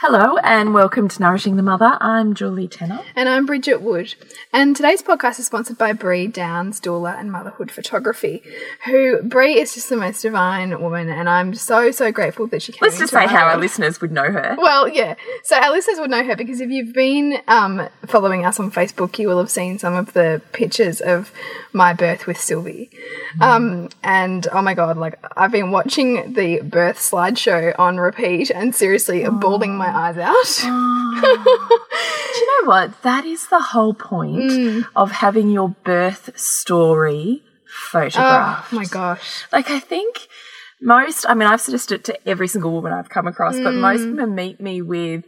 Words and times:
Hello 0.00 0.36
and 0.44 0.74
welcome 0.74 1.08
to 1.08 1.22
Nourishing 1.22 1.56
the 1.56 1.62
Mother. 1.62 1.96
I'm 2.02 2.34
Julie 2.34 2.68
Tenner. 2.68 3.00
And 3.14 3.30
I'm 3.30 3.46
Bridget 3.46 3.80
Wood. 3.80 4.14
And 4.52 4.76
today's 4.76 5.02
podcast 5.02 5.38
is 5.38 5.46
sponsored 5.46 5.78
by 5.78 5.94
Bree 5.94 6.26
Downs, 6.26 6.78
doula 6.82 7.18
and 7.18 7.32
motherhood 7.32 7.70
photography, 7.70 8.42
who 8.84 9.22
Bree 9.22 9.58
is 9.58 9.72
just 9.72 9.88
the 9.88 9.96
most 9.96 10.20
divine 10.20 10.82
woman, 10.82 11.08
and 11.08 11.30
I'm 11.30 11.54
so, 11.54 11.90
so 11.92 12.12
grateful 12.12 12.46
that 12.48 12.60
she 12.60 12.72
came 12.72 12.80
Let's 12.82 12.98
just 12.98 13.10
say 13.10 13.26
how 13.26 13.46
our 13.46 13.56
listeners 13.56 14.02
would 14.02 14.12
know 14.12 14.30
her. 14.30 14.54
Well, 14.58 14.86
yeah. 14.86 15.14
So 15.44 15.56
our 15.56 15.70
listeners 15.70 15.98
would 15.98 16.10
know 16.10 16.22
her 16.22 16.36
because 16.36 16.60
if 16.60 16.68
you've 16.68 16.92
been 16.92 17.38
um, 17.48 17.88
following 18.04 18.44
us 18.44 18.60
on 18.60 18.70
Facebook, 18.70 19.18
you 19.18 19.28
will 19.28 19.38
have 19.38 19.50
seen 19.50 19.78
some 19.78 19.94
of 19.94 20.12
the 20.12 20.42
pictures 20.52 21.00
of 21.00 21.32
my 21.72 21.94
birth 21.94 22.26
with 22.26 22.38
Sylvie. 22.38 22.90
Um, 23.40 23.88
and 24.02 24.46
oh 24.52 24.60
my 24.62 24.74
god, 24.74 24.96
like 24.96 25.18
I've 25.36 25.52
been 25.52 25.70
watching 25.70 26.34
the 26.34 26.60
birth 26.60 26.98
slideshow 26.98 27.78
on 27.78 27.98
repeat 27.98 28.50
and 28.50 28.74
seriously 28.74 29.26
bawling 29.28 29.76
my 29.76 29.86
eyes 29.96 30.18
out. 30.18 30.60
Do 30.62 32.40
you 32.40 32.62
know 32.62 32.68
what? 32.68 33.02
That 33.02 33.24
is 33.24 33.46
the 33.48 33.60
whole 33.60 33.94
point 33.94 34.50
Mm. 34.50 34.84
of 34.94 35.10
having 35.10 35.50
your 35.50 35.70
birth 35.70 36.38
story 36.38 37.42
photographed. 37.90 38.72
Oh 38.72 38.76
my 38.76 38.84
gosh. 38.84 39.44
Like, 39.52 39.70
I 39.70 39.80
think 39.80 40.28
most, 40.80 41.24
I 41.28 41.34
mean, 41.34 41.48
I've 41.48 41.60
suggested 41.60 41.94
it 41.96 42.04
to 42.04 42.28
every 42.28 42.48
single 42.48 42.72
woman 42.72 42.92
I've 42.92 43.08
come 43.08 43.26
across, 43.26 43.58
but 43.58 43.72
most 43.74 44.04
women 44.04 44.34
meet 44.34 44.60
me 44.60 44.82
with, 44.82 45.24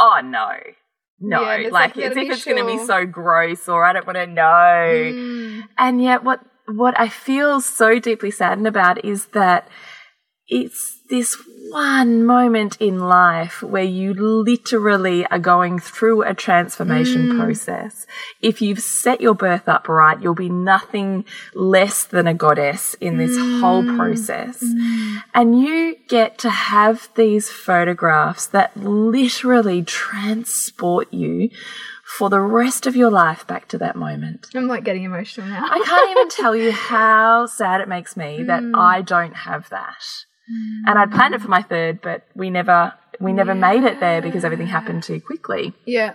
oh 0.00 0.20
no. 0.22 0.50
No, 1.24 1.40
Mm. 1.40 1.62
Yeah, 1.64 1.68
like 1.70 1.96
like, 1.96 1.98
as 1.98 2.12
if 2.12 2.14
be 2.16 2.28
it's 2.28 2.44
going 2.44 2.58
to 2.58 2.64
be 2.66 2.84
so 2.84 3.06
gross 3.06 3.68
or 3.68 3.84
I 3.84 3.92
don't 3.92 4.06
want 4.06 4.16
to 4.16 4.26
know. 4.26 4.42
Mm. 4.42 5.62
And 5.78 6.02
yet, 6.02 6.24
what 6.24 6.40
what 6.66 6.98
I 6.98 7.08
feel 7.08 7.60
so 7.60 7.98
deeply 8.00 8.30
saddened 8.32 8.66
about 8.66 9.04
is 9.04 9.26
that 9.26 9.68
it's 10.48 10.98
this 11.10 11.36
one 11.72 12.24
moment 12.24 12.76
in 12.80 12.98
life 12.98 13.62
where 13.62 13.82
you 13.82 14.12
literally 14.12 15.24
are 15.26 15.38
going 15.38 15.78
through 15.78 16.22
a 16.22 16.34
transformation 16.34 17.28
Mm. 17.28 17.36
process. 17.36 18.06
If 18.42 18.60
you've 18.60 18.80
set 18.80 19.20
your 19.22 19.34
birth 19.34 19.68
up 19.68 19.88
right, 19.88 20.20
you'll 20.20 20.34
be 20.34 20.50
nothing 20.50 21.24
less 21.54 22.04
than 22.04 22.26
a 22.26 22.34
goddess 22.34 22.94
in 23.00 23.16
this 23.16 23.38
whole 23.58 23.84
Mm. 23.84 23.96
process. 23.96 24.62
And 25.34 25.58
you 25.62 25.96
get 26.08 26.36
to 26.38 26.50
have 26.50 27.08
these 27.14 27.48
photographs 27.48 28.44
that 28.46 28.76
literally 28.76 29.82
transport 29.82 31.08
you 31.12 31.48
for 32.04 32.28
the 32.28 32.40
rest 32.40 32.86
of 32.86 32.94
your 32.94 33.10
life 33.10 33.46
back 33.46 33.66
to 33.68 33.78
that 33.78 33.96
moment. 33.96 34.48
I'm 34.54 34.68
like 34.68 34.84
getting 34.84 35.04
emotional 35.04 35.46
now. 35.46 35.64
I 35.70 35.78
can't 35.80 36.10
even 36.10 36.28
tell 36.28 36.54
you 36.54 36.70
how 36.92 37.46
sad 37.46 37.80
it 37.80 37.88
makes 37.88 38.14
me 38.16 38.42
that 38.42 38.62
I 38.74 39.00
don't 39.00 39.34
have 39.48 39.70
that. 39.70 40.04
And 40.86 40.98
I'd 40.98 41.10
planned 41.12 41.34
it 41.34 41.40
for 41.40 41.48
my 41.48 41.62
third, 41.62 42.00
but 42.02 42.26
we 42.34 42.50
never 42.50 42.94
we 43.20 43.32
never 43.32 43.54
made 43.54 43.84
it 43.84 44.00
there 44.00 44.20
because 44.20 44.44
everything 44.44 44.66
happened 44.66 45.02
too 45.02 45.20
quickly. 45.20 45.72
yeah. 45.84 46.14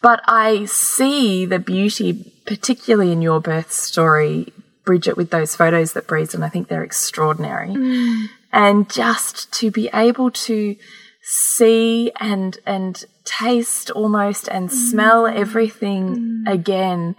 But 0.00 0.20
I 0.26 0.64
see 0.64 1.46
the 1.46 1.60
beauty, 1.60 2.34
particularly 2.44 3.12
in 3.12 3.22
your 3.22 3.40
birth 3.40 3.70
story, 3.70 4.52
Bridget, 4.84 5.16
with 5.16 5.30
those 5.30 5.54
photos 5.54 5.92
that 5.92 6.08
Bree's, 6.08 6.34
and 6.34 6.44
I 6.44 6.48
think 6.48 6.66
they're 6.66 6.82
extraordinary. 6.82 7.68
Mm. 7.68 8.26
And 8.52 8.90
just 8.90 9.52
to 9.54 9.70
be 9.70 9.88
able 9.94 10.32
to 10.32 10.74
see 11.22 12.10
and 12.18 12.58
and 12.66 13.04
taste 13.24 13.90
almost 13.90 14.48
and 14.48 14.72
smell 14.72 15.22
mm. 15.22 15.34
everything 15.36 16.44
mm. 16.44 16.52
again 16.52 17.14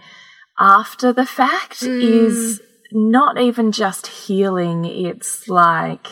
after 0.60 1.10
the 1.12 1.26
fact 1.26 1.82
is 1.82 2.60
not 2.94 3.38
even 3.38 3.72
just 3.72 4.06
healing. 4.06 4.84
It's 4.84 5.48
like 5.48 6.06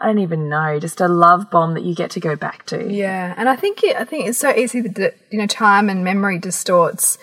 I 0.00 0.06
don't 0.06 0.18
even 0.18 0.48
know, 0.48 0.80
just 0.80 1.00
a 1.00 1.08
love 1.08 1.50
bomb 1.50 1.74
that 1.74 1.84
you 1.84 1.94
get 1.94 2.10
to 2.12 2.20
go 2.20 2.34
back 2.34 2.64
to. 2.66 2.90
Yeah, 2.90 3.34
and 3.36 3.48
I 3.48 3.56
think 3.56 3.84
it, 3.84 3.96
I 3.96 4.04
think 4.04 4.26
it's 4.26 4.38
so 4.38 4.50
easy 4.50 4.80
that 4.80 5.14
you 5.30 5.38
know 5.38 5.46
time 5.46 5.88
and 5.88 6.02
memory 6.02 6.38
distorts 6.38 7.18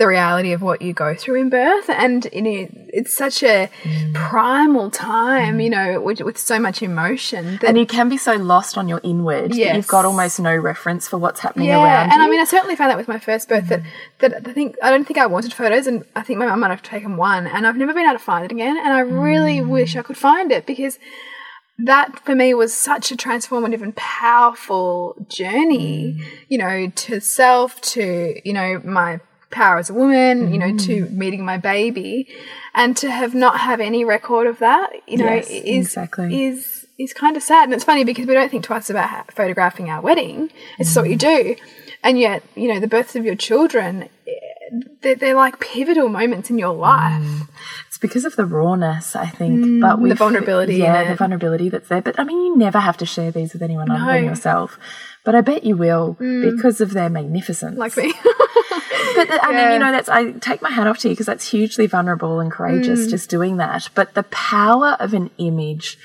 the 0.00 0.06
reality 0.06 0.52
of 0.52 0.62
what 0.62 0.80
you 0.80 0.94
go 0.94 1.14
through 1.14 1.38
in 1.38 1.50
birth, 1.50 1.90
and 1.90 2.26
you 2.32 2.40
know, 2.40 2.68
it's 2.88 3.14
such 3.14 3.42
a 3.42 3.68
mm. 3.82 4.14
primal 4.14 4.90
time, 4.90 5.60
you 5.60 5.68
mm. 5.68 5.72
know, 5.72 6.00
with, 6.00 6.22
with 6.22 6.38
so 6.38 6.58
much 6.58 6.80
emotion. 6.80 7.58
That, 7.60 7.64
And 7.64 7.78
you 7.78 7.84
can 7.84 8.08
be 8.08 8.16
so 8.16 8.36
lost 8.36 8.78
on 8.78 8.88
your 8.88 9.02
inward 9.04 9.52
that 9.52 9.76
you've 9.76 9.86
got 9.86 10.06
almost 10.06 10.40
no 10.40 10.56
reference 10.56 11.06
for 11.06 11.18
what's 11.18 11.40
happening 11.40 11.68
yeah, 11.68 11.84
around 11.84 12.04
and 12.04 12.12
you. 12.12 12.14
And 12.14 12.22
I 12.22 12.30
mean, 12.30 12.40
I 12.40 12.44
certainly 12.44 12.76
found 12.76 12.90
that 12.90 12.96
with 12.96 13.08
my 13.08 13.18
first 13.18 13.50
birth 13.50 13.68
that 13.68 13.82
mm. 13.82 13.86
that 14.20 14.48
I 14.48 14.52
think 14.54 14.76
I 14.82 14.88
don't 14.88 15.04
think 15.04 15.18
I 15.18 15.26
wanted 15.26 15.52
photos, 15.52 15.86
and 15.86 16.02
I 16.16 16.22
think 16.22 16.38
my 16.38 16.46
mum 16.46 16.60
might 16.60 16.70
have 16.70 16.82
taken 16.82 17.18
one, 17.18 17.46
and 17.46 17.66
I've 17.66 17.76
never 17.76 17.92
been 17.92 18.06
able 18.06 18.14
to 18.14 18.24
find 18.24 18.46
it 18.46 18.52
again, 18.52 18.78
and 18.78 18.88
I 18.94 19.00
really 19.00 19.60
wish 19.60 19.96
I 19.96 20.02
could 20.02 20.16
find 20.16 20.50
it 20.50 20.64
because 20.64 20.98
that 21.84 22.24
for 22.24 22.34
me 22.34 22.54
was 22.54 22.72
such 22.72 23.12
a 23.12 23.16
transformative 23.16 23.82
and 23.82 23.94
powerful 23.96 25.14
journey, 25.28 26.22
you 26.48 26.56
know, 26.56 26.90
to 26.94 27.20
self, 27.20 27.80
to, 27.82 28.40
you 28.44 28.52
know, 28.54 28.80
my 28.82 29.20
power 29.50 29.78
as 29.78 29.90
a 29.90 29.94
woman, 29.94 30.52
you 30.52 30.58
know, 30.58 30.76
to 30.76 31.06
mm. 31.06 31.10
meeting 31.12 31.44
my 31.44 31.56
baby 31.58 32.28
and 32.74 32.96
to 32.98 33.10
have 33.10 33.34
not 33.34 33.60
have 33.60 33.80
any 33.80 34.04
record 34.04 34.46
of 34.46 34.58
that, 34.60 34.90
you 35.08 35.18
know, 35.18 35.24
Yes, 35.34 35.50
is 35.50 35.86
exactly. 35.86 36.44
is 36.44 36.86
is 36.98 37.12
kind 37.14 37.36
of 37.36 37.42
sad. 37.42 37.64
And 37.64 37.74
it's 37.74 37.84
funny 37.84 38.04
because 38.04 38.26
we 38.26 38.34
don't 38.34 38.50
think 38.50 38.64
twice 38.64 38.90
about 38.90 39.32
photographing 39.32 39.88
our 39.88 40.00
wedding. 40.02 40.50
It's 40.78 40.90
just 40.90 40.96
what 40.96 41.08
you 41.10 41.16
mm. 41.16 41.56
do. 41.56 41.56
And 42.02 42.18
yet, 42.18 42.42
you 42.54 42.68
know, 42.72 42.78
the 42.80 42.86
births 42.88 43.16
of 43.16 43.24
your 43.24 43.34
children, 43.34 44.08
they're, 45.02 45.14
they're 45.14 45.34
like 45.34 45.60
pivotal 45.60 46.08
moments 46.08 46.50
in 46.50 46.58
your 46.58 46.74
life. 46.74 47.22
Mm. 47.22 47.48
It's 47.88 47.98
because 47.98 48.24
of 48.24 48.36
the 48.36 48.44
rawness, 48.46 49.16
I 49.16 49.26
think. 49.26 49.80
but 49.80 50.00
with 50.00 50.12
Mm, 50.12 50.16
vulnerability 50.18 50.76
yeah, 50.76 51.08
the 51.08 51.16
vulnerability 51.16 51.68
that's 51.68 51.88
there. 51.88 52.02
But 52.02 52.18
I 52.20 52.24
mean, 52.24 52.38
you 52.44 52.56
never 52.56 52.78
have 52.78 52.96
to 52.98 53.06
share 53.06 53.30
these 53.30 53.52
with 53.52 53.62
anyone 53.62 53.90
other 53.90 54.12
than 54.12 54.24
yourself. 54.26 54.78
But 55.24 55.34
I 55.34 55.40
bet 55.42 55.64
you 55.64 55.76
will 55.76 56.14
because 56.18 56.80
of 56.80 56.92
their 56.92 57.10
magnificence. 57.10 57.76
Like 57.78 57.96
me. 57.96 58.12
But 59.16 59.26
the, 59.28 59.44
I 59.44 59.52
mean, 59.52 59.72
you 59.72 59.78
know, 59.80 59.90
that's 59.90 60.08
I 60.08 60.32
take 60.32 60.62
my 60.62 60.70
hat 60.70 60.86
off 60.86 60.98
to 60.98 61.08
you 61.08 61.14
because 61.14 61.26
that's 61.26 61.50
hugely 61.50 61.86
vulnerable 61.86 62.38
and 62.38 62.50
courageous 62.50 63.06
Mm. 63.06 63.10
just 63.10 63.28
doing 63.28 63.56
that. 63.56 63.88
But 63.94 64.14
the 64.14 64.22
power 64.24 64.96
of 65.00 65.14
an 65.14 65.30
image 65.38 65.98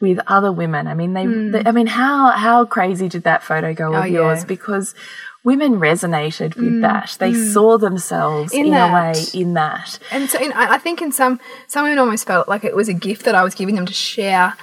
with 0.00 0.20
other 0.28 0.52
women. 0.52 0.86
I 0.86 0.94
mean, 0.94 1.12
they, 1.14 1.26
they- 1.26 1.68
I 1.68 1.72
mean, 1.72 1.88
how 1.88 2.30
how 2.30 2.64
crazy 2.64 3.08
did 3.08 3.24
that 3.24 3.42
photo 3.42 3.74
go 3.74 3.88
of 3.88 3.94
Mm. 3.94 4.00
Oh, 4.02 4.04
yeah. 4.04 4.12
yours? 4.20 4.44
Because 4.44 4.94
women 5.42 5.80
resonated 5.80 6.54
with 6.56 6.80
that. 6.82 7.16
They 7.18 7.34
saw 7.34 7.78
themselves 7.78 8.52
in, 8.52 8.66
Mm. 8.66 8.68
In 8.68 8.74
a 8.74 8.92
way 8.94 9.14
in 9.34 9.54
that. 9.54 9.98
And 10.12 10.30
so, 10.30 10.38
in, 10.38 10.52
I 10.52 10.74
I 10.74 10.78
think 10.78 11.02
in 11.02 11.10
some 11.10 11.40
some 11.66 11.82
women 11.84 11.98
almost 11.98 12.26
felt 12.26 12.48
like 12.48 12.62
it 12.64 12.76
was 12.76 12.88
a 12.88 12.94
gift 12.94 13.24
that 13.24 13.34
I 13.34 13.42
was 13.42 13.54
giving 13.54 13.74
them 13.74 13.86
to 13.86 13.92
share. 13.94 14.54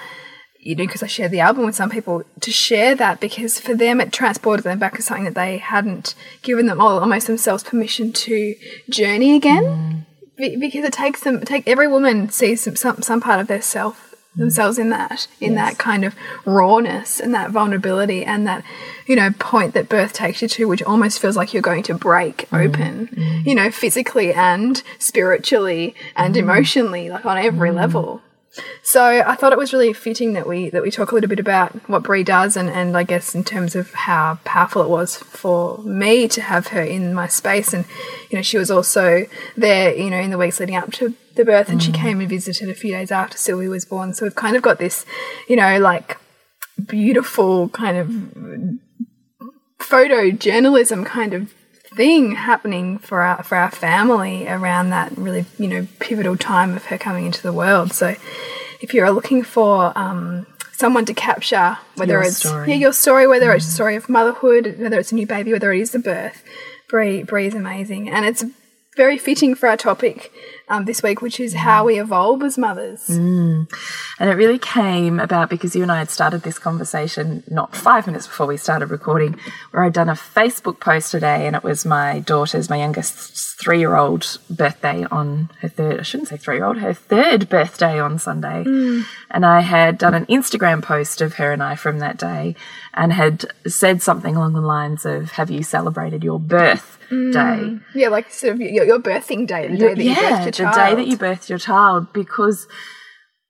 You 0.61 0.75
know, 0.75 0.85
because 0.85 1.01
I 1.01 1.07
shared 1.07 1.31
the 1.31 1.39
album 1.39 1.65
with 1.65 1.75
some 1.75 1.89
people 1.89 2.23
to 2.41 2.51
share 2.51 2.93
that 2.95 3.21
because 3.21 3.61
for 3.61 3.73
them 3.73 4.01
it 4.01 4.11
transported 4.11 4.65
them 4.65 4.77
back 4.77 4.95
to 4.97 5.01
something 5.01 5.23
that 5.23 5.35
they 5.35 5.57
hadn't 5.57 6.15
given 6.41 6.65
them 6.65 6.81
all 6.81 6.99
almost 6.99 7.27
themselves 7.27 7.63
permission 7.63 8.11
to 8.11 8.55
journey 8.89 9.35
again. 9.35 9.63
Mm. 9.63 10.05
Be- 10.35 10.57
because 10.57 10.83
it 10.83 10.91
takes 10.91 11.21
them 11.21 11.41
take 11.41 11.65
every 11.65 11.87
woman 11.87 12.29
sees 12.29 12.61
some 12.61 12.75
some, 12.75 13.01
some 13.01 13.21
part 13.21 13.39
of 13.39 13.47
their 13.47 13.61
self 13.61 14.13
mm. 14.35 14.39
themselves 14.39 14.77
in 14.77 14.89
that 14.89 15.27
in 15.39 15.55
that 15.55 15.77
kind 15.77 16.03
of 16.03 16.13
rawness 16.43 17.21
and 17.21 17.33
that 17.33 17.51
vulnerability 17.51 18.25
and 18.25 18.45
that 18.45 18.63
you 19.07 19.15
know 19.15 19.31
point 19.39 19.73
that 19.73 19.87
birth 19.87 20.11
takes 20.11 20.41
you 20.41 20.49
to 20.49 20.65
which 20.65 20.83
almost 20.83 21.19
feels 21.19 21.37
like 21.37 21.53
you're 21.53 21.61
going 21.61 21.83
to 21.83 21.93
break 21.93 22.49
mm. 22.49 22.65
open 22.65 23.43
you 23.45 23.55
know 23.55 23.71
physically 23.71 24.33
and 24.33 24.83
spiritually 24.97 25.95
and 26.17 26.35
emotionally 26.35 27.09
like 27.09 27.25
on 27.25 27.37
every 27.37 27.71
level 27.71 28.21
so 28.81 29.03
I 29.03 29.35
thought 29.35 29.51
it 29.51 29.57
was 29.57 29.73
really 29.73 29.93
fitting 29.93 30.33
that 30.33 30.47
we 30.47 30.69
that 30.69 30.81
we 30.81 30.91
talk 30.91 31.11
a 31.11 31.15
little 31.15 31.29
bit 31.29 31.39
about 31.39 31.71
what 31.89 32.03
Bree 32.03 32.23
does 32.23 32.57
and, 32.57 32.69
and 32.69 32.97
I 32.97 33.03
guess 33.03 33.35
in 33.35 33.43
terms 33.43 33.75
of 33.75 33.93
how 33.93 34.39
powerful 34.43 34.81
it 34.81 34.89
was 34.89 35.17
for 35.17 35.77
me 35.79 36.27
to 36.29 36.41
have 36.41 36.67
her 36.67 36.81
in 36.81 37.13
my 37.13 37.27
space. 37.27 37.73
And 37.73 37.85
you 38.29 38.37
know 38.37 38.41
she 38.41 38.57
was 38.57 38.71
also 38.71 39.25
there 39.55 39.95
you 39.95 40.09
know 40.09 40.17
in 40.19 40.31
the 40.31 40.37
weeks 40.37 40.59
leading 40.59 40.75
up 40.75 40.91
to 40.93 41.13
the 41.35 41.45
birth 41.45 41.69
and 41.69 41.81
she 41.81 41.91
mm. 41.91 41.95
came 41.95 42.19
and 42.19 42.29
visited 42.29 42.69
a 42.69 42.73
few 42.73 42.91
days 42.91 43.11
after 43.11 43.37
Sylvie 43.37 43.67
was 43.67 43.85
born. 43.85 44.13
So 44.13 44.25
we've 44.25 44.35
kind 44.35 44.55
of 44.55 44.61
got 44.61 44.79
this 44.79 45.05
you 45.47 45.55
know 45.55 45.79
like 45.79 46.17
beautiful 46.87 47.69
kind 47.69 47.97
of 47.97 48.07
photojournalism 49.79 51.05
kind 51.05 51.33
of 51.33 51.53
thing 51.95 52.35
happening 52.35 52.97
for 52.99 53.21
our 53.21 53.43
for 53.43 53.55
our 53.55 53.71
family 53.71 54.47
around 54.47 54.89
that 54.91 55.17
really 55.17 55.45
you 55.57 55.67
know 55.67 55.87
pivotal 55.99 56.37
time 56.37 56.75
of 56.75 56.85
her 56.85 56.97
coming 56.97 57.25
into 57.25 57.41
the 57.41 57.53
world. 57.53 57.93
So 57.93 58.15
if 58.81 58.93
you're 58.93 59.11
looking 59.11 59.43
for 59.43 59.97
um, 59.97 60.45
someone 60.71 61.05
to 61.05 61.13
capture 61.13 61.77
whether 61.95 62.13
Your 62.13 62.23
it's 62.23 62.37
story. 62.37 62.69
yeah 62.69 62.75
your 62.75 62.93
story, 62.93 63.27
whether 63.27 63.51
it's 63.53 63.67
a 63.67 63.71
story 63.71 63.95
of 63.95 64.07
motherhood, 64.07 64.77
whether 64.79 64.99
it's 64.99 65.11
a 65.11 65.15
new 65.15 65.27
baby, 65.27 65.51
whether 65.51 65.73
it 65.73 65.81
is 65.81 65.91
the 65.91 65.99
birth, 65.99 66.43
Bree 66.87 67.25
is 67.47 67.55
amazing, 67.55 68.09
and 68.09 68.25
it's 68.25 68.43
very 68.95 69.17
fitting 69.17 69.55
for 69.55 69.69
our 69.69 69.77
topic 69.77 70.31
um, 70.69 70.85
this 70.85 71.01
week, 71.01 71.21
which 71.21 71.39
is 71.39 71.53
how 71.53 71.85
we 71.85 71.99
evolve 71.99 72.43
as 72.43 72.57
mothers. 72.57 73.09
And 74.19 74.29
it 74.29 74.33
really 74.33 74.59
came 74.59 75.19
about 75.19 75.49
because 75.49 75.75
you 75.75 75.81
and 75.81 75.91
I 75.91 75.97
had 75.97 76.09
started 76.09 76.43
this 76.43 76.59
conversation 76.59 77.43
not 77.49 77.75
five 77.75 78.05
minutes 78.05 78.27
before 78.27 78.45
we 78.45 78.57
started 78.57 78.91
recording, 78.91 79.39
where 79.71 79.83
I'd 79.83 79.93
done 79.93 80.09
a 80.09 80.13
Facebook 80.13 80.79
post 80.79 81.11
today, 81.11 81.47
and 81.47 81.55
it 81.55 81.63
was 81.63 81.85
my 81.85 82.19
daughter's, 82.19 82.69
my 82.69 82.77
youngest 82.77 83.57
three 83.59 83.79
year 83.79 83.95
old 83.95 84.39
birthday 84.49 85.05
on 85.11 85.49
her 85.61 85.67
third, 85.67 85.99
I 85.99 86.03
shouldn't 86.03 86.29
say 86.29 86.37
three 86.37 86.57
year 86.57 86.65
old, 86.65 86.77
her 86.77 86.93
third 86.93 87.49
birthday 87.49 87.99
on 87.99 88.19
Sunday. 88.19 88.63
And 89.31 89.45
I 89.45 89.61
had 89.61 89.97
done 89.97 90.13
an 90.13 90.25
Instagram 90.27 90.81
post 90.83 91.21
of 91.21 91.35
her 91.35 91.51
and 91.51 91.61
I 91.63 91.75
from 91.75 91.99
that 91.99 92.17
day 92.17 92.55
and 92.93 93.11
had 93.13 93.45
said 93.67 94.01
something 94.01 94.35
along 94.35 94.53
the 94.53 94.61
lines 94.61 95.05
of, 95.05 95.31
Have 95.31 95.49
you 95.49 95.63
celebrated 95.63 96.23
your 96.23 96.39
Mm. 97.09 97.33
birthday? 97.33 97.79
Yeah, 97.93 98.09
like 98.09 98.31
sort 98.31 98.53
of 98.53 98.61
your, 98.61 98.85
your 98.85 98.99
birthing 98.99 99.47
day, 99.47 99.67
the 99.67 99.77
day 99.77 99.93
that 99.95 100.03
you 100.03 100.13
birthed 100.15 100.43
your 100.43 100.45
the 100.45 100.51
child. 100.51 100.97
day 100.97 101.03
that 101.03 101.07
you 101.07 101.17
birthed 101.17 101.49
your 101.49 101.59
child, 101.59 102.13
because 102.13 102.67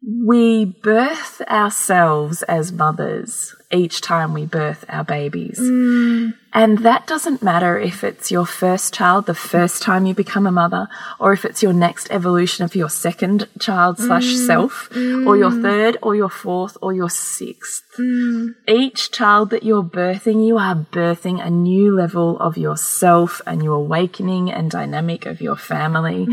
we 0.01 0.65
birth 0.65 1.41
ourselves 1.41 2.43
as 2.43 2.71
mothers 2.71 3.55
each 3.71 4.01
time 4.01 4.33
we 4.33 4.45
birth 4.45 4.83
our 4.89 5.03
babies. 5.03 5.59
Mm. 5.59 6.33
And 6.51 6.79
that 6.79 7.05
doesn't 7.05 7.43
matter 7.43 7.77
if 7.77 8.03
it's 8.03 8.31
your 8.31 8.47
first 8.47 8.91
child, 8.95 9.27
the 9.27 9.35
first 9.35 9.83
time 9.83 10.07
you 10.07 10.15
become 10.15 10.47
a 10.47 10.51
mother, 10.51 10.87
or 11.19 11.33
if 11.33 11.45
it's 11.45 11.61
your 11.61 11.73
next 11.73 12.09
evolution 12.09 12.65
of 12.65 12.73
your 12.73 12.89
second 12.89 13.47
child 13.59 13.99
slash 13.99 14.25
Mm. 14.33 14.47
self, 14.47 14.89
or 15.27 15.37
your 15.37 15.51
third, 15.51 15.97
or 16.01 16.15
your 16.15 16.29
fourth, 16.29 16.75
or 16.81 16.91
your 16.93 17.09
sixth. 17.09 17.83
Mm. 17.99 18.55
Each 18.67 19.11
child 19.11 19.51
that 19.51 19.61
you're 19.61 19.83
birthing, 19.83 20.47
you 20.47 20.57
are 20.57 20.87
birthing 20.91 21.45
a 21.45 21.51
new 21.51 21.93
level 21.93 22.39
of 22.39 22.57
yourself 22.57 23.41
and 23.45 23.61
your 23.63 23.75
awakening 23.75 24.51
and 24.51 24.71
dynamic 24.71 25.27
of 25.27 25.41
your 25.41 25.57
family. 25.57 26.25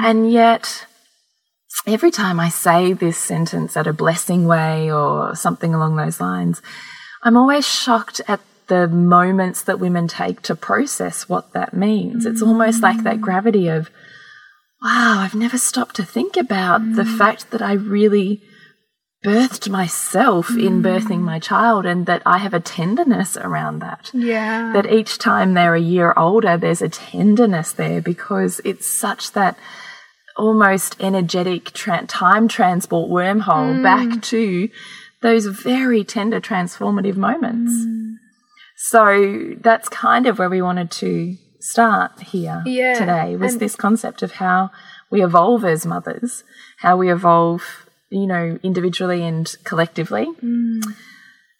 And 0.00 0.30
yet, 0.30 0.86
every 1.86 2.10
time 2.10 2.40
I 2.40 2.48
say 2.48 2.92
this 2.92 3.18
sentence 3.18 3.76
at 3.76 3.86
a 3.86 3.92
blessing 3.92 4.46
way 4.46 4.90
or 4.90 5.34
something 5.34 5.74
along 5.74 5.96
those 5.96 6.20
lines, 6.20 6.62
I'm 7.22 7.36
always 7.36 7.66
shocked 7.66 8.20
at 8.28 8.40
the 8.68 8.86
moments 8.86 9.62
that 9.62 9.80
women 9.80 10.08
take 10.08 10.42
to 10.42 10.54
process 10.54 11.28
what 11.28 11.52
that 11.52 11.74
means. 11.74 12.26
It's 12.26 12.42
almost 12.42 12.82
like 12.82 13.02
that 13.02 13.16
mm. 13.16 13.20
gravity 13.22 13.68
of, 13.68 13.90
wow, 14.82 15.20
I've 15.20 15.34
never 15.34 15.58
stopped 15.58 15.96
to 15.96 16.04
think 16.04 16.36
about 16.36 16.80
the 16.94 17.02
mm. 17.02 17.18
fact 17.18 17.50
that 17.50 17.62
I 17.62 17.72
really 17.72 18.42
birthed 19.24 19.68
myself 19.68 20.50
in 20.50 20.80
mm. 20.80 20.82
birthing 20.82 21.20
my 21.20 21.40
child 21.40 21.86
and 21.86 22.06
that 22.06 22.22
I 22.24 22.38
have 22.38 22.54
a 22.54 22.60
tenderness 22.60 23.36
around 23.36 23.80
that 23.80 24.10
Yeah. 24.14 24.72
that 24.74 24.92
each 24.92 25.18
time 25.18 25.54
they're 25.54 25.74
a 25.74 25.80
year 25.80 26.14
older, 26.16 26.56
there's 26.56 26.82
a 26.82 26.88
tenderness 26.88 27.72
there 27.72 28.00
because 28.00 28.60
it's 28.64 28.86
such 28.86 29.32
that 29.32 29.58
almost 30.38 30.96
energetic 31.00 31.72
tra- 31.72 32.06
time 32.06 32.48
transport 32.48 33.10
wormhole 33.10 33.76
mm. 33.76 33.82
back 33.82 34.22
to 34.22 34.68
those 35.20 35.46
very 35.46 36.04
tender 36.04 36.40
transformative 36.40 37.16
moments. 37.16 37.72
Mm. 37.72 38.14
So 38.76 39.56
that's 39.60 39.88
kind 39.88 40.26
of 40.26 40.38
where 40.38 40.48
we 40.48 40.62
wanted 40.62 40.90
to 40.92 41.36
start 41.58 42.20
here 42.20 42.62
Yeah, 42.64 42.94
today 42.94 43.36
was 43.36 43.54
and- 43.54 43.60
this 43.60 43.74
concept 43.74 44.22
of 44.22 44.32
how 44.32 44.70
we 45.10 45.22
evolve 45.22 45.64
as 45.64 45.84
mothers, 45.84 46.44
how 46.78 46.96
we 46.96 47.10
evolve, 47.10 47.86
you 48.10 48.26
know, 48.26 48.58
individually 48.62 49.24
and 49.24 49.52
collectively. 49.64 50.26
Mm. 50.42 50.82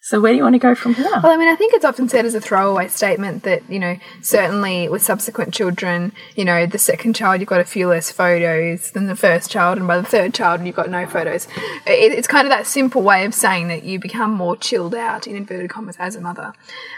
So 0.09 0.19
where 0.19 0.31
do 0.31 0.37
you 0.37 0.43
want 0.43 0.55
to 0.55 0.59
go 0.59 0.73
from 0.73 0.95
here? 0.95 1.05
Well, 1.05 1.31
I 1.31 1.37
mean, 1.37 1.49
I 1.49 1.55
think 1.55 1.75
it's 1.75 1.85
often 1.85 2.09
said 2.09 2.25
as 2.25 2.33
a 2.33 2.41
throwaway 2.41 2.87
statement 2.87 3.43
that, 3.43 3.61
you 3.69 3.77
know, 3.77 3.95
certainly 4.23 4.89
with 4.89 5.03
subsequent 5.03 5.53
children, 5.53 6.13
you 6.35 6.43
know, 6.43 6.65
the 6.65 6.79
second 6.79 7.15
child, 7.15 7.41
you've 7.41 7.49
got 7.49 7.59
a 7.61 7.63
few 7.63 7.87
less 7.87 8.11
photos 8.11 8.89
than 8.89 9.05
the 9.05 9.15
first 9.15 9.51
child, 9.51 9.77
and 9.77 9.87
by 9.87 9.97
the 9.97 10.07
third 10.07 10.33
child, 10.33 10.65
you've 10.65 10.75
got 10.75 10.89
no 10.89 11.05
photos. 11.05 11.45
It, 11.85 12.11
it's 12.11 12.27
kind 12.27 12.47
of 12.47 12.49
that 12.49 12.65
simple 12.65 13.03
way 13.03 13.23
of 13.23 13.35
saying 13.35 13.67
that 13.67 13.83
you 13.83 13.99
become 13.99 14.31
more 14.31 14.57
chilled 14.57 14.95
out, 14.95 15.27
in 15.27 15.35
inverted 15.35 15.69
commas, 15.69 15.95
as 15.99 16.15
a 16.15 16.21
mother. 16.21 16.53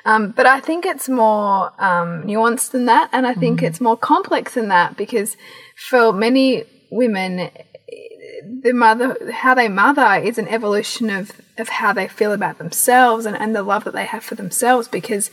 Um, 0.06 0.32
but 0.32 0.46
I 0.46 0.62
think 0.62 0.86
it's 0.86 1.10
more 1.10 1.74
um, 1.80 2.24
nuanced 2.24 2.72
than 2.72 2.86
that, 2.86 3.10
and 3.12 3.28
I 3.28 3.34
think 3.34 3.62
it's 3.62 3.82
more 3.82 3.98
complex 3.98 4.54
than 4.54 4.70
that 4.70 4.96
because 4.96 5.36
for 5.76 6.14
many 6.14 6.64
women, 6.90 7.50
the 8.46 8.74
mother 8.74 9.32
how 9.32 9.54
they 9.54 9.68
mother 9.68 10.22
is 10.24 10.38
an 10.38 10.48
evolution 10.48 11.10
of 11.10 11.32
of 11.58 11.70
how 11.70 11.94
they 11.94 12.08
feel 12.08 12.32
about 12.32 12.58
themselves 12.58 13.26
and, 13.26 13.38
and 13.38 13.56
the 13.56 13.64
love 13.64 13.84
that 13.84 13.94
they 13.94 14.06
have 14.06 14.24
for 14.24 14.36
themselves 14.36 14.88
because 14.88 15.32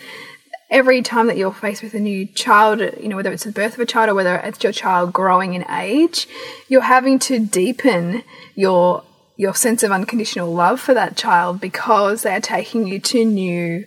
every 0.70 1.00
time 1.00 1.26
that 1.26 1.37
you're 1.37 1.52
faced 1.52 1.82
with 1.82 1.94
a 1.94 2.00
new 2.00 2.26
child 2.26 2.81
you 2.81 3.08
know 3.08 3.16
whether 3.16 3.32
it's 3.32 3.44
the 3.44 3.52
birth 3.52 3.75
of 3.75 3.81
a 3.81 3.87
child 3.87 4.08
or 4.08 4.14
whether 4.14 4.37
it's 4.37 4.62
your 4.62 4.72
child 4.72 5.12
growing 5.12 5.55
in 5.55 5.64
age 5.70 6.28
you're 6.69 6.82
having 6.82 7.19
to 7.19 7.38
deepen 7.38 8.22
your 8.55 9.02
your 9.37 9.54
sense 9.54 9.82
of 9.82 9.93
unconditional 9.93 10.52
love 10.52 10.81
for 10.81 10.94
that 10.94 11.16
child 11.16 11.61
because 11.61 12.22
they're 12.22 12.40
taking 12.40 12.87
you 12.87 12.99
to 12.99 13.25
new 13.25 13.84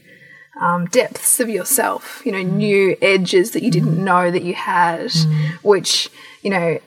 um, 0.62 0.86
depths 0.86 1.40
of 1.40 1.50
yourself, 1.50 2.22
you 2.24 2.32
know, 2.32 2.44
mm. 2.44 2.54
new 2.54 2.98
edges 3.02 3.52
that 3.52 3.64
you 3.64 3.72
didn't 3.72 3.96
mm. 3.96 4.04
know 4.04 4.30
that 4.30 4.44
you 4.44 4.54
had, 4.54 5.08
mm. 5.08 5.52
which, 5.64 6.10
you 6.44 6.52
know, 6.52 6.80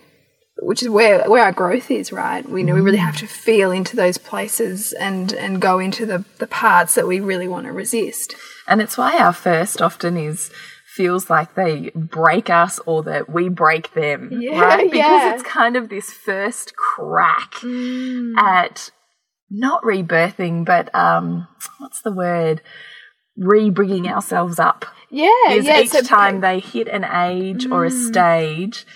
which 0.64 0.82
is 0.82 0.88
where 0.88 1.28
where 1.28 1.44
our 1.44 1.52
growth 1.52 1.90
is, 1.90 2.12
right? 2.12 2.48
We 2.48 2.62
know 2.62 2.74
we 2.74 2.80
really 2.80 2.98
mm. 2.98 3.06
have 3.06 3.18
to 3.18 3.26
feel 3.26 3.70
into 3.70 3.96
those 3.96 4.18
places 4.18 4.92
and 4.92 5.32
and 5.32 5.60
go 5.60 5.78
into 5.78 6.06
the 6.06 6.24
the 6.38 6.46
parts 6.46 6.94
that 6.94 7.06
we 7.06 7.20
really 7.20 7.48
want 7.48 7.66
to 7.66 7.72
resist. 7.72 8.34
And 8.66 8.80
it's 8.80 8.96
why 8.96 9.18
our 9.18 9.32
first 9.32 9.82
often 9.82 10.16
is 10.16 10.50
feels 10.94 11.28
like 11.28 11.54
they 11.54 11.90
break 11.94 12.48
us 12.48 12.78
or 12.86 13.02
that 13.02 13.28
we 13.28 13.48
break 13.48 13.92
them. 13.94 14.30
Yeah, 14.32 14.60
right? 14.60 14.90
Because 14.90 14.98
yeah. 14.98 15.34
it's 15.34 15.42
kind 15.42 15.76
of 15.76 15.88
this 15.88 16.10
first 16.10 16.74
crack 16.76 17.54
mm. 17.54 18.36
at 18.38 18.90
not 19.50 19.82
rebirthing, 19.82 20.64
but 20.64 20.94
um 20.94 21.46
what's 21.78 22.00
the 22.02 22.12
word? 22.12 22.62
Re-bringing 23.36 24.06
ourselves 24.06 24.60
up. 24.60 24.86
Yeah, 25.10 25.50
Is 25.50 25.66
yeah. 25.66 25.80
each 25.80 25.90
so- 25.90 26.02
time 26.02 26.40
they 26.40 26.60
hit 26.60 26.88
an 26.88 27.04
age 27.04 27.66
or 27.66 27.84
a 27.84 27.90
mm. 27.90 28.06
stage, 28.08 28.86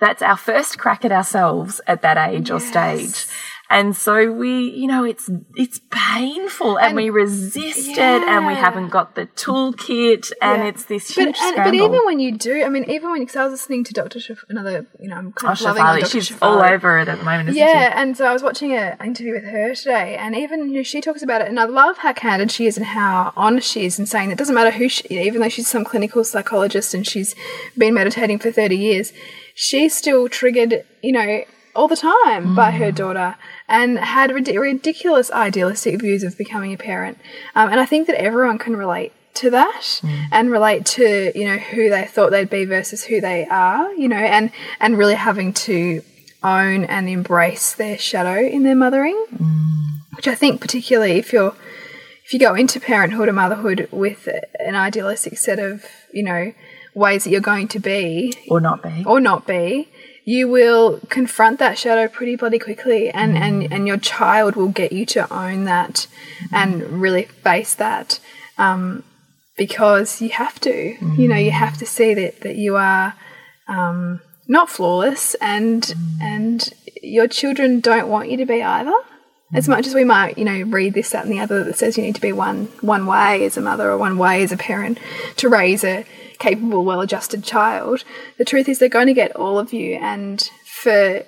that's 0.00 0.22
our 0.22 0.36
first 0.36 0.78
crack 0.78 1.04
at 1.04 1.12
ourselves 1.12 1.80
at 1.86 2.02
that 2.02 2.16
age 2.16 2.50
or 2.50 2.60
stage. 2.60 3.26
And 3.72 3.96
so 3.96 4.32
we, 4.32 4.68
you 4.70 4.88
know, 4.88 5.04
it's 5.04 5.30
it's 5.54 5.80
painful 5.92 6.76
and, 6.76 6.88
And- 6.88 6.96
we 6.96 7.08
resist 7.08 7.90
it 7.90 7.98
and 8.00 8.44
we 8.44 8.54
haven't 8.54 8.88
got 8.88 9.14
the 9.14 9.26
toolkit 9.26 10.32
and 10.42 10.62
Yeah. 10.62 10.68
it's 10.68 10.86
this 10.86 11.14
but, 11.14 11.24
huge 11.26 11.36
and, 11.40 11.54
but 11.54 11.74
even 11.74 12.00
when 12.04 12.18
you 12.18 12.36
do, 12.36 12.64
I 12.64 12.68
mean, 12.68 12.90
even 12.90 13.12
when 13.12 13.20
because 13.20 13.36
I 13.36 13.44
was 13.44 13.52
listening 13.52 13.84
to 13.84 13.92
Dr. 13.92 14.18
Shaf- 14.18 14.42
another, 14.48 14.88
you 14.98 15.08
know, 15.08 15.14
I'm 15.14 15.30
kind 15.30 15.50
oh, 15.50 15.70
of 15.70 15.76
loving 15.76 16.00
Dr. 16.00 16.06
she's 16.10 16.30
Shefali. 16.30 16.38
all 16.42 16.60
over 16.60 16.98
it 16.98 17.06
at 17.06 17.18
the 17.18 17.24
moment, 17.24 17.50
isn't 17.50 17.60
Yeah, 17.60 17.92
and 17.94 18.16
so 18.16 18.26
I 18.26 18.32
was 18.32 18.42
watching 18.42 18.72
an 18.72 18.96
interview 19.04 19.34
with 19.34 19.44
her 19.44 19.72
today, 19.76 20.16
and 20.16 20.34
even 20.34 20.68
you 20.68 20.78
know, 20.78 20.82
she 20.82 21.00
talks 21.00 21.22
about 21.22 21.40
it, 21.40 21.46
and 21.46 21.60
I 21.60 21.66
love 21.66 21.98
how 21.98 22.12
candid 22.12 22.50
she 22.50 22.66
is 22.66 22.76
and 22.76 22.86
how 22.86 23.32
honest 23.36 23.70
she 23.70 23.84
is 23.84 24.00
in 24.00 24.06
saying 24.06 24.32
it 24.32 24.38
doesn't 24.38 24.54
matter 24.54 24.72
who 24.72 24.88
she, 24.88 25.06
even 25.10 25.40
though 25.40 25.48
she's 25.48 25.68
some 25.68 25.84
clinical 25.84 26.24
psychologist 26.24 26.92
and 26.92 27.06
she's 27.06 27.36
been 27.78 27.94
meditating 27.94 28.40
for 28.40 28.50
30 28.50 28.76
years, 28.76 29.12
she's 29.60 29.94
still 29.94 30.26
triggered, 30.26 30.86
you 31.02 31.12
know, 31.12 31.44
all 31.76 31.86
the 31.86 31.94
time 31.94 32.54
by 32.54 32.70
her 32.70 32.90
mm. 32.90 32.94
daughter 32.94 33.36
and 33.68 33.98
had 33.98 34.32
rid- 34.32 34.48
ridiculous 34.48 35.30
idealistic 35.30 36.00
views 36.00 36.24
of 36.24 36.36
becoming 36.38 36.72
a 36.72 36.78
parent. 36.78 37.18
Um, 37.54 37.70
and 37.70 37.78
I 37.78 37.84
think 37.84 38.06
that 38.06 38.18
everyone 38.18 38.56
can 38.56 38.74
relate 38.74 39.12
to 39.34 39.50
that 39.50 40.00
mm. 40.02 40.24
and 40.32 40.50
relate 40.50 40.84
to 40.84 41.30
you 41.38 41.44
know 41.44 41.56
who 41.56 41.88
they 41.90 42.04
thought 42.04 42.30
they'd 42.30 42.50
be 42.50 42.64
versus 42.64 43.04
who 43.04 43.20
they 43.20 43.46
are 43.46 43.94
you 43.94 44.08
know 44.08 44.16
and 44.16 44.50
and 44.80 44.98
really 44.98 45.14
having 45.14 45.52
to 45.52 46.02
own 46.42 46.82
and 46.84 47.08
embrace 47.08 47.74
their 47.74 47.96
shadow 47.96 48.44
in 48.44 48.64
their 48.64 48.74
mothering 48.74 49.24
mm. 49.32 50.00
which 50.16 50.26
i 50.26 50.34
think 50.34 50.60
particularly 50.60 51.12
if 51.12 51.32
you're 51.32 51.54
if 52.24 52.32
you 52.32 52.40
go 52.40 52.56
into 52.56 52.80
parenthood 52.80 53.28
or 53.28 53.32
motherhood 53.32 53.88
with 53.92 54.28
an 54.58 54.74
idealistic 54.74 55.38
set 55.38 55.60
of 55.60 55.84
you 56.12 56.24
know 56.24 56.52
ways 56.94 57.24
that 57.24 57.30
you're 57.30 57.40
going 57.40 57.68
to 57.68 57.78
be 57.78 58.32
Or 58.48 58.60
not 58.60 58.82
be. 58.82 59.04
or 59.06 59.20
not 59.20 59.46
be, 59.46 59.88
you 60.24 60.48
will 60.48 61.00
confront 61.08 61.58
that 61.58 61.78
shadow 61.78 62.08
pretty 62.08 62.36
bloody 62.36 62.58
quickly, 62.58 63.08
and 63.08 63.36
and 63.36 63.72
and 63.72 63.86
your 63.86 63.96
child 63.96 64.56
will 64.56 64.68
get 64.68 64.92
you 64.92 65.06
to 65.06 65.32
own 65.32 65.64
that 65.64 66.06
and 66.52 66.82
really 67.02 67.24
face 67.24 67.74
that, 67.74 68.20
um, 68.58 69.02
because 69.56 70.20
you 70.20 70.28
have 70.30 70.60
to. 70.60 70.96
You 71.16 71.28
know, 71.28 71.36
you 71.36 71.50
have 71.50 71.76
to 71.78 71.86
see 71.86 72.14
that 72.14 72.40
that 72.42 72.56
you 72.56 72.76
are. 72.76 73.14
Um, 73.68 74.20
not 74.48 74.68
flawless, 74.68 75.34
and 75.36 75.94
and 76.20 76.68
your 77.02 77.28
children 77.28 77.78
don't 77.78 78.08
want 78.08 78.30
you 78.30 78.36
to 78.38 78.46
be 78.46 78.62
either. 78.62 78.92
As 79.54 79.68
much 79.68 79.86
as 79.86 79.94
we 79.94 80.04
might, 80.04 80.38
you 80.38 80.44
know, 80.44 80.62
read 80.62 80.94
this, 80.94 81.10
that, 81.10 81.24
and 81.24 81.32
the 81.32 81.40
other 81.40 81.62
that 81.64 81.76
says 81.76 81.96
you 81.96 82.02
need 82.02 82.16
to 82.16 82.20
be 82.20 82.32
one 82.32 82.66
one 82.80 83.06
way 83.06 83.44
as 83.44 83.56
a 83.56 83.60
mother 83.60 83.90
or 83.90 83.96
one 83.96 84.18
way 84.18 84.42
as 84.42 84.50
a 84.52 84.56
parent 84.56 84.98
to 85.36 85.48
raise 85.48 85.84
a 85.84 86.04
capable, 86.40 86.84
well-adjusted 86.84 87.44
child, 87.44 88.02
the 88.38 88.44
truth 88.44 88.68
is 88.68 88.78
they're 88.78 88.88
going 88.88 89.06
to 89.06 89.14
get 89.14 89.36
all 89.36 89.58
of 89.58 89.72
you, 89.72 89.94
and 89.94 90.50
for 90.66 91.22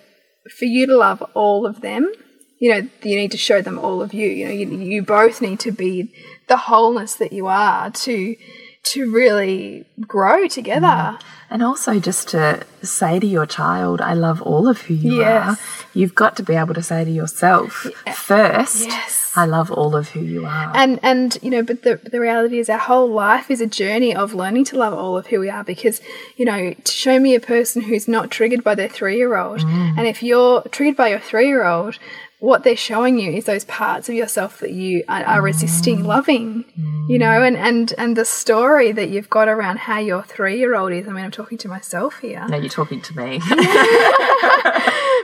for 0.59 0.65
you 0.65 0.87
to 0.87 0.97
love 0.97 1.23
all 1.35 1.65
of 1.67 1.83
them, 1.83 2.11
you 2.59 2.71
know, 2.71 2.89
you 3.03 3.17
need 3.17 3.31
to 3.31 3.37
show 3.37 3.63
them 3.63 3.79
all 3.79 4.03
of 4.03 4.13
you. 4.13 4.29
You 4.29 4.47
know, 4.47 4.53
you, 4.53 4.69
you 4.69 5.03
both 5.03 5.41
need 5.41 5.61
to 5.61 5.71
be 5.71 6.13
the 6.49 6.57
wholeness 6.57 7.15
that 7.17 7.33
you 7.33 7.47
are 7.47 7.91
to 7.91 8.37
to 8.85 9.13
really 9.13 9.85
grow 10.01 10.49
together. 10.49 10.87
Mm-hmm. 10.87 11.27
And 11.53 11.63
also 11.63 12.01
just 12.01 12.29
to 12.29 12.65
say 12.83 13.21
to 13.21 13.27
your 13.27 13.45
child, 13.45 14.01
I 14.01 14.15
love 14.15 14.41
all 14.41 14.67
of 14.69 14.81
who 14.83 14.95
you 14.95 15.21
Yes. 15.21 15.47
are. 15.47 15.57
You've 15.93 16.15
got 16.15 16.35
to 16.37 16.43
be 16.43 16.55
able 16.55 16.73
to 16.75 16.83
say 16.83 17.05
to 17.05 17.11
yourself 17.11 17.87
uh, 18.07 18.13
first, 18.13 18.87
Yes. 18.87 19.31
I 19.37 19.45
love 19.47 19.71
all 19.71 19.95
of 19.95 20.09
who 20.11 20.21
you 20.21 20.45
are. 20.47 20.73
And 20.75 20.99
and 21.03 21.39
you 21.43 21.51
know, 21.51 21.63
but 21.63 21.83
the 21.83 21.97
the 22.11 22.21
reality 22.21 22.59
is 22.59 22.69
our 22.71 22.79
whole 22.79 23.09
life 23.11 23.51
is 23.51 23.61
a 23.61 23.67
journey 23.67 24.15
of 24.15 24.35
learning 24.35 24.65
to 24.67 24.77
love 24.79 24.95
all 24.95 25.17
of 25.19 25.27
who 25.27 25.41
we 25.41 25.51
are 25.51 25.65
because, 25.65 26.01
you 26.37 26.45
know, 26.45 26.73
to 26.75 26.93
show 26.93 27.19
me 27.19 27.35
a 27.35 27.41
person 27.41 27.83
who's 27.83 28.09
not 28.09 28.31
triggered 28.31 28.63
by 28.65 28.75
their 28.75 28.89
three 28.89 29.17
year 29.19 29.37
old. 29.37 29.61
Mm. 29.61 29.99
And 29.99 30.07
if 30.07 30.23
you're 30.23 30.63
triggered 30.71 30.97
by 30.97 31.09
your 31.09 31.21
three 31.21 31.49
year 31.49 31.65
old, 31.65 31.99
what 32.43 32.65
they're 32.65 32.75
showing 32.77 33.21
you 33.21 33.31
is 33.31 33.45
those 33.45 33.65
parts 33.67 34.09
of 34.09 34.17
yourself 34.17 34.59
that 34.59 34.73
you 34.73 35.05
are, 35.09 35.23
are 35.23 35.41
resisting 35.41 36.03
loving, 36.03 36.65
you 37.09 37.17
know, 37.17 37.41
and, 37.41 37.57
and, 37.57 37.95
and 37.97 38.17
the 38.17 38.25
story 38.25 38.91
that 38.91 39.11
you've 39.11 39.31
got 39.31 39.47
around 39.49 39.79
how 39.79 40.01
your 40.01 40.25
three 40.25 40.59
year 40.59 40.75
old 40.75 40.91
is. 40.93 41.07
I 41.07 41.13
mean, 41.13 41.25
I'm 41.25 41.31
talking 41.31 41.57
to 41.59 41.69
myself 41.69 42.19
here. 42.19 42.45
no, 42.49 42.57
you're 42.57 42.69
talking 42.69 43.01
to 43.01 43.17
me. 43.17 43.39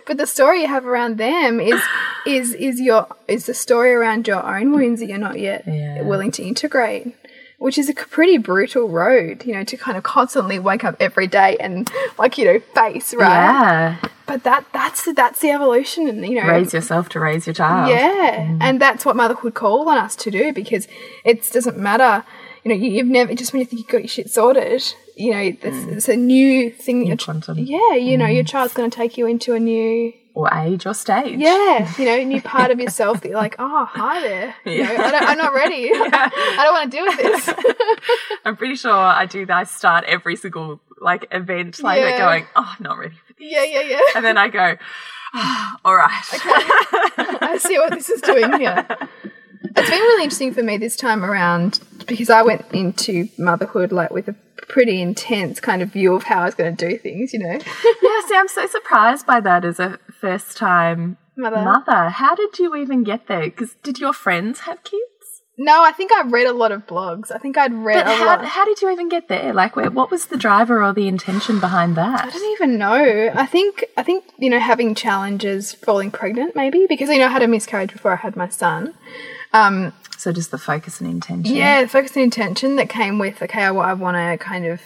but 0.07 0.17
the 0.17 0.27
story 0.27 0.61
you 0.63 0.69
have 0.69 0.87
around 0.87 1.19
them 1.19 1.59
is 1.61 1.81
is 2.25 2.55
is 2.55 2.81
your 2.81 3.09
is 3.27 3.47
the 3.47 3.55
story 3.55 3.93
around 3.93 4.29
your 4.29 4.45
own 4.45 4.71
wounds 4.73 5.01
that 5.01 5.09
you're 5.09 5.19
not 5.19 5.39
yet 5.41 5.65
Yeah. 5.67 6.03
willing 6.03 6.31
to 6.33 6.43
integrate 6.45 7.15
which 7.59 7.77
is 7.77 7.89
a 7.89 7.95
pretty 7.95 8.39
brutal 8.39 8.89
road 8.89 9.45
you 9.45 9.53
know 9.55 9.65
to 9.65 9.77
kind 9.77 9.97
of 9.97 10.03
constantly 10.05 10.59
wake 10.59 10.85
up 10.85 10.97
every 11.01 11.27
day 11.27 11.57
and 11.59 11.91
like 12.19 12.39
you 12.39 12.45
know 12.45 12.61
face 12.75 13.13
right 13.15 13.29
yeah. 13.29 13.97
But 14.29 14.45
that 14.45 14.65
that's 14.73 15.05
the, 15.07 15.13
that's 15.13 15.41
the 15.41 15.51
evolution 15.51 16.07
and 16.09 16.25
you 16.25 16.41
know 16.41 16.47
Raise 16.47 16.73
yourself 16.73 17.09
to 17.11 17.21
raise 17.21 17.47
your 17.47 17.55
child. 17.55 17.89
yeah 17.91 18.47
mm. 18.47 18.59
and 18.61 18.81
that's 18.81 19.05
what 19.05 19.17
motherhood 19.17 19.55
calls 19.55 19.89
on 19.89 19.99
us 19.99 20.15
to 20.17 20.31
do 20.31 20.53
because 20.53 20.87
it 21.25 21.51
doesn't 21.51 21.79
matter 21.79 22.25
you 22.63 22.69
know 22.71 22.77
you, 22.77 22.91
you've 22.91 23.07
never 23.09 23.35
just 23.35 23.53
when 23.53 23.61
you 23.61 23.67
think 23.67 23.81
you've 23.81 23.89
got 23.89 24.03
your 24.03 24.09
shit 24.09 24.31
sorted 24.31 24.85
you 25.17 25.33
know 25.33 25.39
it's, 25.39 25.65
mm. 25.65 25.97
it's 25.97 26.09
a 26.09 26.17
new 26.17 26.71
thing 26.71 27.01
New 27.01 27.17
yeah 27.57 27.95
you 27.95 28.17
know 28.17 28.27
your 28.27 28.45
mm. 28.45 28.49
child's 28.49 28.75
going 28.75 28.89
to 28.91 28.95
take 28.97 29.17
you 29.19 29.27
into 29.27 29.55
a 29.55 29.59
new 29.61 30.13
Or 30.35 30.53
age 30.55 30.87
or 30.87 30.95
stage. 30.95 31.39
yeah, 31.41 31.93
you 31.99 32.05
know, 32.05 32.15
a 32.15 32.25
new 32.25 32.41
part 32.41 32.71
of 32.71 32.79
yourself 32.79 33.23
that 33.23 33.29
you're 33.29 33.37
like, 33.47 33.57
oh, 33.59 33.85
hi 33.91 34.21
there. 34.21 34.55
You 34.65 34.85
know, 34.85 34.95
I 35.07 35.11
don't, 35.11 35.23
I'm 35.31 35.39
not 35.39 35.53
ready. 35.53 35.91
I 35.95 36.61
don't 36.63 36.75
want 36.77 36.87
to 36.93 36.97
deal 36.97 37.07
with 37.11 37.19
this. 37.19 37.43
I'm 38.45 38.57
pretty 38.57 38.77
sure 38.77 38.93
I 38.93 39.27
do 39.27 39.45
that. 39.47 39.57
I 39.57 39.65
start 39.65 40.05
every 40.05 40.37
single 40.37 40.79
like 41.01 41.27
event 41.33 41.83
like 41.83 42.01
that 42.03 42.11
Yeah. 42.11 42.19
going, 42.19 42.45
oh, 42.55 42.73
not 42.79 42.99
ready. 42.99 43.17
Yeah, 43.39 43.65
yeah, 43.65 43.83
yeah. 43.83 44.01
And 44.15 44.25
then 44.25 44.39
I 44.39 44.49
go, 44.49 44.77
"Ah, 45.35 45.77
all 45.85 45.97
right. 45.97 46.23
I 47.41 47.59
see 47.61 47.79
what 47.79 47.91
this 47.93 48.09
is 48.11 48.21
doing 48.21 48.53
here. 48.59 48.87
It's 49.63 49.91
been 49.91 50.01
really 50.01 50.25
interesting 50.25 50.55
for 50.55 50.63
me 50.63 50.77
this 50.77 50.97
time 50.97 51.25
around 51.25 51.81
because 52.07 52.31
I 52.31 52.43
went 52.43 52.65
into 52.73 53.29
motherhood 53.39 53.93
like 53.93 54.11
with 54.11 54.29
a 54.29 54.35
pretty 54.69 55.01
intense 55.01 55.61
kind 55.61 55.83
of 55.83 55.93
view 55.93 56.15
of 56.15 56.25
how 56.25 56.43
I 56.43 56.45
was 56.47 56.55
going 56.55 56.77
to 56.77 56.89
do 56.89 56.99
things, 56.99 57.33
you 57.33 57.39
know. 57.39 57.53
yeah, 58.03 58.21
see, 58.27 58.37
I'm 58.37 58.49
so 58.49 58.67
surprised 58.67 59.27
by 59.27 59.41
that 59.41 59.65
as 59.65 59.79
a 59.79 59.99
first 60.21 60.57
time 60.57 61.17
Mother. 61.37 61.63
mother. 61.63 62.09
How 62.11 62.35
did 62.35 62.59
you 62.59 62.75
even 62.77 63.05
get 63.05 63.27
there? 63.27 63.43
Because 63.43 63.75
did 63.83 63.99
your 63.99 64.13
friends 64.13 64.61
have 64.61 64.83
kids? 64.85 65.03
No, 65.61 65.83
I 65.85 65.91
think 65.91 66.13
I 66.13 66.23
read 66.23 66.47
a 66.47 66.53
lot 66.53 66.71
of 66.71 66.87
blogs. 66.87 67.33
I 67.33 67.39
think 67.39 67.59
I'd 67.59 67.75
read 67.75 68.05
But 68.05 68.07
a 68.07 68.17
how, 68.17 68.27
lot. 68.27 68.45
how 68.45 68.65
did 68.65 68.81
you 68.81 68.91
even 68.91 69.09
get 69.09 69.27
there? 69.29 69.53
Like, 69.53 69.75
where, 69.75 69.91
what 69.91 70.09
was 70.11 70.27
the 70.27 70.37
driver 70.37 70.85
or 70.85 70.93
the 70.93 71.09
intention 71.09 71.59
behind 71.59 71.97
that? 71.97 72.27
I 72.27 72.31
don't 72.31 72.53
even 72.53 72.79
know. 72.79 73.31
I 73.35 73.45
think 73.45 73.85
I 73.97 74.05
think 74.05 74.25
you 74.39 74.51
know 74.51 74.61
having 74.61 74.95
challenges 74.95 75.73
falling 75.75 76.11
pregnant 76.13 76.55
maybe 76.55 76.87
because 76.89 77.09
you 77.11 77.19
know 77.19 77.27
I 77.27 77.31
had 77.31 77.43
a 77.43 77.49
miscarriage 77.49 77.93
before 77.93 78.13
I 78.13 78.17
had 78.17 78.37
my 78.37 78.49
son. 78.49 78.95
Um, 79.53 79.93
So 80.17 80.31
just 80.31 80.51
the 80.53 80.59
focus 80.59 81.01
and 81.01 81.11
intention. 81.11 81.57
Yeah, 81.57 81.83
the 81.83 81.89
focus 81.89 82.15
and 82.17 82.23
intention 82.25 82.77
that 82.77 82.89
came 82.89 83.19
with, 83.19 83.43
okay, 83.43 83.63
I, 83.65 83.73
I 83.75 83.93
want 83.95 84.17
to 84.17 84.37
kind 84.45 84.67
of, 84.67 84.81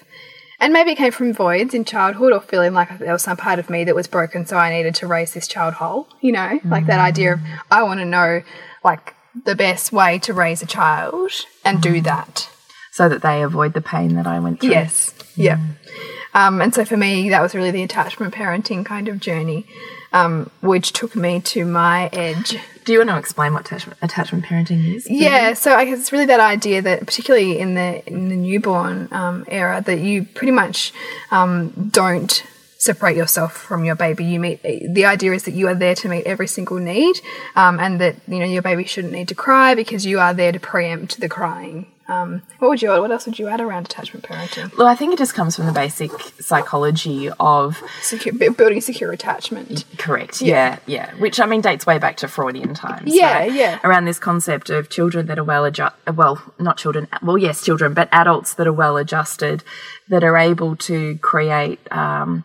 and 0.61 0.73
maybe 0.73 0.93
it 0.93 0.97
came 0.99 1.11
from 1.13 1.33
voids 1.35 1.75
in 1.75 1.85
childhood 1.85 2.33
or 2.33 2.41
feeling 2.41 2.73
like 2.73 2.99
there 2.99 3.13
was 3.13 3.23
some 3.23 3.37
part 3.37 3.59
of 3.59 3.69
me 3.69 3.85
that 3.85 3.95
was 3.95 4.07
broken, 4.07 4.47
so 4.47 4.57
I 4.57 4.71
needed 4.71 4.95
to 4.97 5.07
raise 5.07 5.33
this 5.35 5.49
child 5.49 5.75
whole, 5.75 6.07
you 6.21 6.33
know, 6.33 6.61
like 6.65 6.87
that 6.87 7.01
idea 7.01 7.33
of, 7.35 7.41
I 7.71 7.83
want 7.83 8.01
to 8.01 8.05
know, 8.07 8.43
like, 8.85 9.15
the 9.45 9.55
best 9.55 9.93
way 9.93 10.19
to 10.21 10.35
raise 10.35 10.63
a 10.63 10.67
child 10.67 11.31
and 11.65 11.83
do 11.83 12.01
that. 12.03 12.49
So 12.93 13.09
that 13.09 13.23
they 13.23 13.43
avoid 13.43 13.73
the 13.73 13.81
pain 13.81 14.17
that 14.17 14.27
I 14.27 14.39
went 14.39 14.61
through. 14.61 14.71
Yes. 14.71 15.15
Yeah. 15.35 15.59
Um, 16.35 16.61
and 16.61 16.75
so 16.75 16.85
for 16.85 16.97
me, 16.97 17.31
that 17.31 17.41
was 17.41 17.55
really 17.55 17.71
the 17.71 17.83
attachment 17.83 18.35
parenting 18.35 18.85
kind 18.85 19.09
of 19.09 19.19
journey, 19.19 19.67
um, 20.13 20.51
which 20.61 20.93
took 20.93 21.15
me 21.17 21.41
to 21.41 21.65
my 21.65 22.09
edge. 22.13 22.59
Do 22.85 22.93
you 22.93 22.99
want 22.99 23.11
to 23.11 23.19
explain 23.19 23.53
what 23.53 23.67
attachment, 23.67 23.99
attachment 24.03 24.45
parenting 24.45 24.95
is? 24.95 25.09
Yeah, 25.09 25.55
so 25.55 25.75
I 25.75 25.85
guess 25.85 26.01
it's 26.01 26.13
really 26.13 26.27
that 26.27 26.41
idea 26.41 26.83
that, 26.83 27.07
particularly 27.07 27.59
in 27.59 27.75
the 27.75 28.07
in 28.07 28.29
the 28.29 28.37
newborn 28.37 29.09
um, 29.13 29.45
era, 29.49 29.83
that 29.83 30.01
you 30.01 30.25
pretty 30.25 30.53
much 30.53 30.93
um, 31.31 31.71
don't 31.91 32.43
separate 32.83 33.15
yourself 33.17 33.53
from 33.57 33.85
your 33.85 33.95
baby. 33.95 34.25
You 34.25 34.41
meet 34.41 34.61
the 34.63 35.05
idea 35.05 35.33
is 35.33 35.45
that 35.45 35.55
you 35.55 35.69
are 35.69 35.75
there 35.75 35.95
to 35.95 36.09
meet 36.09 36.27
every 36.27 36.49
single 36.49 36.79
need, 36.79 37.15
um, 37.55 37.79
and 37.79 38.01
that 38.01 38.17
you 38.27 38.39
know 38.41 38.45
your 38.45 38.63
baby 38.63 38.85
shouldn't 38.85 39.13
need 39.13 39.29
to 39.29 39.35
cry 39.37 39.75
because 39.77 40.05
you 40.05 40.19
are 40.19 40.35
there 40.35 40.51
to 40.53 40.59
preempt 40.61 41.21
the 41.21 41.29
crying. 41.29 41.87
Um, 42.09 42.43
what 42.59 42.69
would 42.69 42.83
you? 42.83 42.89
What 42.91 43.13
else 43.13 43.25
would 43.27 43.39
you 43.39 43.47
add 43.47 43.61
around 43.61 43.87
attachment 43.87 44.25
parenting? 44.27 44.77
Well, 44.77 44.89
I 44.89 44.97
think 44.97 45.13
it 45.15 45.19
just 45.19 45.35
comes 45.35 45.55
from 45.55 45.67
the 45.67 45.73
basic 45.73 46.11
psychology 46.41 47.31
of 47.39 47.81
Secure, 48.03 48.35
building 48.53 48.81
secure 48.81 49.13
attachment. 49.13 49.85
correct. 49.99 50.43
Yeah. 50.43 50.81
yeah, 50.87 51.15
Which 51.15 51.39
I 51.39 51.47
mean 51.47 51.61
dates 51.61 51.87
way 51.87 51.99
back 51.99 52.17
to 52.19 52.29
Freudian 52.29 52.75
times. 52.75 53.15
Yeah, 53.15 53.39
right? 53.39 53.53
yeah. 53.53 53.79
Around 53.85 54.07
this 54.07 54.19
concept 54.19 54.69
of 54.69 54.91
children 54.91 55.27
that 55.27 55.39
are 55.39 55.45
well 55.45 55.65
adjusted. 55.65 56.17
Well, 56.17 56.43
not 56.59 56.77
children. 56.77 57.07
Well, 57.23 57.39
yes, 57.39 57.65
children, 57.65 57.95
but 57.95 58.09
adults 58.11 58.55
that 58.55 58.67
are 58.67 58.73
well 58.73 58.97
adjusted, 58.97 59.63
that 60.09 60.25
are 60.25 60.37
able 60.37 60.75
to 60.91 61.17
create. 61.19 61.79
Um, 61.93 62.45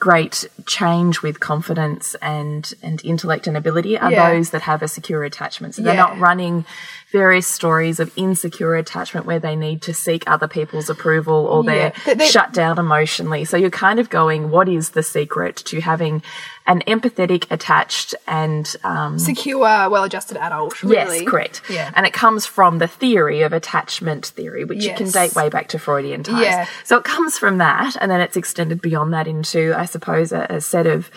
Great 0.00 0.46
change 0.64 1.22
with 1.22 1.40
confidence 1.40 2.14
and 2.22 2.72
and 2.84 3.04
intellect 3.04 3.48
and 3.48 3.56
ability 3.56 3.98
are 3.98 4.12
Yeah. 4.12 4.30
those 4.32 4.50
that 4.50 4.62
have 4.62 4.80
a 4.80 4.86
secure 4.86 5.24
attachment. 5.24 5.74
So 5.74 5.82
they're 5.82 5.94
not 5.96 6.16
running 6.20 6.64
various 7.10 7.48
stories 7.48 7.98
of 7.98 8.12
insecure 8.14 8.76
attachment 8.76 9.26
where 9.26 9.40
they 9.40 9.56
need 9.56 9.82
to 9.82 9.92
seek 9.94 10.22
other 10.30 10.46
people's 10.46 10.88
approval 10.88 11.46
or 11.46 11.64
they're 11.64 11.92
They- 12.06 12.14
they- 12.14 12.28
shut 12.28 12.52
down 12.52 12.78
emotionally. 12.78 13.44
So 13.44 13.56
you're 13.56 13.70
kind 13.70 13.98
of 13.98 14.08
going, 14.08 14.50
what 14.50 14.68
is 14.68 14.90
the 14.90 15.02
secret 15.02 15.56
to 15.66 15.80
having 15.80 16.22
an 16.68 16.82
empathetic, 16.86 17.50
attached, 17.50 18.14
and 18.28 18.76
um, 18.84 19.18
Secure, 19.18 19.58
well-adjusted 19.90 20.36
adult. 20.36 20.80
Really. 20.84 21.18
yes, 21.20 21.28
correct. 21.28 21.62
Yeah. 21.68 21.90
And 21.96 22.06
it 22.06 22.12
comes 22.12 22.46
from 22.46 22.78
the 22.78 22.86
theory 22.86 23.42
of 23.42 23.52
attachment 23.52 24.26
theory, 24.26 24.64
which 24.64 24.84
you 24.84 24.94
can 24.94 25.10
date 25.10 25.34
way 25.34 25.48
back 25.48 25.66
to 25.68 25.78
Freudian 25.80 26.22
times. 26.22 26.42
Yeah. 26.42 26.66
So 26.84 26.96
it 26.98 27.04
comes 27.04 27.36
from 27.38 27.58
that, 27.58 27.96
and 28.00 28.08
then 28.10 28.20
it's 28.20 28.36
extended 28.36 28.80
beyond 28.80 29.12
that 29.14 29.26
into, 29.26 29.74
I 29.76 29.86
suppose, 29.86 30.30
a, 30.30 30.46
a 30.50 30.60
set 30.60 30.86
of 30.86 31.10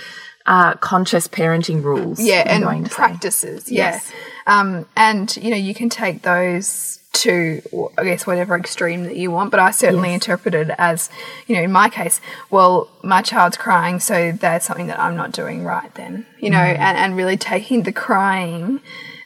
uh, 0.48 0.74
conscious 0.76 1.28
parenting 1.28 1.84
rules. 1.84 2.20
yeah 2.20 2.44
I'm 2.48 2.68
and 2.68 2.90
practices 2.90 3.72
yeah 3.72 3.92
Yes. 3.92 4.12
um 4.48 4.88
and 4.96 5.38
you 5.38 5.52
know 5.52 5.56
you 5.56 5.76
can 5.76 5.88
take 5.90 6.24
those 6.24 6.98
to 7.14 7.62
i 7.98 8.04
guess 8.04 8.26
whatever 8.26 8.56
extreme 8.56 9.04
that 9.04 9.18
you 9.18 9.30
want 9.30 9.52
but 9.52 9.60
i 9.60 9.70
certainly 9.70 10.14
interpret 10.14 10.56
it 10.56 10.70
as 10.78 11.10
you 11.46 11.56
know 11.56 11.62
in 11.62 11.72
my 11.72 11.90
case 11.90 12.22
well 12.50 12.90
my 13.04 13.22
child's 13.22 13.58
crying 13.58 14.00
so 14.00 14.32
that's 14.32 14.66
something 14.66 14.88
that 14.88 14.98
i'm 15.00 15.16
not 15.16 15.32
doing 15.34 15.64
right 15.66 15.94
then 15.96 16.26
you 16.40 16.50
know 16.50 16.58
Mm. 16.58 16.78
and, 16.80 16.98
and 16.98 17.18
really 17.18 17.36
taking 17.38 17.84
the 17.84 17.92
crying 17.92 18.80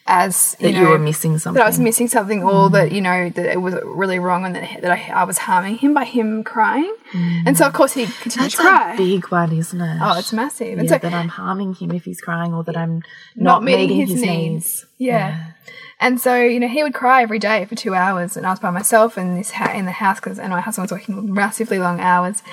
as 0.08 0.56
you 0.60 0.68
That 0.68 0.74
know 0.74 0.82
you 0.82 0.90
were 0.90 1.00
missing 1.00 1.40
something. 1.40 1.58
that 1.58 1.64
I 1.66 1.68
was 1.68 1.80
missing 1.80 2.08
something, 2.08 2.44
or 2.44 2.70
that 2.70 2.92
you 2.92 3.02
know 3.02 3.28
that 3.28 3.46
it 3.54 3.60
was 3.60 3.74
really 3.84 4.20
wrong, 4.20 4.46
and 4.46 4.54
that, 4.56 4.82
that 4.84 4.92
I, 4.92 5.12
I 5.22 5.24
was 5.24 5.40
harming 5.40 5.78
him 5.80 5.96
by 5.96 6.04
him 6.06 6.44
crying, 6.44 6.96
and 7.12 7.58
so 7.58 7.66
of 7.66 7.74
course 7.74 7.94
he 7.94 8.06
continued 8.06 8.52
That's 8.52 8.56
to 8.56 8.62
cry. 8.62 8.94
a 8.94 8.98
big 8.98 9.26
one, 9.30 9.52
isn't 9.52 9.82
it? 9.82 9.98
oh, 10.04 10.20
it's 10.20 10.32
massive. 10.32 10.68
yeah, 10.68 10.80
and 10.82 10.90
so 10.90 11.00
that 11.00 11.12
I'm 11.12 11.30
harming 11.30 11.74
him 11.74 11.90
if 11.92 12.06
he's 12.06 12.22
crying, 12.22 12.54
or 12.54 12.64
that 12.66 12.78
I'm 12.78 12.98
not 13.36 13.62
not, 13.62 13.64
meeting 13.64 13.88
meeting, 13.98 13.98
his 14.02 14.10
his, 14.12 14.22
needs. 14.22 14.38
needs. 14.54 14.86
Yeah. 15.00 15.44
And 15.98 16.20
so, 16.20 16.36
you 16.36 16.60
know, 16.60 16.68
he 16.68 16.84
would 16.84 16.94
cry 16.94 17.22
every 17.22 17.40
day 17.40 17.64
for 17.66 17.76
two 17.76 17.96
hours, 17.96 18.36
and 18.36 18.46
I 18.46 18.50
was 18.50 18.60
by 18.60 18.70
myself 18.70 19.18
in 19.18 19.36
this 19.36 19.52
ha- 19.52 19.72
in 19.74 19.86
the 19.86 19.92
house 19.92 20.20
because, 20.20 20.38
and 20.38 20.50
my 20.50 20.60
husband 20.60 20.84
was 20.84 20.92
working 20.92 21.34
massively 21.34 21.80
long 21.80 22.02
hours, 22.02 22.44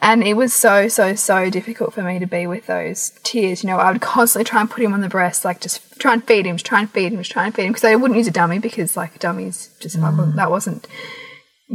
and 0.00 0.22
it 0.22 0.34
was 0.34 0.52
so 0.52 0.86
so 0.86 1.16
so 1.16 1.50
difficult 1.50 1.94
for 1.94 2.02
me 2.02 2.20
to 2.20 2.26
be 2.26 2.46
with 2.46 2.66
those 2.68 3.10
tears. 3.24 3.64
You 3.64 3.70
know, 3.70 3.78
I 3.78 3.90
would 3.90 4.00
constantly 4.00 4.44
try 4.44 4.60
and 4.60 4.70
put 4.70 4.84
him 4.84 4.94
on 4.94 5.00
the 5.00 5.08
breast, 5.08 5.44
like 5.44 5.60
just 5.60 5.98
try 5.98 6.12
and 6.12 6.24
feed 6.24 6.46
him, 6.46 6.56
just 6.56 6.66
try 6.66 6.78
and 6.78 6.90
feed 6.90 7.12
him, 7.12 7.18
just 7.18 7.32
try 7.32 7.44
and 7.44 7.54
feed 7.54 7.64
him, 7.64 7.72
because 7.72 7.84
I 7.84 7.96
wouldn't 7.96 8.18
use 8.18 8.28
a 8.28 8.32
dummy 8.32 8.60
because 8.60 8.96
like 8.96 9.18
dummies 9.18 9.74
just 9.80 9.98
mm. 9.98 10.02
wasn't- 10.02 10.36
that 10.36 10.50
wasn't 10.50 10.86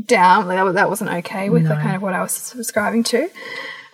down, 0.05 0.47
like 0.47 0.57
that, 0.57 0.73
that 0.75 0.89
wasn't 0.89 1.09
okay 1.09 1.49
with 1.49 1.67
the 1.67 1.75
kind 1.75 1.95
of 1.95 2.01
what 2.01 2.13
I 2.13 2.21
was 2.21 2.31
subscribing 2.31 3.03
to. 3.05 3.29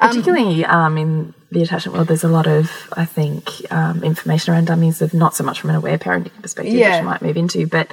Particularly 0.09 0.65
um, 0.65 0.97
in 0.97 1.33
the 1.51 1.61
attachment 1.63 1.95
world, 1.95 2.07
there's 2.07 2.23
a 2.23 2.27
lot 2.29 2.47
of, 2.47 2.71
I 2.93 3.05
think, 3.05 3.49
um, 3.71 4.03
information 4.03 4.53
around 4.53 4.65
dummies 4.67 5.01
of 5.01 5.13
not 5.13 5.35
so 5.35 5.43
much 5.43 5.61
from 5.61 5.69
an 5.71 5.75
aware 5.75 5.97
parenting 5.97 6.31
perspective, 6.41 6.73
Yeah. 6.73 6.89
which 6.95 6.99
you 7.01 7.05
might 7.05 7.21
move 7.21 7.37
into, 7.37 7.67
but 7.67 7.87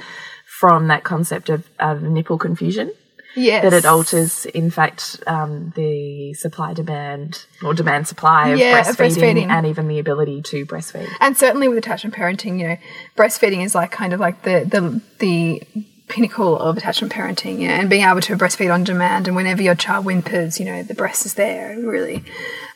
from 0.45 0.87
that 0.87 1.03
concept 1.03 1.49
of, 1.49 1.67
of 1.79 2.01
nipple 2.03 2.37
confusion. 2.37 2.91
Yes, 3.33 3.63
That 3.63 3.71
it 3.71 3.85
alters, 3.85 4.45
in 4.47 4.69
fact, 4.71 5.23
um, 5.25 5.71
the 5.77 6.33
supply 6.33 6.73
demand 6.73 7.45
or 7.63 7.73
demand 7.73 8.05
supply 8.09 8.49
of 8.49 8.59
Yeah, 8.59 8.81
of 8.81 8.97
breastfeeding, 8.97 9.15
breastfeeding. 9.45 9.47
and 9.49 9.65
even 9.67 9.87
the 9.87 9.99
ability 9.99 10.41
to 10.41 10.65
breastfeed. 10.65 11.07
and 11.21 11.37
certainly 11.37 11.69
with 11.69 11.77
attachment 11.77 12.13
parenting, 12.13 12.59
you 12.59 12.67
know, 12.67 12.77
breastfeeding 13.17 13.63
is 13.63 13.73
like 13.73 13.89
kind 13.89 14.11
of 14.11 14.19
like 14.19 14.41
the 14.41 14.65
the 14.69 15.01
the 15.19 15.63
pinnacle 16.11 16.57
of 16.59 16.77
attachment 16.77 17.13
parenting 17.13 17.59
you 17.59 17.67
know, 17.67 17.73
and 17.73 17.89
being 17.89 18.03
able 18.03 18.21
to 18.21 18.35
breastfeed 18.35 18.73
on 18.73 18.83
demand 18.83 19.27
and 19.27 19.35
whenever 19.35 19.61
your 19.61 19.75
child 19.75 20.05
whimpers 20.05 20.59
you 20.59 20.65
know 20.65 20.83
the 20.83 20.93
breast 20.93 21.25
is 21.25 21.35
there 21.35 21.77
really. 21.79 22.23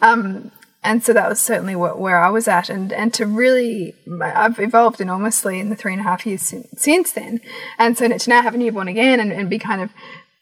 Um, 0.02 0.52
and 0.84 1.04
so 1.04 1.14
that 1.14 1.28
was 1.28 1.40
certainly 1.40 1.76
what, 1.76 2.00
where 2.00 2.24
I 2.24 2.30
was 2.30 2.48
at 2.48 2.70
and 2.70 2.94
and 2.94 3.14
to 3.16 3.26
really 3.26 3.96
I've 4.22 4.60
evolved 4.60 5.02
enormously 5.02 5.60
in 5.60 5.70
the 5.70 5.76
three 5.76 5.94
and 5.94 6.00
a 6.00 6.04
half 6.04 6.26
years 6.26 6.44
since, 6.44 6.68
since 6.78 7.12
then. 7.12 7.42
And 7.78 7.98
so 7.98 8.08
to 8.08 8.30
now 8.30 8.42
have 8.42 8.56
a 8.56 8.58
newborn 8.58 8.88
again 8.88 9.20
and, 9.20 9.34
and 9.34 9.50
be 9.50 9.60
kind 9.60 9.82
of 9.82 9.90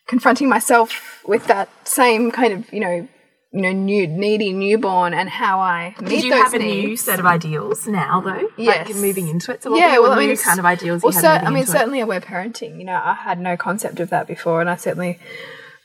confronting 0.05 0.49
myself 0.49 1.23
with 1.25 1.47
that 1.47 1.69
same 1.87 2.29
kind 2.29 2.53
of 2.53 2.71
you 2.73 2.81
know 2.81 3.07
you 3.53 3.61
know, 3.61 3.71
new, 3.71 4.07
needy 4.07 4.51
newborn 4.51 5.13
and 5.13 5.29
how 5.29 5.59
I 5.59 5.95
meet 6.01 6.09
Did 6.09 6.23
you 6.23 6.31
those 6.31 6.41
have 6.41 6.53
a 6.55 6.57
needs. 6.57 6.87
new 6.87 6.97
set 6.97 7.19
of 7.19 7.27
ideals 7.27 7.85
now, 7.87 8.19
though? 8.19 8.49
Yes. 8.57 8.87
Like 8.87 8.95
moving 8.97 9.27
into 9.27 9.51
it? 9.51 9.61
So 9.61 9.69
what 9.69 9.79
yeah, 9.79 9.99
well, 9.99 10.11
I 10.11 10.25
mean, 10.25 10.35
kind 10.37 10.59
of 10.59 10.65
ideals 10.65 11.03
Well, 11.03 11.13
you 11.13 11.21
had 11.21 11.33
moving 11.43 11.47
I 11.47 11.49
mean, 11.51 11.59
into 11.59 11.71
it? 11.71 11.77
certainly 11.77 11.99
aware 11.99 12.19
parenting. 12.19 12.79
You 12.79 12.85
know, 12.85 12.99
I 13.01 13.13
had 13.13 13.39
no 13.39 13.55
concept 13.55 13.99
of 13.99 14.09
that 14.09 14.25
before, 14.25 14.59
and 14.59 14.71
I 14.71 14.75
certainly, 14.75 15.19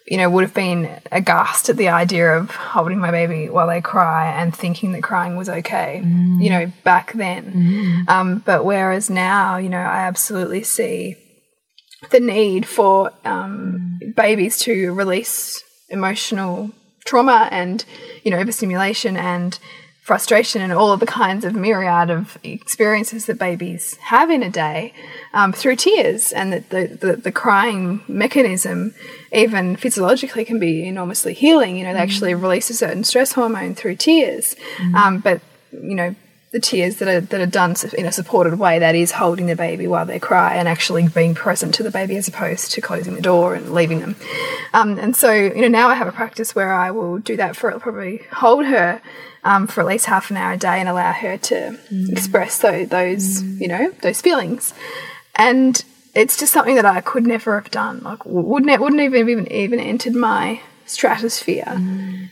you 0.06 0.16
know, 0.16 0.30
would 0.30 0.44
have 0.44 0.54
been 0.54 0.98
aghast 1.12 1.68
at 1.68 1.76
the 1.76 1.88
idea 1.88 2.38
of 2.38 2.50
holding 2.50 2.98
my 3.00 3.10
baby 3.10 3.50
while 3.50 3.66
they 3.66 3.82
cry 3.82 4.32
and 4.32 4.56
thinking 4.56 4.92
that 4.92 5.02
crying 5.02 5.36
was 5.36 5.50
okay. 5.50 6.00
Mm. 6.02 6.42
You 6.42 6.48
know, 6.48 6.72
back 6.84 7.12
then. 7.12 8.06
Um, 8.08 8.38
but 8.46 8.64
whereas 8.64 9.10
now, 9.10 9.58
you 9.58 9.68
know, 9.68 9.76
I 9.76 9.98
absolutely 10.06 10.62
see 10.62 11.16
the 12.10 12.20
need 12.20 12.64
for 12.64 13.12
um, 13.26 14.00
babies 14.16 14.56
to 14.60 14.94
release 14.94 15.62
emotional 15.90 16.70
trauma 17.08 17.48
and 17.50 17.84
you 18.22 18.30
know 18.30 18.38
overstimulation 18.38 19.16
and 19.16 19.58
frustration 20.08 20.62
and 20.62 20.72
all 20.72 20.90
of 20.90 21.00
the 21.00 21.06
kinds 21.06 21.44
of 21.44 21.54
myriad 21.54 22.08
of 22.08 22.38
experiences 22.42 23.26
that 23.26 23.38
babies 23.38 23.96
have 23.96 24.30
in 24.30 24.42
a 24.42 24.48
day 24.48 24.90
um, 25.34 25.52
through 25.52 25.76
tears. 25.76 26.32
And 26.32 26.50
that 26.50 26.70
the, 26.70 26.86
the, 26.86 27.16
the 27.16 27.30
crying 27.30 28.00
mechanism 28.08 28.94
even 29.32 29.76
physiologically 29.76 30.46
can 30.46 30.58
be 30.58 30.86
enormously 30.86 31.34
healing. 31.34 31.76
You 31.76 31.84
know 31.84 31.92
they 31.92 32.00
actually 32.00 32.34
release 32.34 32.70
a 32.70 32.74
certain 32.74 33.04
stress 33.04 33.32
hormone 33.32 33.74
through 33.74 33.96
tears. 33.96 34.56
Um, 34.94 35.18
but 35.18 35.40
you 35.72 35.94
know 35.94 36.14
the 36.50 36.60
tears 36.60 36.96
that 36.96 37.08
are 37.08 37.20
that 37.20 37.40
are 37.40 37.46
done 37.46 37.74
in 37.96 38.06
a 38.06 38.12
supported 38.12 38.58
way 38.58 38.78
that 38.78 38.94
is 38.94 39.12
holding 39.12 39.46
the 39.46 39.56
baby 39.56 39.86
while 39.86 40.06
they 40.06 40.18
cry 40.18 40.54
and 40.54 40.66
actually 40.66 41.06
being 41.08 41.34
present 41.34 41.74
to 41.74 41.82
the 41.82 41.90
baby 41.90 42.16
as 42.16 42.26
opposed 42.26 42.72
to 42.72 42.80
closing 42.80 43.14
the 43.14 43.20
door 43.20 43.54
and 43.54 43.72
leaving 43.72 44.00
them. 44.00 44.16
Um, 44.72 44.98
and 44.98 45.14
so 45.14 45.32
you 45.32 45.60
know 45.62 45.68
now 45.68 45.88
I 45.88 45.94
have 45.94 46.08
a 46.08 46.12
practice 46.12 46.54
where 46.54 46.72
I 46.72 46.90
will 46.90 47.18
do 47.18 47.36
that 47.36 47.54
for 47.54 47.70
probably 47.78 48.22
hold 48.32 48.64
her 48.66 49.02
um, 49.44 49.66
for 49.66 49.82
at 49.82 49.86
least 49.86 50.06
half 50.06 50.30
an 50.30 50.36
hour 50.36 50.52
a 50.52 50.56
day 50.56 50.80
and 50.80 50.88
allow 50.88 51.12
her 51.12 51.36
to 51.36 51.78
express 52.08 52.58
those, 52.58 52.88
those 52.88 53.42
you 53.42 53.68
know 53.68 53.90
those 54.02 54.20
feelings. 54.20 54.72
And 55.36 55.84
it's 56.14 56.38
just 56.38 56.52
something 56.52 56.76
that 56.76 56.86
I 56.86 57.00
could 57.02 57.26
never 57.26 57.60
have 57.60 57.70
done 57.70 58.00
like 58.02 58.24
wouldn't 58.24 58.70
it 58.70 58.80
wouldn't 58.80 59.02
even 59.02 59.28
even 59.28 59.52
even 59.52 59.80
entered 59.80 60.14
my 60.14 60.62
stratosphere 60.86 61.76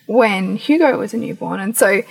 when 0.06 0.56
Hugo 0.56 0.98
was 0.98 1.12
a 1.14 1.18
newborn. 1.18 1.60
And 1.60 1.76
so 1.76 2.02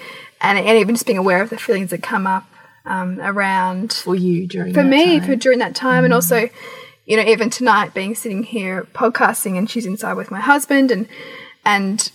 and, 0.46 0.60
and 0.60 0.78
even 0.78 0.96
just 0.96 1.06
being 1.06 1.18
aware 1.18 1.42
of 1.42 1.50
the 1.50 1.58
feelings 1.58 1.90
that 1.90 2.04
come 2.04 2.28
up 2.28 2.46
um, 2.86 3.20
around 3.20 3.94
for 3.94 4.16
you 4.16 4.48
during 4.48 4.74
for 4.74 4.84
that 4.84 4.90
me 4.90 5.20
time? 5.20 5.28
for 5.28 5.36
during 5.36 5.60
that 5.60 5.76
time 5.76 6.04
and 6.04 6.14
also 6.14 6.50
you 7.06 7.18
know 7.18 7.24
even 7.24 7.50
tonight 7.50 7.94
being 7.94 8.14
sitting 8.14 8.44
here 8.44 8.84
podcasting 8.94 9.58
and 9.58 9.70
she's 9.70 9.86
inside 9.86 10.14
with 10.14 10.30
my 10.30 10.40
husband 10.40 10.92
and 10.92 11.08
and 11.66 12.12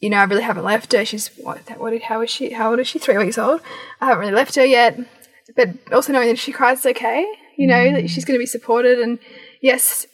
you 0.00 0.10
know 0.10 0.18
I 0.18 0.24
really 0.24 0.42
haven't 0.42 0.64
left 0.64 0.92
her. 0.92 1.04
She's 1.04 1.28
what 1.38 1.58
what 1.78 2.00
how 2.02 2.20
is 2.20 2.30
she 2.30 2.50
how 2.50 2.70
old 2.70 2.80
is 2.80 2.88
she? 2.88 2.98
Three 2.98 3.18
weeks 3.18 3.38
old. 3.38 3.60
I 4.00 4.06
haven't 4.06 4.20
really 4.20 4.34
left 4.34 4.54
her 4.56 4.64
yet. 4.64 4.98
But 5.56 5.70
also 5.92 6.12
knowing 6.12 6.28
that 6.28 6.34
if 6.34 6.40
she 6.40 6.52
cries 6.52 6.78
it's 6.78 6.86
okay. 6.86 7.26
You 7.56 7.66
know 7.66 7.92
that 7.92 8.08
she's 8.08 8.24
going 8.24 8.38
to 8.38 8.42
be 8.42 8.46
supported 8.46 8.98
and 8.98 9.18
yes 9.60 10.06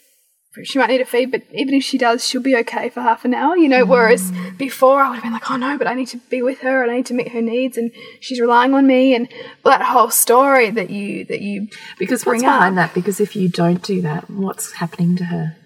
she 0.65 0.79
might 0.79 0.89
need 0.89 1.01
a 1.01 1.05
feed, 1.05 1.31
but 1.31 1.43
even 1.53 1.75
if 1.75 1.83
she 1.85 1.99
does, 1.99 2.27
she'll 2.27 2.41
be 2.43 2.57
okay 2.57 2.89
for 2.89 3.01
half 3.01 3.25
an 3.25 3.35
hour, 3.35 3.57
you 3.57 3.69
know. 3.69 3.85
Whereas 3.85 4.33
before, 4.59 5.01
I 5.01 5.09
would 5.09 5.17
have 5.17 5.23
been 5.25 5.33
like, 5.33 5.51
oh 5.51 5.57
no, 5.57 5.77
but 5.79 5.87
I 5.87 5.95
need 5.95 6.09
to 6.09 6.19
be 6.31 6.43
with 6.43 6.61
her 6.61 6.83
and 6.83 6.91
I 6.91 6.97
need 6.97 7.07
to 7.07 7.15
meet 7.15 7.29
her 7.33 7.43
needs, 7.43 7.77
and 7.77 7.91
she's 8.21 8.41
relying 8.41 8.73
on 8.75 8.87
me, 8.87 9.15
and 9.15 9.29
that 9.65 9.83
whole 9.83 10.11
story 10.11 10.71
that 10.71 10.91
you 10.91 11.25
that 11.27 11.41
you 11.41 11.69
Because 11.99 12.25
what's 12.25 12.41
bring 12.41 12.45
up. 12.51 12.59
behind 12.59 12.79
that? 12.79 12.95
Because 12.95 13.21
if 13.21 13.37
you 13.37 13.49
don't 13.49 13.83
do 13.83 14.01
that, 14.03 14.31
what's 14.31 14.73
happening 14.73 15.17
to 15.17 15.25
her? 15.25 15.57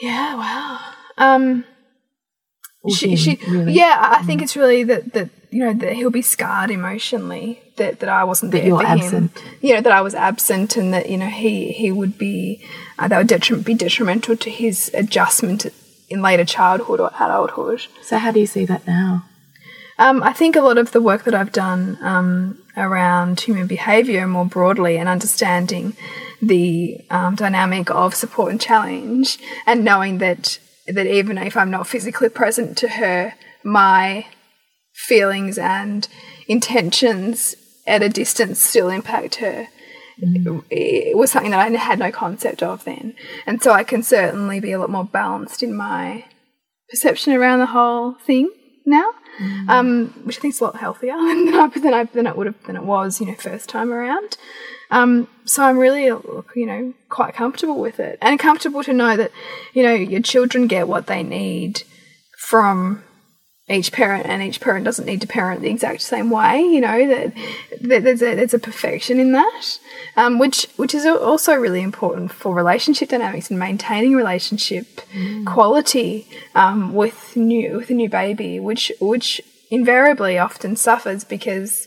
Yeah, 0.00 0.34
wow. 0.36 0.80
Um, 1.18 1.64
Or 2.82 2.94
she, 2.94 3.10
him, 3.10 3.16
she, 3.16 3.38
really? 3.48 3.74
yeah, 3.74 3.96
I 4.00 4.20
I 4.20 4.22
think 4.22 4.40
it's 4.42 4.56
really 4.56 4.84
that 4.84 5.12
that 5.12 5.28
you 5.50 5.64
know 5.64 5.74
that 5.74 5.92
he'll 5.94 6.10
be 6.10 6.22
scarred 6.22 6.70
emotionally 6.70 7.60
that 7.76 8.00
that 8.00 8.08
I 8.08 8.24
wasn't 8.24 8.52
That 8.52 8.58
there 8.58 8.68
you're 8.68 8.80
for 8.80 8.86
absent. 8.86 9.36
him. 9.38 9.54
You 9.60 9.74
know 9.74 9.80
that 9.82 9.92
I 9.92 10.00
was 10.00 10.14
absent, 10.14 10.76
and 10.76 10.94
that 10.94 11.10
you 11.10 11.18
know 11.18 11.26
he 11.26 11.72
he 11.72 11.90
would 11.92 12.16
be 12.16 12.64
uh, 13.00 13.08
that 13.08 13.18
would 13.18 13.28
detrim- 13.28 13.64
be 13.64 13.74
detrimental 13.74 14.36
to 14.36 14.50
his 14.50 14.90
adjustment 14.94 15.66
in 16.08 16.22
later 16.22 16.44
childhood 16.44 17.00
or 17.00 17.10
adulthood. 17.18 17.86
So 18.02 18.18
how 18.18 18.30
do 18.30 18.40
you 18.40 18.46
see 18.46 18.66
that 18.66 18.86
now? 18.86 19.24
Um, 19.98 20.22
I 20.22 20.32
think 20.32 20.56
a 20.56 20.60
lot 20.60 20.78
of 20.78 20.92
the 20.92 21.00
work 21.00 21.24
that 21.24 21.34
I've 21.34 21.52
done 21.52 21.98
um, 22.00 22.62
around 22.76 23.40
human 23.40 23.66
behaviour 23.66 24.26
more 24.26 24.46
broadly 24.46 24.96
and 24.96 25.08
understanding 25.08 25.96
the 26.40 27.04
um, 27.10 27.34
dynamic 27.34 27.90
of 27.90 28.14
support 28.14 28.50
and 28.50 28.60
challenge, 28.60 29.38
and 29.66 29.84
knowing 29.84 30.18
that 30.18 30.58
that 30.86 31.06
even 31.06 31.36
if 31.38 31.56
I'm 31.56 31.70
not 31.70 31.86
physically 31.86 32.30
present 32.30 32.78
to 32.78 32.88
her, 32.88 33.34
my 33.62 34.26
feelings 34.94 35.58
and 35.58 36.08
intentions 36.48 37.54
at 37.86 38.02
a 38.02 38.08
distance 38.08 38.60
still 38.60 38.88
impact 38.88 39.36
her. 39.36 39.68
It 40.70 41.16
was 41.16 41.30
something 41.30 41.50
that 41.52 41.60
I 41.60 41.70
had 41.70 41.98
no 41.98 42.10
concept 42.10 42.62
of 42.62 42.84
then, 42.84 43.14
and 43.46 43.62
so 43.62 43.72
I 43.72 43.84
can 43.84 44.02
certainly 44.02 44.60
be 44.60 44.72
a 44.72 44.78
lot 44.78 44.90
more 44.90 45.04
balanced 45.04 45.62
in 45.62 45.74
my 45.74 46.24
perception 46.88 47.32
around 47.32 47.60
the 47.60 47.66
whole 47.66 48.14
thing 48.14 48.50
now, 48.84 49.10
um, 49.68 50.08
which 50.24 50.38
I 50.38 50.40
think 50.40 50.54
is 50.54 50.60
a 50.60 50.64
lot 50.64 50.76
healthier 50.76 51.12
than 51.16 51.54
I 51.54 51.68
than 51.68 51.94
I 51.94 52.04
than 52.04 52.26
it 52.26 52.36
would 52.36 52.46
have 52.46 52.62
than 52.64 52.76
it 52.76 52.84
was, 52.84 53.20
you 53.20 53.26
know, 53.26 53.34
first 53.34 53.68
time 53.68 53.92
around. 53.92 54.36
Um, 54.90 55.28
so 55.44 55.62
I'm 55.62 55.78
really, 55.78 56.06
you 56.06 56.66
know, 56.66 56.94
quite 57.08 57.34
comfortable 57.34 57.78
with 57.78 58.00
it, 58.00 58.18
and 58.20 58.38
comfortable 58.38 58.82
to 58.82 58.92
know 58.92 59.16
that, 59.16 59.30
you 59.72 59.82
know, 59.82 59.94
your 59.94 60.20
children 60.20 60.66
get 60.66 60.88
what 60.88 61.06
they 61.06 61.22
need 61.22 61.82
from 62.38 63.04
each 63.70 63.92
parent, 63.92 64.26
and 64.26 64.42
each 64.42 64.60
parent 64.60 64.84
doesn't 64.84 65.06
need 65.06 65.20
to 65.20 65.26
parent 65.26 65.62
the 65.62 65.70
exact 65.70 66.02
same 66.02 66.30
way. 66.30 66.60
You 66.60 66.80
know 66.80 67.06
that, 67.06 67.32
that 67.82 68.04
there's 68.04 68.22
a 68.22 68.34
there's 68.34 68.54
a 68.54 68.58
perfection 68.58 69.20
in 69.20 69.32
that, 69.32 69.78
um, 70.16 70.38
which 70.38 70.66
which 70.76 70.94
is 70.94 71.06
also 71.06 71.54
really 71.54 71.82
important 71.82 72.32
for 72.32 72.54
relationship 72.54 73.10
dynamics 73.10 73.50
and 73.50 73.58
maintaining 73.58 74.14
relationship 74.14 75.00
quality 75.46 76.26
um, 76.54 76.94
with 76.94 77.36
new 77.36 77.76
with 77.76 77.90
a 77.90 77.94
new 77.94 78.08
baby, 78.08 78.58
which 78.58 78.90
which 79.00 79.40
invariably 79.70 80.36
often 80.36 80.74
suffers 80.74 81.22
because 81.22 81.86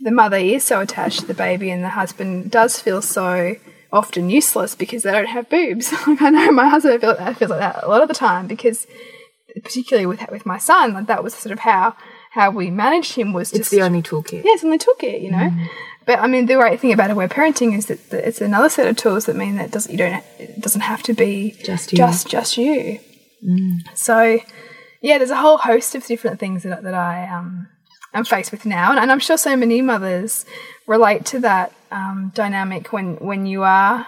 the 0.00 0.12
mother 0.12 0.36
is 0.36 0.62
so 0.62 0.80
attached 0.80 1.20
to 1.20 1.26
the 1.26 1.34
baby, 1.34 1.70
and 1.70 1.82
the 1.82 1.90
husband 1.90 2.50
does 2.50 2.80
feel 2.80 3.02
so 3.02 3.56
often 3.92 4.30
useless 4.30 4.74
because 4.74 5.02
they 5.02 5.12
don't 5.12 5.26
have 5.26 5.48
boobs. 5.48 5.92
like 6.06 6.22
I 6.22 6.30
know 6.30 6.52
my 6.52 6.68
husband 6.68 7.00
feels 7.00 7.18
feels 7.36 7.50
like 7.50 7.60
that 7.60 7.82
a 7.82 7.88
lot 7.88 8.02
of 8.02 8.08
the 8.08 8.14
time 8.14 8.46
because 8.46 8.86
particularly 9.62 10.06
with 10.06 10.20
with 10.30 10.46
my 10.46 10.58
son, 10.58 10.94
like 10.94 11.06
that 11.06 11.22
was 11.24 11.34
sort 11.34 11.52
of 11.52 11.60
how 11.60 11.96
how 12.32 12.50
we 12.50 12.70
managed 12.70 13.14
him 13.14 13.32
was 13.32 13.50
It's 13.50 13.58
just 13.58 13.70
the 13.70 13.82
only 13.82 14.02
toolkit. 14.02 14.44
yeah, 14.44 14.52
it's 14.52 14.62
the 14.62 14.68
toolkit, 14.68 15.22
you 15.22 15.30
know. 15.30 15.50
But 16.04 16.20
I 16.20 16.26
mean, 16.28 16.46
the 16.46 16.54
great 16.54 16.78
thing 16.80 16.92
about 16.92 17.10
aware 17.10 17.28
parenting 17.28 17.76
is 17.76 17.86
that, 17.86 17.98
it's 18.12 18.40
another 18.40 18.68
set 18.68 18.86
of 18.86 18.96
tools 18.96 19.24
that 19.26 19.34
mean 19.36 19.56
that 19.56 19.70
doesn't 19.70 19.90
you 19.90 19.98
don't 19.98 20.22
it 20.38 20.60
doesn't 20.60 20.82
have 20.82 21.02
to 21.04 21.14
be 21.14 21.56
Just 21.64 21.92
you. 21.92 21.96
just 21.98 22.28
just 22.28 22.56
you. 22.56 23.00
So 23.94 24.38
yeah, 25.02 25.18
there's 25.18 25.30
a 25.30 25.36
whole 25.36 25.58
host 25.58 25.94
of 25.94 26.04
different 26.06 26.38
things 26.40 26.62
that 26.62 26.82
that 26.82 26.94
I 26.94 27.28
um 27.28 27.68
am 28.14 28.24
faced 28.24 28.50
with 28.52 28.64
now, 28.66 28.90
and, 28.90 28.98
and 28.98 29.10
I'm 29.10 29.18
sure 29.20 29.36
so 29.36 29.56
many 29.56 29.82
mothers 29.82 30.44
relate 30.86 31.24
to 31.26 31.40
that 31.40 31.72
um, 31.90 32.32
dynamic 32.34 32.92
when 32.92 33.16
when 33.16 33.46
you 33.46 33.62
are 33.62 34.06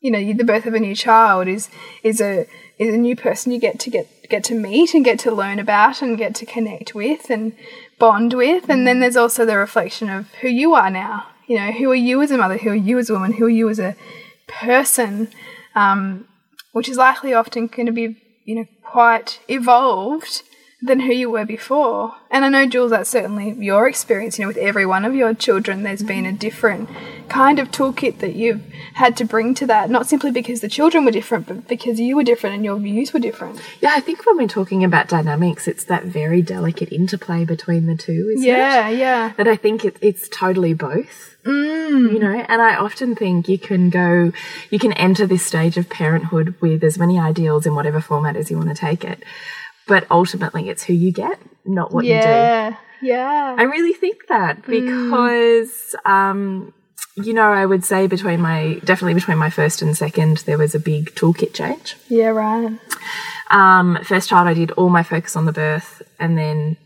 you 0.00 0.12
know, 0.12 0.32
the 0.32 0.44
birth 0.44 0.64
of 0.66 0.74
a 0.74 0.80
new 0.80 0.94
child 0.94 1.48
is 1.48 1.68
is 2.02 2.20
a 2.20 2.46
is 2.78 2.94
a 2.94 2.98
new 2.98 3.16
person 3.16 3.50
you 3.52 3.58
get 3.58 3.80
to 3.80 3.90
get 3.90 4.06
get 4.28 4.44
to 4.44 4.54
meet 4.54 4.94
and 4.94 5.04
get 5.04 5.18
to 5.20 5.30
learn 5.30 5.58
about 5.58 6.02
and 6.02 6.18
get 6.18 6.34
to 6.36 6.46
connect 6.46 6.94
with 6.94 7.30
and 7.30 7.52
bond 7.98 8.34
with. 8.34 8.68
And 8.68 8.86
then 8.86 9.00
there's 9.00 9.16
also 9.16 9.44
the 9.44 9.56
reflection 9.56 10.10
of 10.10 10.32
who 10.40 10.48
you 10.48 10.74
are 10.74 10.90
now. 10.90 11.26
You 11.46 11.56
know, 11.56 11.72
who 11.72 11.90
are 11.90 11.96
you 11.96 12.20
as 12.22 12.30
a 12.30 12.38
mother? 12.38 12.58
Who 12.58 12.70
are 12.70 12.74
you 12.74 12.98
as 12.98 13.08
a 13.08 13.14
woman? 13.14 13.32
Who 13.32 13.46
are 13.46 13.50
you 13.50 13.68
as 13.68 13.78
a 13.78 13.96
person? 14.46 15.30
Um, 15.74 16.28
which 16.72 16.88
is 16.88 16.96
likely 16.96 17.32
often 17.32 17.66
going 17.68 17.86
to 17.86 17.92
be, 17.92 18.16
you 18.44 18.54
know, 18.54 18.66
quite 18.82 19.40
evolved 19.48 20.42
than 20.80 21.00
who 21.00 21.12
you 21.12 21.28
were 21.28 21.44
before. 21.44 22.14
And 22.30 22.44
I 22.44 22.48
know, 22.48 22.66
Jules, 22.66 22.92
that's 22.92 23.10
certainly 23.10 23.50
your 23.52 23.88
experience. 23.88 24.38
You 24.38 24.44
know, 24.44 24.48
with 24.48 24.56
every 24.58 24.86
one 24.86 25.04
of 25.04 25.14
your 25.14 25.34
children, 25.34 25.82
there's 25.82 26.04
been 26.04 26.24
a 26.24 26.32
different 26.32 26.88
kind 27.28 27.58
of 27.58 27.72
toolkit 27.72 28.18
that 28.18 28.34
you've 28.34 28.62
had 28.94 29.16
to 29.16 29.24
bring 29.24 29.54
to 29.54 29.66
that, 29.66 29.90
not 29.90 30.06
simply 30.06 30.30
because 30.30 30.60
the 30.60 30.68
children 30.68 31.04
were 31.04 31.10
different, 31.10 31.48
but 31.48 31.66
because 31.66 31.98
you 31.98 32.14
were 32.14 32.22
different 32.22 32.54
and 32.54 32.64
your 32.64 32.78
views 32.78 33.12
were 33.12 33.18
different. 33.18 33.60
Yeah, 33.80 33.92
I 33.94 34.00
think 34.00 34.24
when 34.24 34.36
we're 34.36 34.46
talking 34.46 34.84
about 34.84 35.08
dynamics, 35.08 35.66
it's 35.66 35.84
that 35.84 36.04
very 36.04 36.42
delicate 36.42 36.92
interplay 36.92 37.44
between 37.44 37.86
the 37.86 37.96
two, 37.96 38.30
isn't 38.36 38.44
it? 38.44 38.48
Yeah, 38.48 38.88
yeah. 38.88 39.32
That 39.36 39.48
I 39.48 39.56
think 39.56 39.84
it, 39.84 39.96
it's 40.00 40.28
totally 40.28 40.74
both. 40.74 41.36
Mm. 41.44 42.12
You 42.12 42.18
know, 42.18 42.44
and 42.48 42.62
I 42.62 42.76
often 42.76 43.16
think 43.16 43.48
you 43.48 43.58
can 43.58 43.90
go, 43.90 44.32
you 44.70 44.78
can 44.78 44.92
enter 44.92 45.26
this 45.26 45.44
stage 45.44 45.76
of 45.76 45.88
parenthood 45.88 46.54
with 46.60 46.84
as 46.84 46.98
many 46.98 47.18
ideals 47.18 47.66
in 47.66 47.74
whatever 47.74 48.00
format 48.00 48.36
as 48.36 48.50
you 48.50 48.58
want 48.58 48.68
to 48.68 48.74
take 48.74 49.04
it. 49.04 49.24
But 49.88 50.06
ultimately, 50.10 50.68
it's 50.68 50.84
who 50.84 50.92
you 50.92 51.10
get, 51.12 51.40
not 51.64 51.92
what 51.92 52.04
you 52.04 52.12
do. 52.12 52.16
Yeah, 52.18 52.76
yeah. 53.02 53.56
I 53.58 53.62
really 53.62 53.94
think 53.94 54.28
that 54.28 54.64
because, 54.66 55.96
um, 56.04 56.72
you 57.16 57.32
know, 57.32 57.50
I 57.50 57.66
would 57.66 57.84
say 57.84 58.06
between 58.06 58.40
my, 58.40 58.80
definitely 58.84 59.14
between 59.14 59.38
my 59.38 59.50
first 59.50 59.82
and 59.82 59.96
second, 59.96 60.38
there 60.46 60.58
was 60.58 60.74
a 60.74 60.80
big 60.80 61.14
toolkit 61.14 61.54
change. 61.54 61.96
yeah, 62.08 62.28
right. 62.28 62.78
Um, 63.50 63.98
first 64.04 64.28
child, 64.28 64.46
I 64.46 64.54
did 64.54 64.70
all 64.72 64.90
my 64.90 65.02
focus 65.02 65.34
on 65.34 65.46
the 65.46 65.52
birth 65.52 66.02
and 66.20 66.36
then 66.36 66.76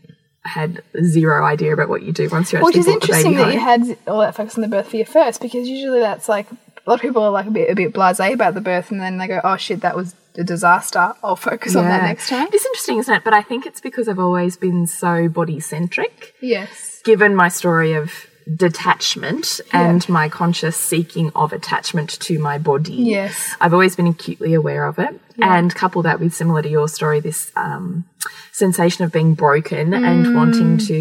had 0.45 0.83
zero 1.03 1.45
idea 1.45 1.73
about 1.73 1.89
what 1.89 2.03
you 2.03 2.11
do 2.11 2.29
once 2.29 2.51
you 2.51 2.59
Which 2.59 2.75
actually 2.75 2.79
is 2.79 2.87
interesting 2.87 3.35
that 3.37 3.53
you 3.53 3.59
had 3.59 3.97
all 4.07 4.19
that 4.19 4.35
focus 4.35 4.55
on 4.55 4.61
the 4.61 4.67
birth 4.67 4.89
for 4.89 4.97
your 4.97 5.05
first, 5.05 5.41
because 5.41 5.67
usually 5.67 5.99
that's 5.99 6.27
like 6.27 6.47
a 6.85 6.89
lot 6.89 6.95
of 6.95 7.01
people 7.01 7.23
are 7.23 7.31
like 7.31 7.45
a 7.47 7.51
bit 7.51 7.69
a 7.69 7.75
bit 7.75 7.93
blasé 7.93 8.33
about 8.33 8.53
the 8.53 8.61
birth, 8.61 8.91
and 8.91 8.99
then 8.99 9.17
they 9.17 9.27
go, 9.27 9.39
"Oh 9.43 9.57
shit, 9.57 9.81
that 9.81 9.95
was 9.95 10.15
a 10.37 10.43
disaster. 10.43 11.13
I'll 11.23 11.35
focus 11.35 11.75
on 11.75 11.85
that 11.85 12.03
next 12.03 12.29
time." 12.29 12.47
It's 12.51 12.65
interesting, 12.65 12.97
isn't 12.99 13.13
it? 13.13 13.23
But 13.23 13.33
I 13.33 13.41
think 13.41 13.65
it's 13.65 13.81
because 13.81 14.07
I've 14.09 14.19
always 14.19 14.57
been 14.57 14.87
so 14.87 15.27
body 15.29 15.59
centric. 15.59 16.35
Yes. 16.41 17.01
given 17.03 17.35
my 17.35 17.49
story 17.49 17.93
of 17.93 18.27
detachment 18.55 19.59
and 19.71 20.07
my 20.09 20.29
conscious 20.29 20.75
seeking 20.75 21.31
of 21.35 21.53
attachment 21.53 22.09
to 22.21 22.39
my 22.39 22.57
body. 22.57 22.93
Yes. 22.95 23.55
I've 23.61 23.73
always 23.73 23.95
been 23.95 24.07
acutely 24.07 24.53
aware 24.53 24.85
of 24.85 24.99
it. 24.99 25.19
And 25.41 25.73
couple 25.73 26.03
that 26.03 26.19
with 26.19 26.33
similar 26.33 26.61
to 26.61 26.69
your 26.69 26.87
story, 26.87 27.19
this 27.19 27.51
um, 27.55 28.05
sensation 28.51 29.03
of 29.03 29.11
being 29.11 29.33
broken 29.33 29.91
Mm. 29.91 30.05
and 30.07 30.35
wanting 30.35 30.77
to 30.77 30.95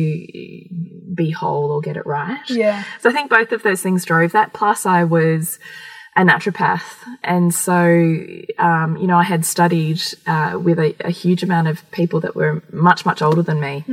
be 1.15 1.31
whole 1.31 1.71
or 1.71 1.81
get 1.81 1.97
it 1.97 2.07
right. 2.07 2.41
Yeah. 2.49 2.85
So 3.01 3.11
I 3.11 3.13
think 3.13 3.29
both 3.31 3.53
of 3.53 3.63
those 3.63 3.83
things 3.83 4.05
drove 4.05 4.33
that. 4.33 4.53
Plus, 4.55 4.87
I 4.87 5.05
was 5.05 5.59
a 6.17 6.23
naturopath. 6.23 6.97
And 7.23 7.55
so, 7.55 7.75
um, 8.59 8.97
you 8.99 9.07
know, 9.07 9.19
I 9.19 9.23
had 9.23 9.45
studied 9.45 10.01
uh, 10.27 10.59
with 10.63 10.79
a, 10.79 10.95
a 11.01 11.11
huge 11.11 11.43
amount 11.43 11.69
of 11.69 11.91
people 11.91 12.21
that 12.21 12.35
were 12.35 12.63
much, 12.73 13.05
much 13.07 13.21
older 13.23 13.43
than 13.43 13.61
me. 13.61 13.85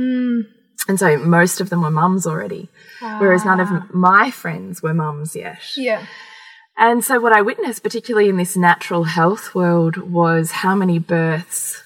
And 0.90 0.98
so 0.98 1.18
most 1.18 1.60
of 1.60 1.70
them 1.70 1.82
were 1.82 1.90
mums 1.92 2.26
already, 2.26 2.68
whereas 2.98 3.44
none 3.44 3.60
of 3.60 3.68
ah. 3.70 3.86
my 3.92 4.32
friends 4.32 4.82
were 4.82 4.92
mums 4.92 5.36
yet. 5.36 5.60
Yeah. 5.76 6.04
And 6.76 7.04
so, 7.04 7.20
what 7.20 7.32
I 7.32 7.42
witnessed, 7.42 7.84
particularly 7.84 8.28
in 8.28 8.36
this 8.36 8.56
natural 8.56 9.04
health 9.04 9.54
world, 9.54 9.98
was 9.98 10.50
how 10.50 10.74
many 10.74 10.98
births 10.98 11.80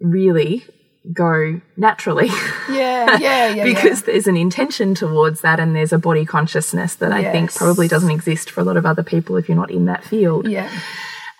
really 0.00 0.64
go 1.12 1.60
naturally. 1.76 2.28
Yeah. 2.70 3.18
Yeah. 3.18 3.54
Yeah. 3.54 3.64
because 3.74 4.04
there's 4.04 4.28
an 4.28 4.36
intention 4.36 4.94
towards 4.94 5.40
that 5.40 5.58
and 5.58 5.74
there's 5.74 5.92
a 5.92 5.98
body 5.98 6.24
consciousness 6.24 6.94
that 6.96 7.10
I 7.10 7.32
think 7.32 7.52
probably 7.52 7.88
doesn't 7.88 8.12
exist 8.12 8.50
for 8.50 8.60
a 8.60 8.64
lot 8.64 8.76
of 8.76 8.86
other 8.86 9.02
people 9.02 9.36
if 9.36 9.48
you're 9.48 9.58
not 9.58 9.72
in 9.72 9.86
that 9.86 10.04
field. 10.04 10.46
yeah. 10.46 10.70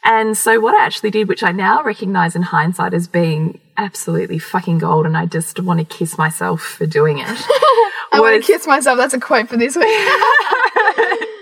And 0.04 0.36
so 0.36 0.58
what 0.58 0.74
I 0.74 0.84
actually 0.84 1.12
did, 1.12 1.28
which 1.28 1.44
I 1.44 1.52
now 1.52 1.84
recognize 1.84 2.34
in 2.34 2.42
hindsight 2.42 2.92
as 2.92 3.06
being 3.06 3.60
absolutely 3.76 4.38
fucking 4.38 4.78
gold 4.78 5.06
and 5.06 5.16
I 5.16 5.26
just 5.26 5.60
want 5.60 5.80
to 5.80 5.84
kiss 5.84 6.18
myself 6.18 6.62
for 6.62 6.86
doing 6.86 7.18
it. 7.18 7.26
I 7.28 8.18
want 8.20 8.40
to 8.40 8.46
kiss 8.46 8.66
myself. 8.66 8.98
That's 8.98 9.14
a 9.14 9.20
quote 9.20 9.48
for 9.48 9.56
this 9.56 9.76
week. 9.76 9.86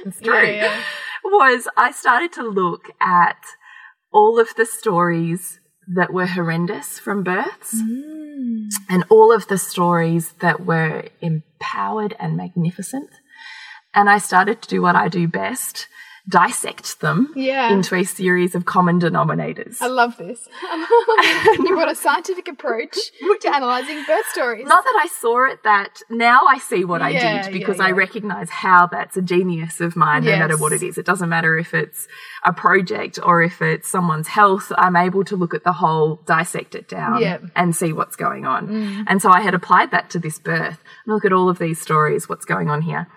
it's 0.06 0.20
true. 0.20 0.60
Was 1.24 1.68
I 1.76 1.92
started 1.92 2.32
to 2.34 2.42
look 2.42 2.90
at 3.00 3.38
all 4.12 4.38
of 4.38 4.48
the 4.56 4.66
stories 4.66 5.60
that 5.92 6.12
were 6.12 6.26
horrendous 6.26 6.98
from 6.98 7.24
births 7.24 7.74
mm. 7.74 8.68
and 8.88 9.04
all 9.08 9.32
of 9.32 9.48
the 9.48 9.58
stories 9.58 10.32
that 10.40 10.64
were 10.64 11.08
empowered 11.20 12.14
and 12.18 12.36
magnificent. 12.36 13.10
And 13.92 14.08
I 14.08 14.18
started 14.18 14.62
to 14.62 14.68
do 14.68 14.82
what 14.82 14.94
I 14.94 15.08
do 15.08 15.26
best 15.26 15.88
dissect 16.28 17.00
them 17.00 17.32
Yeah. 17.34 17.72
into 17.72 17.94
a 17.94 18.04
series 18.04 18.54
of 18.54 18.64
common 18.64 19.00
denominators. 19.00 19.78
I 19.80 19.86
love 19.86 20.16
this. 20.16 20.48
you 21.58 21.68
brought 21.68 21.90
a 21.90 21.94
scientific 21.94 22.48
approach 22.48 22.94
to 23.40 23.48
analysing 23.52 24.04
birth 24.06 24.26
stories. 24.26 24.66
Not 24.66 24.84
that 24.84 24.98
I 25.02 25.08
saw 25.08 25.50
it 25.50 25.62
that 25.64 26.02
now 26.10 26.40
I 26.48 26.58
see 26.58 26.84
what 26.84 27.02
I 27.02 27.10
Yeah, 27.10 27.42
did 27.44 27.52
yeah, 27.52 27.58
because 27.58 27.80
I 27.80 27.90
recognize 27.92 28.50
how 28.50 28.86
that's 28.86 29.16
a 29.16 29.22
genius 29.22 29.80
of 29.80 29.96
mine, 29.96 30.24
no 30.24 30.36
matter 30.36 30.56
what 30.56 30.72
it 30.72 30.82
is. 30.82 30.98
It 30.98 31.06
doesn't 31.06 31.28
matter 31.28 31.56
if 31.58 31.74
it's 31.74 32.06
a 32.44 32.52
project 32.52 33.18
or 33.22 33.42
if 33.42 33.60
it's 33.62 33.88
someone's 33.88 34.28
health. 34.28 34.72
I'm 34.76 34.96
able 34.96 35.24
to 35.24 35.36
look 35.36 35.54
at 35.54 35.64
the 35.64 35.72
whole, 35.72 36.16
dissect 36.26 36.74
it 36.74 36.88
down, 36.88 37.20
Yeah. 37.20 37.38
Mm. 37.38 37.50
and 37.56 37.76
see 37.76 37.92
what's 37.92 38.16
going 38.16 38.44
on. 38.46 39.04
And 39.08 39.20
so 39.22 39.30
I 39.30 39.40
had 39.40 39.54
applied 39.54 39.90
that 39.92 40.10
to 40.10 40.18
this 40.18 40.38
birth. 40.38 40.82
Look 41.06 41.24
at 41.24 41.32
all 41.32 41.48
of 41.48 41.58
these 41.58 41.80
stories, 41.80 42.28
what's 42.28 42.44
going 42.44 42.68
on 42.70 42.82
here. 42.82 43.08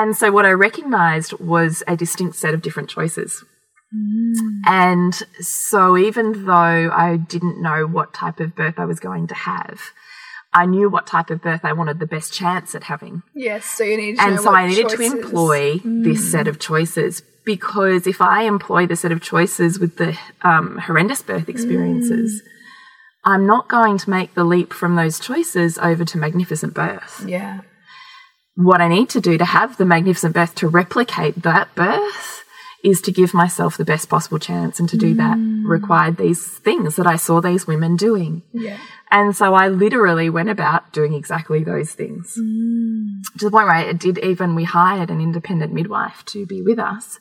And 0.00 0.16
so 0.16 0.30
what 0.30 0.46
I 0.46 0.52
recognized 0.52 1.32
was 1.54 1.82
a 1.88 1.96
distinct 1.96 2.36
set 2.36 2.54
of 2.54 2.62
different 2.62 2.88
choices. 2.88 3.44
And 4.66 5.14
so 5.40 5.96
even 5.96 6.44
though 6.46 6.90
I 7.06 7.16
didn't 7.16 7.60
know 7.62 7.86
what 7.86 8.12
type 8.12 8.38
of 8.40 8.54
birth 8.54 8.74
I 8.78 8.84
was 8.84 9.00
going 9.00 9.26
to 9.28 9.34
have, 9.34 9.80
I 10.52 10.66
knew 10.66 10.88
what 10.90 11.06
type 11.06 11.30
of 11.30 11.42
birth 11.42 11.62
I 11.64 11.72
wanted 11.72 11.98
the 11.98 12.06
best 12.06 12.32
chance 12.32 12.74
at 12.74 12.84
having. 12.84 13.22
yes. 13.34 13.64
So 13.64 13.84
you 13.84 13.96
need 13.96 14.16
to 14.18 14.22
And 14.24 14.40
so 14.40 14.50
I 14.54 14.66
needed 14.66 14.88
to 14.90 14.96
choices- 14.96 15.14
Mm. 15.14 15.24
employ 15.24 15.80
this 15.84 16.30
set 16.30 16.48
of 16.48 16.58
choices 16.58 17.22
because 17.44 18.06
if 18.06 18.20
I 18.20 18.42
employ 18.42 18.86
the 18.86 18.96
set 18.96 19.12
of 19.12 19.20
choices 19.22 19.78
with 19.78 19.96
the 19.96 20.16
um, 20.42 20.78
horrendous 20.86 21.22
birth 21.22 21.48
experiences, 21.48 22.42
Mm. 22.42 22.46
I'm 23.24 23.46
not 23.46 23.68
going 23.68 23.98
to 23.98 24.10
make 24.10 24.34
the 24.34 24.44
leap 24.44 24.72
from 24.72 24.96
those 24.96 25.18
choices 25.18 25.76
over 25.78 26.04
to 26.04 26.18
magnificent 26.18 26.72
birth 26.74 27.24
Yeah. 27.26 27.60
What 28.58 28.80
I 28.80 28.88
need 28.88 29.08
to 29.10 29.20
do 29.20 29.38
to 29.38 29.44
have 29.44 29.76
the 29.76 29.84
magnificent 29.84 30.34
birth 30.34 30.56
to 30.56 30.66
replicate 30.66 31.42
that 31.42 31.72
birth 31.76 32.44
is 32.82 33.00
to 33.02 33.12
give 33.12 33.32
myself 33.32 33.76
the 33.76 33.84
best 33.84 34.08
possible 34.08 34.40
chance 34.40 34.80
and 34.80 34.88
to 34.88 34.96
do 34.96 35.14
that 35.14 35.36
mm. 35.36 35.62
required 35.64 36.16
these 36.16 36.44
things 36.44 36.96
that 36.96 37.06
I 37.06 37.14
saw 37.14 37.40
these 37.40 37.68
women 37.68 37.96
doing. 37.96 38.42
Yeah. 38.52 38.78
And 39.12 39.36
so 39.36 39.54
I 39.54 39.68
literally 39.68 40.28
went 40.28 40.48
about 40.48 40.92
doing 40.92 41.14
exactly 41.14 41.62
those 41.62 41.92
things. 41.92 42.36
Mm. 42.36 43.22
To 43.38 43.44
the 43.44 43.50
point 43.52 43.66
where 43.66 43.76
I 43.76 43.92
did 43.92 44.18
even, 44.18 44.56
we 44.56 44.64
hired 44.64 45.10
an 45.10 45.20
independent 45.20 45.72
midwife 45.72 46.24
to 46.26 46.44
be 46.44 46.60
with 46.60 46.80
us. 46.80 47.20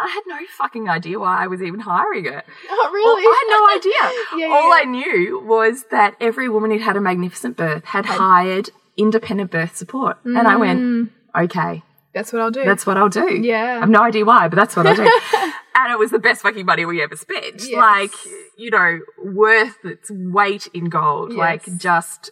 I 0.00 0.08
had 0.08 0.22
no 0.26 0.38
fucking 0.58 0.88
idea 0.88 1.20
why 1.20 1.44
I 1.44 1.46
was 1.46 1.62
even 1.62 1.78
hiring 1.78 2.24
her. 2.24 2.42
Oh, 2.68 2.76
Well, 2.82 2.92
really? 2.92 3.22
I 3.22 3.36
had 3.38 3.50
no 3.50 3.76
idea. 3.76 4.22
Yeah, 4.36 4.54
All 4.54 4.68
yeah. 4.68 4.82
I 4.82 4.84
knew 4.84 5.40
was 5.44 5.84
that 5.92 6.16
every 6.20 6.48
woman 6.48 6.72
who'd 6.72 6.80
had 6.80 6.96
a 6.96 7.00
magnificent 7.00 7.56
birth 7.56 7.84
had 7.84 8.06
hired 8.06 8.70
independent 8.96 9.50
birth 9.50 9.76
support. 9.76 10.18
And 10.24 10.38
I 10.38 10.56
went, 10.56 10.80
mm. 10.80 11.10
okay, 11.44 11.82
That's 12.14 12.32
what 12.32 12.42
I'll 12.42 12.50
do. 12.50 12.64
that's 12.64 12.86
what 12.86 12.96
I'll 12.96 13.08
do. 13.08 13.32
Yeah. 13.34 13.76
I 13.76 13.80
have 13.80 13.88
no 13.88 14.02
idea 14.02 14.24
why, 14.24 14.48
but 14.48 14.56
that's 14.56 14.76
what 14.76 14.86
I'll 14.86 14.96
do. 14.96 15.02
and 15.74 15.92
it 15.92 15.98
was 15.98 16.10
the 16.10 16.18
best 16.18 16.42
fucking 16.42 16.66
money 16.66 16.84
we 16.84 17.02
ever 17.02 17.16
spent. 17.16 17.62
Yes. 17.64 17.72
Like, 17.72 18.12
you 18.56 18.70
know, 18.70 19.00
worth 19.24 19.84
its 19.84 20.10
weight 20.10 20.68
in 20.74 20.86
gold. 20.88 21.32
Like, 21.32 21.64
just 21.78 22.30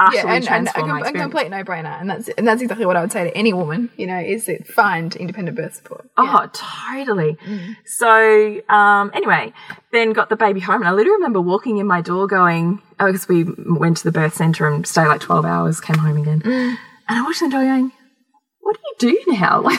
utterly 0.00 0.20
and, 0.20 0.30
and 0.30 0.44
a, 0.44 0.46
transform 0.46 0.88
my 0.88 0.88
com- 0.88 0.96
a 0.96 1.00
experience. 1.00 1.32
complete 1.32 1.50
no-brainer, 1.50 2.00
and 2.00 2.10
that's 2.10 2.28
and 2.30 2.46
that's 2.48 2.62
exactly 2.62 2.86
what 2.86 2.96
I 2.96 3.00
would 3.02 3.12
say 3.12 3.24
to 3.24 3.36
any 3.36 3.52
woman. 3.52 3.90
You 3.96 4.06
know, 4.06 4.18
is 4.18 4.48
it 4.48 4.66
find 4.66 5.14
independent 5.16 5.56
birth 5.56 5.74
support. 5.74 6.08
Oh, 6.16 6.48
totally. 6.52 7.36
Mm. 7.46 7.76
So, 7.84 8.74
um, 8.74 9.10
anyway, 9.14 9.52
then 9.92 10.12
got 10.12 10.28
the 10.28 10.36
baby 10.36 10.60
home, 10.60 10.82
and 10.82 10.88
I 10.88 10.92
literally 10.92 11.16
remember 11.16 11.40
walking 11.40 11.78
in 11.78 11.86
my 11.86 12.00
door 12.00 12.26
going, 12.26 12.80
oh, 12.98 13.06
because 13.06 13.28
we 13.28 13.44
went 13.44 13.98
to 13.98 14.04
the 14.04 14.12
birth 14.12 14.34
center 14.34 14.66
and 14.66 14.86
stayed 14.86 15.06
like 15.06 15.20
12 15.20 15.44
hours, 15.44 15.80
came 15.80 15.98
home 15.98 16.16
again. 16.16 16.40
Mm. 16.40 16.76
And 17.08 17.18
I 17.18 17.22
watched 17.22 17.40
the 17.40 17.50
door 17.50 17.64
going, 17.64 17.92
what 18.60 18.76
do 18.98 19.08
you 19.08 19.24
do 19.24 19.32
now? 19.32 19.62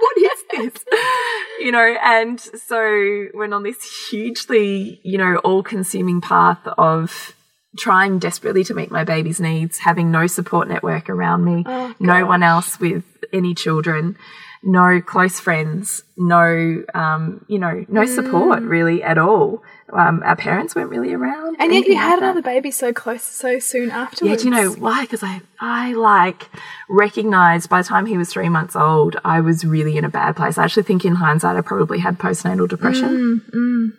Like, 0.00 0.02
what 0.02 0.16
is 0.16 0.72
this? 0.72 0.84
You 1.60 1.72
know, 1.72 1.94
and 2.02 2.40
so 2.40 3.26
went 3.34 3.52
on 3.52 3.64
this 3.64 4.08
hugely, 4.08 4.98
you 5.04 5.18
know, 5.18 5.36
all 5.44 5.62
consuming 5.62 6.22
path 6.22 6.66
of 6.78 7.34
trying 7.76 8.18
desperately 8.18 8.64
to 8.64 8.74
meet 8.74 8.90
my 8.90 9.04
baby's 9.04 9.40
needs, 9.40 9.78
having 9.78 10.10
no 10.10 10.26
support 10.26 10.68
network 10.68 11.08
around 11.08 11.44
me, 11.44 11.62
Oh, 11.66 11.94
no 12.00 12.26
one 12.26 12.42
else 12.42 12.80
with 12.80 13.04
any 13.32 13.54
children, 13.54 14.16
no 14.62 15.00
close 15.00 15.40
friends, 15.40 16.02
no, 16.16 16.84
um, 16.94 17.44
you 17.48 17.58
know, 17.58 17.84
no 17.88 18.04
support 18.06 18.62
really 18.62 19.02
at 19.02 19.18
all. 19.18 19.62
Um, 19.92 20.22
our 20.24 20.36
parents 20.36 20.76
weren't 20.76 20.90
really 20.90 21.12
around. 21.12 21.56
Mm. 21.56 21.60
And 21.60 21.72
yet 21.72 21.86
you 21.86 21.94
anything 21.94 21.96
like 21.96 22.04
had 22.04 22.18
another 22.18 22.42
baby 22.42 22.70
so 22.70 22.92
close, 22.92 23.22
so 23.22 23.58
soon 23.58 23.90
after 23.90 24.24
Yeah, 24.26 24.36
do 24.36 24.44
you 24.44 24.50
know 24.50 24.70
why? 24.72 25.02
Because 25.02 25.22
I, 25.22 25.40
I 25.58 25.94
like 25.94 26.48
recognized 26.88 27.68
by 27.70 27.82
the 27.82 27.88
time 27.88 28.06
he 28.06 28.18
was 28.18 28.30
three 28.30 28.48
months 28.48 28.76
old, 28.76 29.16
I 29.24 29.40
was 29.40 29.64
really 29.64 29.96
in 29.96 30.04
a 30.04 30.08
bad 30.08 30.36
place. 30.36 30.58
I 30.58 30.64
actually 30.64 30.84
think 30.84 31.04
in 31.04 31.16
hindsight, 31.16 31.56
I 31.56 31.60
probably 31.62 31.98
had 31.98 32.18
postnatal 32.18 32.68
depression. 32.68 33.92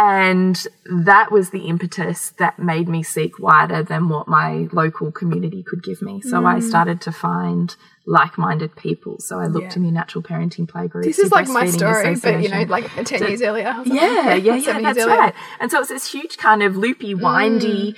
And 0.00 0.64
that 0.84 1.32
was 1.32 1.50
the 1.50 1.66
impetus 1.66 2.30
that 2.38 2.56
made 2.56 2.88
me 2.88 3.02
seek 3.02 3.40
wider 3.40 3.82
than 3.82 4.08
what 4.08 4.28
my 4.28 4.68
local 4.70 5.10
community 5.10 5.64
could 5.64 5.82
give 5.82 6.00
me. 6.02 6.20
So 6.20 6.46
I 6.46 6.60
mm. 6.60 6.62
started 6.62 7.00
to 7.00 7.12
find 7.12 7.74
like-minded 8.06 8.76
people. 8.76 9.18
So 9.18 9.40
I 9.40 9.46
looked 9.46 9.72
Yeah. 9.72 9.78
in 9.78 9.82
the 9.82 9.90
natural 9.90 10.22
parenting 10.22 10.68
play 10.68 10.86
groups. 10.86 11.08
This 11.08 11.18
is 11.18 11.32
like 11.32 11.48
my 11.48 11.66
story, 11.66 12.14
but 12.14 12.40
you 12.40 12.48
know, 12.48 12.62
like 12.62 12.88
10 12.94 13.26
years 13.26 13.42
earlier. 13.42 13.74
Yeah, 13.86 14.34
yeah, 14.34 14.54
yeah, 14.54 14.80
that's 14.80 15.00
earlier. 15.00 15.16
right. 15.16 15.34
And 15.58 15.68
so 15.68 15.80
it's 15.80 15.88
this 15.88 16.12
huge 16.12 16.36
kind 16.36 16.62
of 16.62 16.76
loopy, 16.76 17.14
mm. 17.14 17.20
windy 17.20 17.96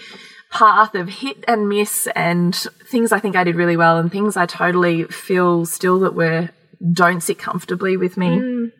path 0.50 0.94
of 0.94 1.08
hit 1.08 1.44
and 1.46 1.68
miss 1.68 2.08
and 2.16 2.54
things 2.90 3.12
I 3.12 3.20
think 3.20 3.36
I 3.36 3.44
did 3.44 3.56
really 3.56 3.76
well 3.76 3.98
and 3.98 4.10
things 4.10 4.38
I 4.38 4.46
totally 4.46 5.04
feel 5.04 5.66
still 5.66 6.00
that 6.00 6.14
were 6.14 6.48
don't 6.92 7.22
sit 7.22 7.38
comfortably 7.38 7.98
with 7.98 8.16
me. 8.16 8.28
Mm. 8.38 8.72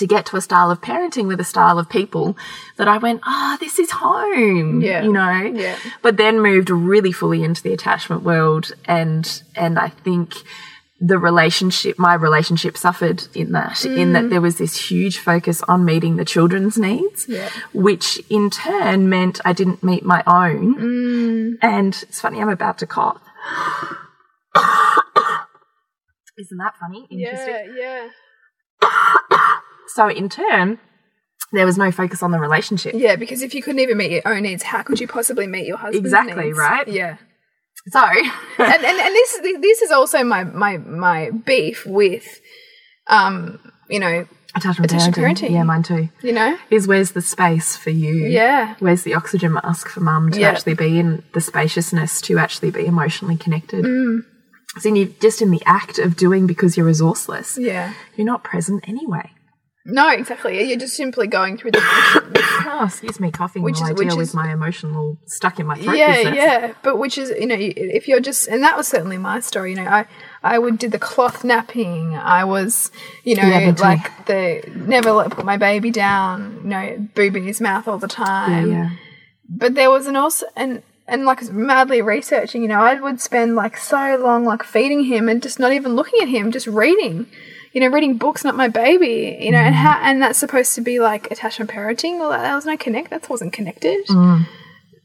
To 0.00 0.06
get 0.06 0.24
to 0.26 0.36
a 0.36 0.40
style 0.40 0.70
of 0.70 0.80
parenting 0.80 1.26
with 1.28 1.40
a 1.40 1.44
style 1.44 1.78
of 1.78 1.86
people 1.90 2.34
that 2.78 2.88
I 2.88 2.96
went, 2.96 3.20
ah, 3.24 3.58
this 3.60 3.78
is 3.78 3.90
home. 3.90 4.80
Yeah. 4.80 5.02
You 5.02 5.12
know? 5.12 5.42
Yeah. 5.54 5.76
But 6.00 6.16
then 6.16 6.40
moved 6.40 6.70
really 6.70 7.12
fully 7.12 7.44
into 7.44 7.62
the 7.62 7.74
attachment 7.74 8.22
world 8.22 8.72
and 8.86 9.42
and 9.54 9.78
I 9.78 9.88
think 9.88 10.34
the 11.02 11.18
relationship 11.18 11.98
my 11.98 12.14
relationship 12.14 12.76
suffered 12.78 13.26
in 13.34 13.52
that 13.52 13.84
in 13.84 14.12
that 14.14 14.28
there 14.30 14.40
was 14.40 14.56
this 14.58 14.90
huge 14.90 15.18
focus 15.18 15.62
on 15.68 15.84
meeting 15.84 16.16
the 16.16 16.24
children's 16.26 16.76
needs 16.78 17.26
Yeah. 17.28 17.48
which 17.72 18.20
in 18.28 18.50
turn 18.50 19.08
meant 19.08 19.40
i 19.46 19.54
didn't 19.54 19.82
meet 19.82 20.04
my 20.04 20.22
own 20.26 21.56
and 21.62 21.92
it's 22.06 22.20
funny 22.20 22.38
i'm 22.42 22.50
about 22.50 22.76
to 22.80 22.86
cough 22.86 23.18
isn't 26.38 26.58
that 26.58 26.74
funny 26.78 27.06
interesting 27.10 27.74
Yeah, 27.78 28.08
yeah. 28.82 29.56
So 29.94 30.08
in 30.08 30.28
turn 30.28 30.78
there 31.52 31.66
was 31.66 31.76
no 31.76 31.90
focus 31.90 32.22
on 32.22 32.30
the 32.30 32.38
relationship 32.38 32.94
Yeah, 32.94 33.16
because 33.16 33.42
if 33.42 33.54
you 33.54 33.62
couldn't 33.62 33.80
even 33.80 33.96
meet 33.96 34.12
your 34.12 34.22
own 34.28 34.42
needs, 34.42 34.62
how 34.62 34.82
could 34.82 35.00
you 35.00 35.08
possibly 35.08 35.46
meet 35.48 35.66
your 35.66 35.78
husband's 35.78 36.06
Exactly, 36.06 36.44
needs? 36.46 36.58
right? 36.58 36.86
Yeah. 36.86 37.16
so 37.88 38.00
and, 38.58 38.84
and 38.84 38.98
and 39.06 39.14
this 39.14 39.38
this 39.60 39.82
is 39.82 39.90
also 39.90 40.22
my 40.22 40.44
my 40.44 40.76
my 40.78 41.30
beef 41.30 41.84
with 41.86 42.40
um 43.08 43.58
you 43.88 43.98
know 43.98 44.26
attachment 44.54 44.90
Attachment 44.92 45.16
parenting. 45.16 45.48
parenting. 45.48 45.50
yeah 45.52 45.62
mine 45.62 45.82
too 45.82 46.08
you 46.22 46.32
know 46.32 46.56
is 46.70 46.86
where's 46.86 47.12
the 47.12 47.22
space 47.22 47.76
for 47.76 47.90
you 47.90 48.26
Yeah. 48.26 48.74
where's 48.80 49.02
the 49.04 49.14
oxygen 49.14 49.52
mask 49.54 49.88
for 49.88 50.00
mum 50.00 50.30
to 50.32 50.40
Yeah. 50.40 50.50
actually 50.50 50.74
be 50.74 50.98
in 50.98 51.22
the 51.34 51.40
spaciousness 51.40 52.20
to 52.22 52.38
actually 52.38 52.70
be 52.70 52.84
emotionally 52.86 53.36
connected 53.36 53.84
Mm. 53.84 54.24
so 54.78 54.94
you're 54.94 55.08
just 55.20 55.40
in 55.42 55.50
the 55.50 55.62
act 55.66 55.98
of 55.98 56.16
doing 56.16 56.46
because 56.46 56.76
you're 56.76 56.86
resourceless 56.88 57.56
yeah 57.60 57.94
you're 58.16 58.26
not 58.26 58.44
present 58.44 58.86
anyway 58.88 59.30
no 59.90 60.10
exactly. 60.10 60.62
You're 60.62 60.78
just 60.78 60.96
simply 60.96 61.26
going 61.26 61.56
through 61.58 61.72
the 61.72 61.80
oh 62.66 62.84
excuse 62.84 63.18
me 63.20 63.30
coughing 63.30 63.62
Which 63.62 63.80
while 63.80 63.84
is- 63.84 63.90
I 63.90 63.94
deal 63.94 64.06
which 64.06 64.14
with 64.16 64.28
is- 64.28 64.34
my 64.34 64.52
emotional 64.52 65.18
stuck 65.26 65.58
in 65.60 65.66
my 65.66 65.76
throat 65.76 65.96
yeah 65.96 66.16
business. 66.16 66.34
yeah. 66.36 66.72
But 66.82 66.98
which 66.98 67.18
is 67.18 67.30
you 67.38 67.46
know 67.46 67.56
if 67.58 68.08
you're 68.08 68.20
just 68.20 68.48
and 68.48 68.62
that 68.62 68.76
was 68.76 68.88
certainly 68.88 69.18
my 69.18 69.40
story 69.40 69.70
you 69.70 69.76
know 69.76 69.86
i 69.88 70.06
i 70.42 70.58
would 70.58 70.78
did 70.78 70.92
the 70.92 70.98
cloth 70.98 71.44
napping. 71.44 72.14
I 72.14 72.44
was 72.44 72.90
you 73.24 73.34
know 73.36 73.42
Yeah, 73.46 73.74
like 73.78 74.26
the 74.26 74.62
never 74.74 75.12
let 75.12 75.30
put 75.30 75.44
my 75.44 75.56
baby 75.56 75.90
down 75.90 76.60
you 76.62 76.68
know 76.70 77.08
boob 77.14 77.36
in 77.36 77.44
his 77.44 77.60
mouth 77.60 77.86
all 77.88 77.98
the 77.98 78.08
yeah, 78.08 78.24
time 78.26 78.70
yeah. 78.72 78.90
but 79.48 79.74
there 79.74 79.90
was 79.90 80.06
an 80.06 80.16
also 80.16 80.46
and 80.56 80.82
and 81.06 81.24
like 81.24 81.42
madly 81.50 82.00
researching 82.02 82.62
you 82.62 82.68
know 82.68 82.80
i 82.80 82.94
would 83.00 83.20
spend 83.20 83.56
like 83.56 83.76
so 83.76 84.16
long 84.22 84.44
like 84.44 84.62
feeding 84.62 85.04
him 85.04 85.28
and 85.28 85.42
just 85.42 85.58
not 85.58 85.72
even 85.72 85.94
looking 85.96 86.20
at 86.22 86.28
him 86.28 86.52
just 86.52 86.66
reading 86.68 87.26
you 87.72 87.80
know 87.80 87.88
reading 87.88 88.16
books 88.16 88.44
not 88.44 88.56
my 88.56 88.68
baby 88.68 89.38
you 89.40 89.50
know 89.50 89.58
and 89.58 89.74
mm. 89.74 89.78
how 89.78 89.98
and 90.02 90.22
that's 90.22 90.38
supposed 90.38 90.74
to 90.74 90.80
be 90.80 91.00
like 91.00 91.30
attachment 91.30 91.70
parenting. 91.70 92.18
Well 92.18 92.30
that 92.30 92.54
was 92.54 92.66
no 92.66 92.76
connect 92.76 93.10
that 93.10 93.28
wasn't 93.28 93.52
connected. 93.52 94.06
Mm. 94.06 94.46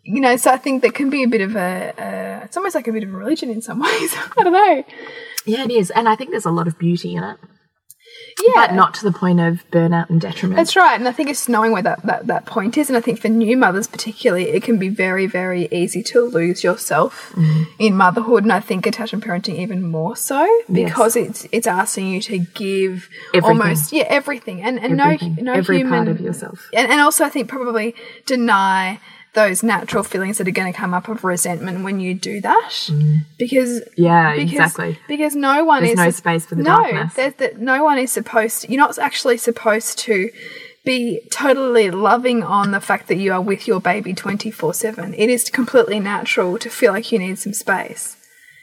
You 0.03 0.21
know 0.21 0.35
so 0.37 0.51
i 0.51 0.57
think 0.57 0.83
that 0.83 0.93
can 0.93 1.09
be 1.09 1.23
a 1.23 1.27
bit 1.27 1.41
of 1.41 1.55
a, 1.55 1.93
a 1.97 2.41
it's 2.45 2.57
almost 2.57 2.75
like 2.75 2.87
a 2.87 2.91
bit 2.91 3.03
of 3.03 3.13
a 3.13 3.17
religion 3.17 3.49
in 3.49 3.61
some 3.61 3.79
ways. 3.87 4.13
I 4.37 4.43
don't 4.43 4.53
know. 4.53 4.83
Yeah 5.45 5.63
it 5.63 5.71
is. 5.71 5.91
And 5.91 6.07
i 6.07 6.15
think 6.15 6.31
there's 6.31 6.45
a 6.45 6.51
lot 6.51 6.67
of 6.67 6.77
beauty 6.77 7.15
in 7.15 7.23
it 7.23 7.37
yeah 8.43 8.67
but 8.67 8.73
not 8.73 8.93
to 8.93 9.03
the 9.03 9.11
point 9.11 9.39
of 9.39 9.69
burnout 9.71 10.09
and 10.09 10.21
detriment 10.21 10.57
That's 10.57 10.75
right, 10.75 10.97
and 10.99 11.07
I 11.07 11.11
think 11.11 11.29
it's 11.29 11.47
knowing 11.47 11.71
where 11.71 11.81
that, 11.83 12.03
that, 12.03 12.27
that 12.27 12.45
point 12.45 12.77
is, 12.77 12.89
and 12.89 12.97
I 12.97 13.01
think 13.01 13.19
for 13.19 13.29
new 13.29 13.57
mothers 13.57 13.87
particularly, 13.87 14.49
it 14.49 14.63
can 14.63 14.77
be 14.77 14.89
very, 14.89 15.25
very 15.27 15.67
easy 15.71 16.03
to 16.03 16.21
lose 16.21 16.63
yourself 16.63 17.31
mm. 17.35 17.67
in 17.79 17.95
motherhood, 17.95 18.43
and 18.43 18.53
I 18.53 18.59
think 18.59 18.85
attachment 18.85 19.23
parenting 19.23 19.59
even 19.59 19.83
more 19.83 20.15
so 20.15 20.47
because 20.71 21.15
it's 21.15 21.47
it's 21.51 21.67
asking 21.67 22.07
you 22.07 22.21
to 22.21 22.39
give 22.39 23.09
Everything. 23.33 23.61
almost 23.61 23.91
yeah 23.91 24.05
everything, 24.07 24.61
and 24.61 24.79
and 24.79 24.99
Everything. 24.99 25.35
no 25.35 25.43
no 25.43 25.53
every 25.53 25.77
human 25.77 26.05
part 26.05 26.07
of 26.07 26.19
yourself 26.21 26.69
and, 26.73 26.91
and 26.91 27.01
also 27.01 27.25
I 27.25 27.29
think 27.29 27.47
probably 27.47 27.95
deny 28.25 28.99
those 29.35 29.61
natural 29.61 30.03
feelings 30.03 30.37
that 30.39 30.47
are 30.47 30.51
going 30.51 30.71
to 30.71 30.77
come 30.77 30.93
up 30.93 31.07
of 31.07 31.23
resentment 31.23 31.83
when 31.83 31.99
you 31.99 32.13
do 32.15 32.41
that. 32.41 32.89
Because 33.37 33.81
yeah 33.95 34.33
because, 34.35 34.51
exactly. 34.51 34.99
because 35.07 35.35
no 35.35 35.63
one 35.63 35.83
There's 35.83 35.91
is 35.99 36.05
no 36.05 36.09
space 36.11 36.45
for 36.45 36.55
the 36.55 36.63
no, 36.63 36.69
darkness. 36.81 37.13
there's 37.13 37.33
that 37.35 37.59
no 37.59 37.83
one 37.83 37.97
is 37.99 38.11
supposed 38.11 38.61
to, 38.63 38.71
you're 38.71 38.79
not 38.79 38.97
actually 38.97 39.37
supposed 39.37 39.99
to 39.99 40.31
be 40.83 41.21
totally 41.31 41.91
loving 41.91 42.43
on 42.43 42.71
the 42.71 42.79
fact 42.79 43.07
that 43.07 43.15
you 43.17 43.33
are 43.33 43.41
with 43.41 43.67
your 43.67 43.79
baby 43.81 44.13
24/7 44.13 45.15
it 45.17 45.29
is 45.29 45.49
completely 45.49 45.99
natural 45.99 46.57
to 46.59 46.69
feel 46.69 46.93
like 46.93 47.11
you 47.11 47.19
need 47.19 47.37
some 47.39 47.53
space 47.53 48.17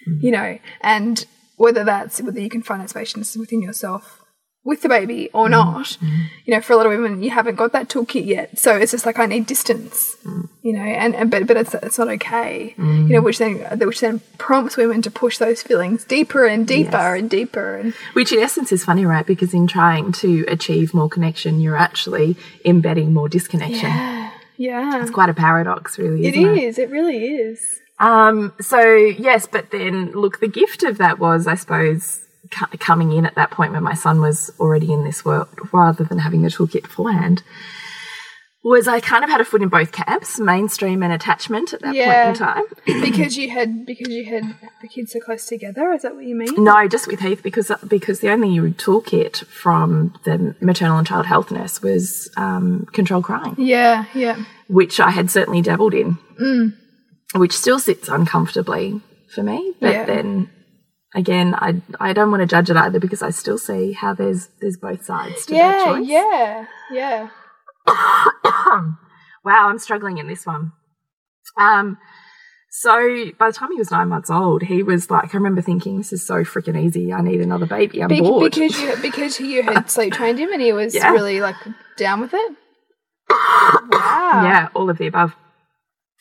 Mm-hmm. 0.09 0.27
you 0.27 0.33
know 0.33 0.59
and 0.81 1.27
whether 1.57 1.85
that's 1.85 2.21
whether 2.21 2.41
you 2.41 2.49
can 2.49 2.63
find 2.63 2.83
that 2.83 2.91
space 2.91 3.15
within 3.37 3.63
yourself 3.63 4.22
with 4.65 4.83
the 4.83 4.89
baby 4.89 5.29
or 5.33 5.47
Mm-hmm. 5.49 5.51
not 5.53 5.99
you 6.47 6.55
know 6.55 6.61
for 6.61 6.73
a 6.73 6.77
lot 6.77 6.87
of 6.87 6.93
women 6.93 7.23
you 7.23 7.31
haven't 7.31 7.57
got 7.57 7.73
that 7.73 7.89
toolkit 7.89 8.25
yet 8.25 8.57
so 8.59 8.77
it's 8.77 8.93
just 8.93 9.05
like 9.07 9.19
i 9.19 9.27
need 9.27 9.47
distance 9.47 10.17
Mm. 10.25 10.49
you 10.63 10.73
know 10.73 10.81
and, 10.83 11.17
and 11.17 11.31
but 11.33 11.49
but 11.49 11.57
it's 11.57 11.75
it's 11.75 11.99
not 11.99 12.09
okay 12.09 12.75
you 12.79 13.09
know 13.15 13.21
which 13.21 13.39
then 13.39 13.55
which 13.81 14.01
then 14.01 14.21
prompts 14.39 14.77
women 14.77 15.03
to 15.03 15.11
push 15.11 15.39
those 15.39 15.61
feelings 15.63 16.05
deeper 16.05 16.47
and 16.47 16.67
deeper 16.67 16.91
Yes. 17.15 17.19
and 17.21 17.29
deeper 17.31 17.77
and 17.79 17.93
Which 18.13 18.33
in 18.33 18.39
essence 18.39 18.71
is 18.71 18.85
funny, 18.85 19.05
right? 19.05 19.27
Because 19.27 19.53
in 19.53 19.67
trying 19.67 20.13
to 20.23 20.45
achieve 20.49 20.95
more 20.95 21.09
connection, 21.09 21.61
you're 21.61 21.77
actually 21.77 22.37
embedding 22.65 23.13
more 23.13 23.29
disconnection. 23.29 23.89
yeah 23.91 24.31
yeah. 24.59 25.03
It's 25.03 25.11
quite 25.11 25.29
a 25.29 25.35
paradox, 25.35 25.99
really. 25.99 26.25
it 26.27 26.35
isn't 26.37 26.59
is 26.59 26.79
it 26.79 26.89
really 26.91 27.19
is 27.27 27.81
Um, 27.99 28.53
so 28.61 28.81
yes, 28.95 29.47
but 29.47 29.71
then 29.73 30.13
look, 30.13 30.39
the 30.39 30.49
gift 30.49 30.83
of 30.85 30.99
that 30.99 31.19
was, 31.19 31.47
I 31.49 31.57
suppose, 31.57 32.21
coming 32.79 33.13
in 33.13 33.27
at 33.27 33.35
that 33.35 33.51
point 33.51 33.73
when 33.73 33.83
my 33.83 33.95
son 33.95 34.21
was 34.21 34.51
already 34.61 34.93
in 34.93 35.05
this 35.05 35.25
world, 35.25 35.49
rather 35.73 36.05
than 36.05 36.19
having 36.19 36.43
the 36.43 36.49
toolkit 36.49 36.83
beforehand, 36.83 37.43
was 38.65 38.87
I 38.87 39.01
kind 39.01 39.25
of 39.25 39.31
had 39.31 39.41
a 39.41 39.45
foot 39.45 39.61
in 39.61 39.69
both 39.69 39.91
camps, 39.91 40.39
mainstream 40.39 41.03
and 41.03 41.13
attachment 41.13 41.73
at 41.73 41.81
that 41.83 41.95
Yeah. 41.97 42.05
point 42.25 42.29
in 42.41 42.47
time. 42.47 42.63
because 43.11 43.37
you 43.37 43.51
had 43.51 43.85
because 43.85 44.09
you 44.09 44.25
had 44.25 44.45
the 44.81 44.87
kids 44.87 45.11
so 45.13 45.19
close 45.19 45.47
together 45.47 45.93
is 45.93 46.03
that 46.03 46.15
what 46.15 46.25
you 46.25 46.37
mean 46.37 46.63
No, 46.63 46.87
just 46.87 47.09
with 47.09 47.19
Heath 47.21 47.43
because 47.43 47.73
because 47.89 48.21
the 48.21 48.31
only 48.31 48.57
toolkit 48.75 49.45
from 49.47 50.15
the 50.25 50.55
maternal 50.61 50.99
and 50.99 51.07
child 51.07 51.27
health 51.27 51.51
nurse 51.51 51.83
was 51.83 52.31
um, 52.37 52.87
control 52.93 53.21
crying. 53.23 53.57
yeah 53.59 54.05
yeah 54.15 54.45
which 54.69 55.01
I 55.01 55.11
had 55.11 55.29
certainly 55.31 55.61
dabbled 55.61 55.93
in, 55.93 56.17
which 57.35 57.53
still 57.53 57.79
sits 57.79 58.09
uncomfortably 58.09 59.01
for 59.35 59.43
me. 59.43 59.75
But 59.81 59.93
Yeah. 59.93 60.05
then 60.07 60.49
again, 61.15 61.55
I 61.55 61.81
I 62.01 62.13
don't 62.13 62.31
want 62.31 62.41
to 62.43 62.47
judge 62.47 62.71
it 62.71 62.77
either 62.77 62.99
because 63.01 63.23
I 63.23 63.31
still 63.31 63.59
see 63.59 63.93
how 63.93 64.15
there's 64.15 64.49
there's 64.61 64.77
both 64.77 65.05
sides 65.05 65.47
to 65.47 65.55
that 65.55 65.59
yeah 65.59 65.85
choice. 65.85 66.07
yeah 66.09 66.67
yeah 66.93 67.29
Wow, 69.45 69.69
I'm 69.69 69.79
struggling 69.79 70.19
in 70.19 70.29
this 70.29 70.47
one. 70.47 70.73
Um, 71.59 71.99
so 72.71 73.27
by 73.39 73.49
the 73.49 73.53
time 73.53 73.73
he 73.73 73.79
was 73.79 73.91
nine 73.91 74.09
months 74.09 74.31
old, 74.31 74.63
he 74.63 74.83
was 74.85 75.11
like, 75.11 75.35
I 75.35 75.37
remember 75.39 75.61
thinking, 75.61 75.99
this 75.99 76.13
is 76.13 76.25
so 76.25 76.37
freaking 76.45 76.81
easy. 76.81 77.13
I 77.13 77.21
need 77.23 77.41
another 77.41 77.67
baby. 77.67 78.03
I'm 78.03 78.09
Be- 78.09 78.21
bored. 78.21 78.53
because 78.53 78.81
you 78.81 78.97
because 79.03 79.41
you 79.41 79.63
had 79.65 79.91
sleep 79.97 80.15
trained 80.15 80.39
him 80.39 80.53
and 80.53 80.63
he 80.63 80.73
was 80.73 80.95
Yeah. 80.95 81.11
really 81.11 81.41
like 81.41 81.57
down 81.97 82.21
with 82.21 82.33
it 82.35 82.53
wow 83.31 84.43
yeah, 84.45 84.69
all 84.75 84.89
of 84.89 84.99
the 84.99 85.07
above. 85.09 85.35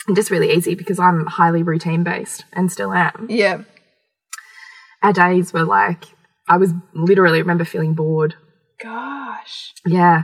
And 0.08 0.16
just 0.16 0.32
really 0.32 0.52
easy 0.52 0.74
because 0.76 0.98
I'm 1.00 1.26
highly 1.28 1.62
routine 1.64 2.04
based 2.04 2.44
and 2.54 2.72
still 2.72 2.92
am. 2.92 3.28
yeah 3.30 3.62
our 5.04 5.14
days 5.14 5.54
were 5.54 5.64
like 5.64 6.06
I 6.48 6.58
was 6.58 6.72
literally 6.94 7.40
remember 7.42 7.66
feeling 7.66 7.94
bored. 7.94 8.36
gosh 8.82 9.74
Yeah. 9.86 10.24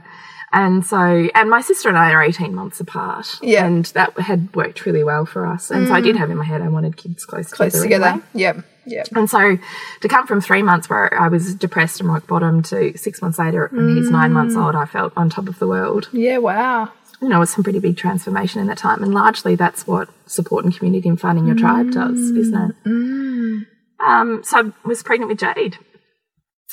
And 0.53 0.85
so 0.85 0.97
and 1.35 1.49
my 1.49 1.61
sister 1.61 1.89
and 1.89 1.97
I 1.97 2.11
are 2.13 2.21
18 2.23 2.55
months 2.55 2.79
apart. 2.79 3.37
Yeah. 3.41 3.63
Mm. 3.63 3.67
And 3.67 3.85
that 3.87 4.17
had 4.19 4.55
worked 4.55 4.85
really 4.85 5.03
well 5.03 5.25
for 5.25 5.45
us. 5.45 5.69
And 5.71 5.87
so 5.87 5.93
I 5.93 6.01
did 6.01 6.15
have 6.15 6.29
in 6.29 6.37
my 6.37 6.45
head 6.45 6.61
I 6.61 6.69
wanted 6.69 6.95
kids 6.97 7.25
close, 7.25 7.51
close 7.51 7.73
together. 7.73 7.83
together 7.83 8.07
anyway. 8.07 8.25
yep 8.33 8.65
yep 8.85 9.07
And 9.15 9.29
so 9.29 9.57
to 10.01 10.07
come 10.07 10.25
from 10.25 10.39
three 10.41 10.63
months 10.63 10.89
where 10.89 11.13
I 11.19 11.27
was 11.27 11.53
depressed 11.55 11.99
and 11.99 12.09
rock 12.09 12.25
bottom 12.27 12.63
to 12.63 12.97
six 12.97 13.21
months 13.21 13.37
later 13.39 13.69
when 13.73 13.95
he's 13.97 14.09
nine 14.09 14.31
months 14.31 14.55
Mm. 14.55 14.65
old, 14.65 14.75
I 14.75 14.85
felt 14.85 15.11
on 15.17 15.29
top 15.29 15.47
of 15.49 15.59
the 15.59 15.67
world. 15.67 16.07
yeah 16.13 16.37
wow 16.37 16.91
You 17.21 17.27
know, 17.29 17.41
it's 17.41 17.53
some 17.53 17.63
pretty 17.63 17.79
big 17.79 17.97
transformation 17.97 18.61
in 18.61 18.67
that 18.67 18.77
time. 18.77 19.03
And 19.03 19.13
largely 19.13 19.55
that's 19.55 19.85
what 19.85 20.07
support 20.27 20.63
and 20.65 20.73
community 20.75 21.09
and 21.09 21.19
finding 21.19 21.45
your 21.47 21.55
tribe 21.57 21.91
does, 21.91 22.19
isn't 22.31 22.55
it? 22.85 23.67
Um, 24.05 24.43
so 24.43 24.73
I 24.83 24.87
was 24.87 25.03
pregnant 25.03 25.29
with 25.29 25.39
Jade. 25.39 25.77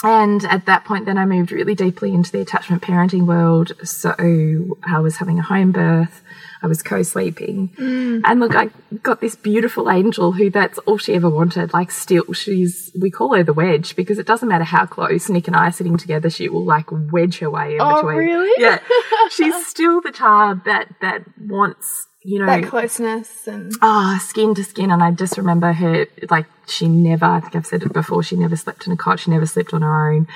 and 0.02 0.44
at 0.46 0.66
that 0.66 0.84
point, 0.84 1.06
then 1.06 1.18
I 1.18 1.24
moved 1.24 1.52
really 1.52 1.74
deeply 1.74 2.12
into 2.12 2.32
the 2.32 2.40
attachment 2.40 2.82
parenting 2.82 3.26
world. 3.26 3.72
So 3.84 4.14
I 4.18 4.98
was 4.98 5.16
having 5.16 5.38
a 5.38 5.42
home 5.42 5.72
birth. 5.72 6.22
I 6.64 6.66
was 6.66 6.82
co-sleeping. 6.82 7.68
Mm. 7.78 8.22
And 8.24 8.40
look, 8.40 8.54
I 8.54 8.70
got 9.02 9.20
this 9.20 9.36
beautiful 9.36 9.90
angel 9.90 10.32
who 10.32 10.48
that's 10.48 10.78
all 10.78 10.96
she 10.96 11.12
ever 11.12 11.28
wanted. 11.28 11.74
Like 11.74 11.90
still, 11.90 12.32
she's, 12.32 12.90
we 12.98 13.10
call 13.10 13.34
her 13.34 13.42
the 13.42 13.52
wedge 13.52 13.94
because 13.94 14.18
it 14.18 14.26
doesn't 14.26 14.48
matter 14.48 14.64
how 14.64 14.86
close 14.86 15.28
Nick 15.28 15.46
and 15.46 15.54
I 15.54 15.68
are 15.68 15.72
sitting 15.72 15.98
together, 15.98 16.30
she 16.30 16.48
will 16.48 16.64
like 16.64 16.86
wedge 16.90 17.38
her 17.40 17.50
way 17.50 17.72
in 17.72 17.78
between. 17.78 17.92
Oh, 17.92 17.96
between. 17.96 18.16
really? 18.16 18.52
Yeah. 18.56 18.78
She's 19.30 19.66
still 19.66 20.00
the 20.00 20.10
child 20.10 20.64
that, 20.64 20.88
that 21.02 21.24
wants, 21.38 22.06
you 22.26 22.38
know, 22.40 22.46
That 22.46 22.64
closeness 22.64 23.46
and 23.46 23.72
ah, 23.82 24.18
skin 24.26 24.54
to 24.54 24.64
skin. 24.64 24.90
And 24.90 25.02
I 25.02 25.10
just 25.10 25.36
remember 25.36 25.72
her, 25.72 26.06
like, 26.30 26.46
she 26.66 26.88
never, 26.88 27.26
I 27.26 27.40
think 27.40 27.54
I've 27.54 27.66
said 27.66 27.82
it 27.82 27.92
before, 27.92 28.22
she 28.22 28.34
never 28.36 28.56
slept 28.56 28.86
in 28.86 28.92
a 28.92 28.96
cot, 28.96 29.20
she 29.20 29.30
never 29.30 29.46
slept 29.46 29.74
on 29.74 29.82
her 29.82 30.10
own. 30.10 30.26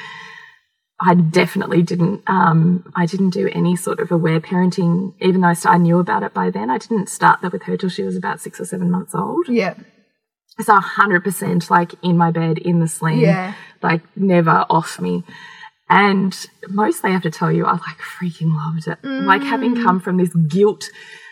I 1.01 1.15
definitely 1.15 1.83
didn't, 1.83 2.23
um, 2.29 2.93
I 2.97 3.07
didn't 3.07 3.31
do 3.31 3.49
any 3.53 3.75
sort 3.77 4.01
of 4.01 4.11
aware 4.11 4.41
parenting, 4.41 5.15
even 5.21 5.41
though 5.41 5.49
I, 5.49 5.57
I 5.65 5.79
knew 5.79 5.99
about 6.01 6.25
it 6.25 6.35
by 6.35 6.51
then. 6.51 6.71
I 6.71 6.79
didn't 6.79 7.09
start 7.09 7.41
that 7.41 7.53
with 7.53 7.63
her 7.63 7.77
till 7.77 7.89
she 7.89 8.03
was 8.03 8.17
about 8.17 8.41
six 8.41 8.61
or 8.61 8.65
seven 8.65 8.91
months 8.91 9.15
old. 9.15 9.49
yeah. 9.49 9.75
So 10.61 10.77
100% 10.77 11.71
like 11.71 11.95
in 12.03 12.17
my 12.17 12.33
bed, 12.33 12.59
in 12.59 12.81
the 12.81 12.89
sling, 12.89 13.21
Yeah. 13.21 13.55
like 13.81 14.03
never 14.17 14.67
off 14.69 15.01
me. 15.01 15.23
And 15.89 16.37
mostly 16.69 17.11
I 17.11 17.13
have 17.13 17.23
to 17.23 17.31
tell 17.31 17.53
you, 17.53 17.65
I 17.65 17.73
like 17.73 17.99
freaking 17.99 18.55
loved 18.57 18.89
it. 18.89 18.99
Like 19.05 19.43
having 19.45 19.77
Mm. 19.77 19.83
come 19.85 20.01
from 20.01 20.17
this 20.17 20.35
guilt 20.35 20.91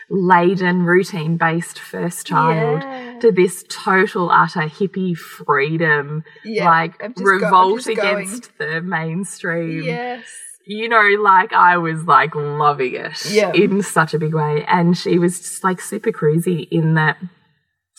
laden, 0.09 0.83
routine 0.83 1.37
based 1.37 1.79
first 1.79 2.25
child 2.27 2.81
Yeah. 2.83 3.19
to 3.19 3.31
this 3.31 3.63
total, 3.69 4.29
utter 4.31 4.61
hippie 4.61 5.15
freedom, 5.17 6.23
Yeah, 6.45 6.65
like 6.65 6.99
just 6.99 7.15
go- 7.17 7.25
revolt 7.25 7.85
going. 7.85 7.97
against 7.97 8.57
the 8.57 8.81
mainstream 8.81 9.83
Yes. 9.83 10.23
you 10.65 10.87
know, 10.89 11.01
like 11.21 11.51
I 11.53 11.77
was 11.77 12.03
like 12.03 12.35
loving 12.35 12.93
it 12.95 13.25
Yeah. 13.29 13.51
in 13.53 13.81
such 13.81 14.13
a 14.13 14.19
big 14.19 14.33
way. 14.33 14.63
And 14.67 14.97
she 14.97 15.17
was 15.19 15.39
just 15.39 15.63
like 15.63 15.81
super 15.81 16.11
crazy 16.11 16.67
in 16.71 16.93
that 16.95 17.17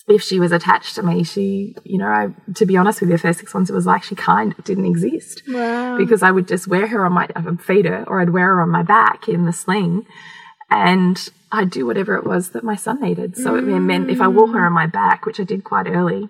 if 0.08 0.22
she 0.22 0.40
was 0.40 0.52
attached 0.52 0.94
to 0.94 1.02
me, 1.02 1.22
she, 1.22 1.76
you 1.84 1.98
know, 1.98 2.06
I, 2.06 2.28
to 2.54 2.64
be 2.64 2.78
honest 2.78 3.00
with 3.02 3.10
you, 3.10 3.16
the 3.16 3.20
first 3.22 3.40
six 3.40 3.52
months, 3.52 3.68
it 3.68 3.74
was 3.74 3.84
like 3.84 4.02
she 4.02 4.14
kind 4.14 4.54
of 4.58 4.64
didn't 4.64 4.86
exist 4.86 5.42
Wow. 5.46 5.98
because 5.98 6.22
I 6.22 6.30
would 6.30 6.48
just 6.48 6.66
wear 6.66 6.86
her 6.86 7.04
on 7.04 7.12
my, 7.12 7.28
I'd 7.36 7.60
feed 7.60 7.84
her 7.84 8.04
or 8.06 8.20
I'd 8.22 8.30
wear 8.30 8.46
her 8.54 8.62
on 8.62 8.70
my 8.70 8.82
back 8.82 9.28
in 9.28 9.44
the 9.44 9.52
sling 9.52 10.06
and 10.70 11.28
I'd 11.50 11.70
do 11.70 11.86
whatever 11.86 12.16
it 12.16 12.24
was 12.24 12.50
that 12.50 12.64
my 12.64 12.76
son 12.76 13.00
needed. 13.00 13.36
So 13.36 13.56
it 13.56 13.62
meant 13.62 14.10
if 14.10 14.20
I 14.20 14.28
wore 14.28 14.48
her 14.48 14.66
on 14.66 14.72
my 14.72 14.86
back, 14.86 15.26
which 15.26 15.40
I 15.40 15.44
did 15.44 15.64
quite 15.64 15.86
early, 15.86 16.28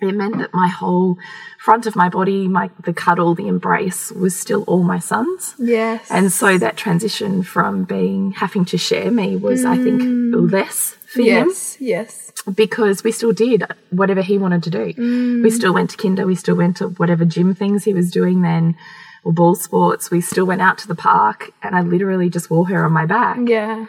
it 0.00 0.14
meant 0.14 0.38
that 0.38 0.52
my 0.52 0.68
whole 0.68 1.18
front 1.58 1.86
of 1.86 1.96
my 1.96 2.08
body, 2.08 2.48
my 2.48 2.70
the 2.82 2.92
cuddle, 2.92 3.34
the 3.34 3.48
embrace 3.48 4.10
was 4.10 4.36
still 4.38 4.62
all 4.64 4.82
my 4.82 4.98
son's. 4.98 5.54
Yes. 5.58 6.06
And 6.10 6.32
so 6.32 6.58
that 6.58 6.76
transition 6.76 7.42
from 7.42 7.84
being 7.84 8.32
having 8.32 8.64
to 8.66 8.78
share 8.78 9.10
me 9.10 9.36
was, 9.36 9.64
I 9.64 9.76
think, 9.76 10.02
mm. 10.02 10.52
less 10.52 10.96
for 11.06 11.22
yes. 11.22 11.76
Yes. 11.80 12.32
him 12.46 12.54
because 12.54 13.04
we 13.04 13.12
still 13.12 13.32
did 13.32 13.64
whatever 13.90 14.20
he 14.20 14.36
wanted 14.36 14.62
to 14.64 14.70
do. 14.70 14.84
We 14.84 14.94
mm. 14.94 15.52
still 15.52 15.72
went 15.72 15.90
to 15.90 15.96
kinder, 15.96 16.26
we 16.26 16.34
still 16.34 16.56
went 16.56 16.76
to 16.78 16.88
whatever 16.88 17.24
gym 17.24 17.54
things 17.54 17.84
he 17.84 17.94
was 17.94 18.10
doing 18.10 18.42
then, 18.42 18.76
or 19.22 19.32
ball 19.32 19.54
sports. 19.54 20.10
We 20.10 20.20
still 20.20 20.44
went 20.44 20.60
out 20.60 20.78
to 20.78 20.88
the 20.88 20.94
park, 20.94 21.52
and 21.62 21.74
I 21.74 21.80
literally 21.80 22.28
just 22.28 22.50
wore 22.50 22.66
her 22.68 22.84
on 22.84 22.92
my 22.92 23.06
back. 23.06 23.38
Yeah. 23.46 23.86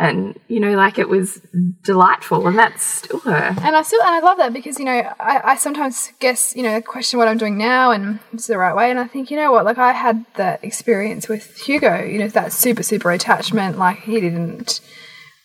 And, 0.00 0.38
you 0.46 0.60
know, 0.60 0.76
like 0.76 0.98
it 0.98 1.08
was 1.08 1.40
delightful, 1.82 2.46
and 2.46 2.56
that's 2.56 2.84
still 2.84 3.18
her. 3.20 3.54
And 3.60 3.74
I 3.74 3.82
still 3.82 4.00
and 4.02 4.14
I 4.14 4.20
love 4.20 4.38
that 4.38 4.52
because 4.52 4.78
you 4.78 4.84
know 4.84 4.92
I, 4.92 5.40
I 5.42 5.56
sometimes 5.56 6.12
guess 6.20 6.54
you 6.54 6.62
know 6.62 6.80
question 6.80 7.18
what 7.18 7.26
I'm 7.26 7.38
doing 7.38 7.58
now 7.58 7.90
and 7.90 8.20
it's 8.32 8.46
the 8.46 8.58
right 8.58 8.76
way? 8.76 8.90
And 8.90 9.00
I 9.00 9.06
think 9.06 9.30
you 9.30 9.36
know 9.36 9.50
what 9.50 9.64
like 9.64 9.78
I 9.78 9.92
had 9.92 10.24
that 10.34 10.62
experience 10.62 11.28
with 11.28 11.56
Hugo 11.56 12.04
you 12.04 12.18
know 12.18 12.28
that 12.28 12.52
super 12.52 12.82
super 12.82 13.10
attachment 13.10 13.78
like 13.78 14.00
he 14.00 14.20
didn't 14.20 14.80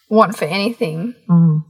want 0.10 0.38
for 0.38 0.46
anything. 0.46 1.16
Mm. 1.28 1.64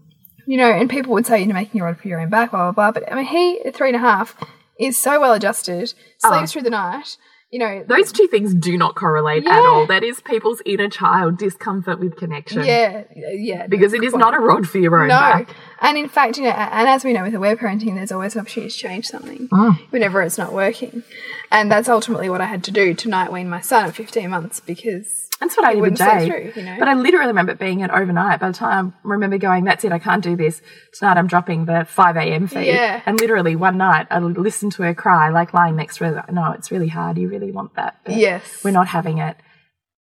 You 0.46 0.58
know 0.58 0.72
and 0.72 0.90
people 0.90 1.14
would 1.14 1.26
say 1.26 1.40
you 1.40 1.48
know 1.48 1.54
making 1.54 1.78
your 1.78 1.88
own 1.88 1.96
for 1.96 2.08
your 2.08 2.20
own 2.20 2.30
back 2.30 2.52
blah 2.52 2.72
blah 2.72 2.92
blah. 2.92 2.92
But 2.92 3.12
I 3.12 3.16
mean 3.16 3.26
he 3.26 3.62
at 3.64 3.76
three 3.76 3.90
and 3.90 3.96
a 3.96 4.00
half 4.00 4.36
is 4.80 5.00
so 5.00 5.22
well 5.22 5.34
adjusted 5.34 5.88
sleeps 5.88 5.96
oh. 6.24 6.46
through 6.46 6.64
the 6.64 6.70
night 6.70 7.18
you 7.54 7.60
know 7.60 7.84
Those 7.88 8.12
two 8.12 8.28
things 8.28 8.54
do 8.54 8.78
not 8.78 8.96
correlate 8.96 9.46
at 9.48 9.66
all. 9.70 9.86
That 9.88 10.04
is 10.04 10.20
people's 10.22 10.62
inner 10.66 10.90
child 10.90 11.38
discomfort 11.38 12.00
with 12.00 12.18
connection. 12.18 12.66
yeah 12.66 13.04
yeah 13.16 13.68
Because 13.68 13.94
it 13.94 14.04
is 14.04 14.14
not 14.16 14.34
a 14.34 14.40
rod 14.40 14.68
for 14.68 14.80
your 14.80 15.00
own 15.02 15.10
No. 15.10 15.20
back. 15.20 15.56
And 15.80 15.98
in 15.98 16.10
fact, 16.10 16.38
you 16.38 16.44
know, 16.46 16.50
and 16.50 16.88
as 16.90 17.04
we 17.06 17.14
know 17.14 17.24
with 17.24 17.36
aware 17.36 17.56
parenting, 17.56 17.94
there's 17.96 18.12
always 18.12 18.34
an 18.36 18.42
opportunity 18.42 18.72
to 18.72 18.78
change 18.78 19.06
something 19.08 19.48
Mm. 19.50 19.78
whenever 19.92 20.22
it's 20.24 20.38
not 20.38 20.52
working. 20.52 21.04
And 21.52 21.72
that's 21.72 21.88
ultimately 21.88 22.30
what 22.30 22.42
I 22.42 22.46
had 22.46 22.64
to 22.66 22.72
do 22.72 22.94
to 22.96 23.10
night 23.10 23.32
wean 23.32 23.48
my 23.50 23.62
son 23.62 23.86
at 23.86 23.96
15 23.96 24.30
months 24.30 24.60
because 24.60 25.23
That's 25.44 25.58
what 25.58 25.66
I 25.66 25.74
did 25.74 25.82
with 25.82 25.98
Jay. 25.98 26.26
through, 26.28 26.52
you 26.56 26.64
know? 26.64 26.76
But 26.80 26.88
I 26.88 26.94
literally 26.94 27.28
remember 27.28 27.54
being 27.56 27.84
an 27.84 27.92
overnight. 27.92 28.40
By 28.40 28.48
the 28.48 28.54
time 28.54 28.94
I 29.04 29.08
remember 29.08 29.38
going, 29.38 29.66
that's 29.66 29.84
it, 29.84 29.92
I 29.92 30.00
can't 30.00 30.24
do 30.24 30.36
this. 30.36 30.62
Tonight 30.94 31.18
I'm 31.18 31.28
dropping 31.28 31.66
the 31.66 31.86
5 31.88 32.16
a.m. 32.18 32.48
feed. 32.48 32.68
Yeah. 32.68 33.02
And 33.06 33.20
literally 33.20 33.56
one 33.56 33.78
night 33.78 34.08
I 34.10 34.20
listened 34.20 34.72
to 34.74 34.84
her 34.84 34.94
cry, 34.94 35.30
like 35.30 35.54
lying 35.54 35.76
next 35.76 35.98
to 35.98 36.06
her. 36.06 36.26
No, 36.32 36.52
it's 36.54 36.72
really 36.72 36.88
hard. 36.88 37.18
You 37.18 37.28
really 37.30 37.52
want 37.52 37.76
that. 37.76 38.00
But 38.06 38.16
Yes. 38.16 38.64
We're 38.64 38.72
not 38.72 38.88
having 38.88 39.18
it. 39.18 39.36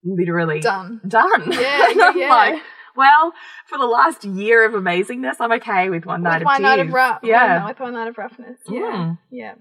Literally. 0.05 0.61
Done. 0.61 1.01
Done. 1.07 1.53
Yeah, 1.53 1.87
I'm 2.03 2.19
yeah. 2.19 2.29
like, 2.29 2.63
well, 2.97 3.33
for 3.67 3.79
the 3.79 3.87
last 3.87 4.25
year 4.25 4.65
of 4.65 4.73
amazingness, 4.73 5.37
I'm 5.41 5.53
okay 5.53 5.89
with 5.91 6.05
one 6.07 6.23
night 6.23 6.41
with 6.45 6.55
of 6.57 6.61
night 6.63 6.79
of 6.81 6.93
rough, 6.93 7.21
Yeah. 7.23 7.67
with 7.67 7.79
my 7.79 7.91
night 7.91 8.09
of 8.09 8.19
roughness. 8.19 8.59
Yeah, 8.69 8.81
Mm. 8.81 9.19
yeah. 9.31 9.55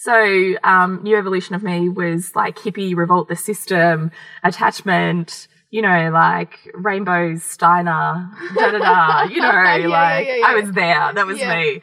So, 0.00 0.54
um, 0.62 1.00
new 1.02 1.16
evolution 1.16 1.56
of 1.56 1.62
me 1.64 1.88
was 1.88 2.36
like 2.36 2.56
hippie, 2.56 2.94
revolt 2.96 3.28
the 3.28 3.34
system, 3.34 4.12
attachment, 4.44 5.48
you 5.70 5.82
know, 5.82 6.10
like 6.12 6.56
rainbows, 6.72 7.42
Steiner, 7.42 8.30
da 8.54 8.70
da 8.70 8.78
da, 8.78 9.22
you 9.24 9.40
know, 9.40 9.50
Yeah, 9.50 9.88
like 9.88 10.26
yeah, 10.26 10.36
yeah. 10.36 10.46
I 10.46 10.54
was 10.54 10.72
there. 10.72 11.12
That 11.12 11.26
was 11.26 11.38
me. 11.38 11.82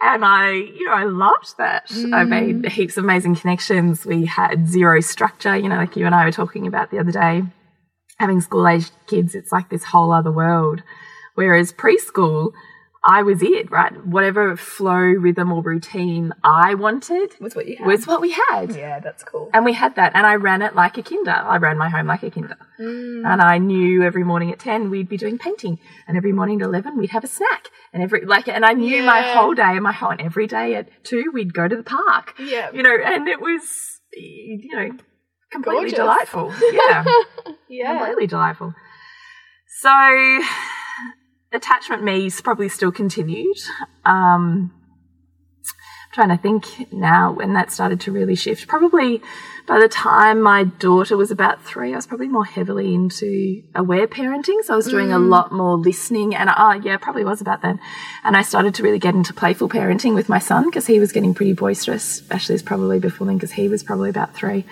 And 0.00 0.24
I, 0.24 0.50
you 0.52 0.86
know, 0.86 0.92
I 0.92 1.04
loved 1.04 1.56
that. 1.56 1.90
I 2.12 2.24
made 2.24 2.66
heaps 2.70 2.96
of 2.98 3.04
amazing 3.04 3.36
connections. 3.36 4.04
We 4.04 4.26
had 4.26 4.68
zero 4.68 5.00
structure, 5.00 5.56
you 5.56 5.68
know, 5.70 5.76
like 5.76 5.96
you 5.96 6.04
and 6.06 6.14
I 6.14 6.26
were 6.26 6.32
talking 6.32 6.66
about 6.66 6.90
the 6.90 6.98
other 6.98 7.12
day. 7.12 7.42
Having 8.18 8.42
school 8.42 8.68
aged 8.68 8.92
kids, 9.06 9.34
it's 9.34 9.50
like 9.50 9.70
this 9.70 9.84
whole 9.84 10.12
other 10.12 10.30
world. 10.30 10.82
Whereas 11.34 11.72
preschool, 11.72 12.52
I 13.06 13.22
was 13.22 13.42
it, 13.42 13.70
right? 13.70 13.92
Whatever 14.06 14.56
flow, 14.56 14.94
rhythm, 14.96 15.52
or 15.52 15.60
routine 15.62 16.32
I 16.42 16.74
wanted 16.74 17.34
Was 17.38 17.54
what 17.54 17.66
you 17.68 17.76
had. 17.76 17.86
was 17.86 18.06
what 18.06 18.22
we 18.22 18.30
had. 18.30 18.74
yeah, 18.74 18.98
that's 18.98 19.22
cool. 19.22 19.50
And 19.52 19.64
we 19.64 19.74
had 19.74 19.96
that. 19.96 20.12
And 20.14 20.26
I 20.26 20.36
ran 20.36 20.62
it 20.62 20.74
like 20.74 20.96
a 20.96 21.02
kinder. 21.02 21.30
I 21.30 21.58
ran 21.58 21.76
my 21.76 21.90
home 21.90 22.06
like 22.06 22.22
a 22.22 22.30
kinder. 22.30 22.56
Mm. 22.80 23.26
And 23.30 23.42
I 23.42 23.58
knew 23.58 24.02
every 24.02 24.24
morning 24.24 24.50
at 24.52 24.58
10 24.58 24.88
we'd 24.88 25.08
be 25.08 25.18
doing 25.18 25.36
painting. 25.36 25.78
And 26.08 26.16
every 26.16 26.32
morning 26.32 26.62
at 26.62 26.64
11 26.66 26.96
we'd 26.96 27.10
have 27.10 27.24
a 27.24 27.26
snack. 27.28 27.68
And 27.92 28.02
every, 28.02 28.24
like, 28.24 28.48
and 28.48 28.64
I 28.64 28.72
knew 28.72 29.02
my 29.02 29.20
whole 29.20 29.54
day 29.54 29.62
and 29.72 29.82
my 29.82 29.92
whole, 29.92 30.10
and 30.10 30.20
every 30.22 30.46
day 30.46 30.74
at 30.74 30.88
2 31.04 31.24
we'd 31.34 31.52
go 31.52 31.68
to 31.68 31.76
the 31.76 31.82
park. 31.82 32.34
Yeah. 32.38 32.70
You 32.72 32.82
know, 32.82 32.96
and 33.04 33.28
it 33.28 33.40
was, 33.40 33.62
you 34.14 34.74
know, 34.74 34.90
completely 35.52 35.90
Gorgeous. 35.90 35.98
delightful. 35.98 36.54
Yeah. 36.72 37.04
Yeah. 37.68 37.96
completely 37.98 38.26
delightful. 38.28 38.72
So, 39.80 40.40
attachment 41.54 42.02
me's 42.02 42.40
probably 42.40 42.68
still 42.68 42.92
continued. 42.92 43.56
Um, 44.04 44.72
I'm 45.66 46.12
trying 46.12 46.36
to 46.36 46.42
think 46.42 46.92
now 46.92 47.32
when 47.32 47.54
that 47.54 47.72
started 47.72 48.00
to 48.02 48.12
really 48.12 48.34
shift. 48.34 48.68
Probably 48.68 49.22
by 49.66 49.80
the 49.80 49.88
time 49.88 50.42
my 50.42 50.64
daughter 50.64 51.16
was 51.16 51.30
about 51.30 51.64
three, 51.64 51.92
I 51.92 51.96
was 51.96 52.06
probably 52.06 52.28
more 52.28 52.44
heavily 52.44 52.94
into 52.94 53.62
aware 53.74 54.06
parenting. 54.06 54.62
So 54.62 54.74
I 54.74 54.76
was 54.76 54.86
doing 54.86 55.10
a 55.10 55.18
lot 55.18 55.52
more 55.52 55.76
listening, 55.76 56.34
and 56.34 56.50
oh 56.54 56.72
yeah, 56.72 56.98
probably 56.98 57.24
was 57.24 57.40
about 57.40 57.62
then. 57.62 57.80
And 58.24 58.36
I 58.36 58.42
started 58.42 58.74
to 58.74 58.82
really 58.82 58.98
get 58.98 59.14
into 59.14 59.32
playful 59.32 59.68
parenting 59.68 60.14
with 60.14 60.28
my 60.28 60.38
son 60.38 60.66
because 60.66 60.86
he 60.86 60.98
was 60.98 61.12
getting 61.12 61.34
pretty 61.34 61.54
boisterous. 61.54 62.22
Ashley's 62.30 62.62
probably 62.62 62.98
before 62.98 63.26
then 63.26 63.36
because 63.36 63.52
he 63.52 63.68
was 63.68 63.82
probably 63.82 64.10
about 64.10 64.34
three. 64.34 64.66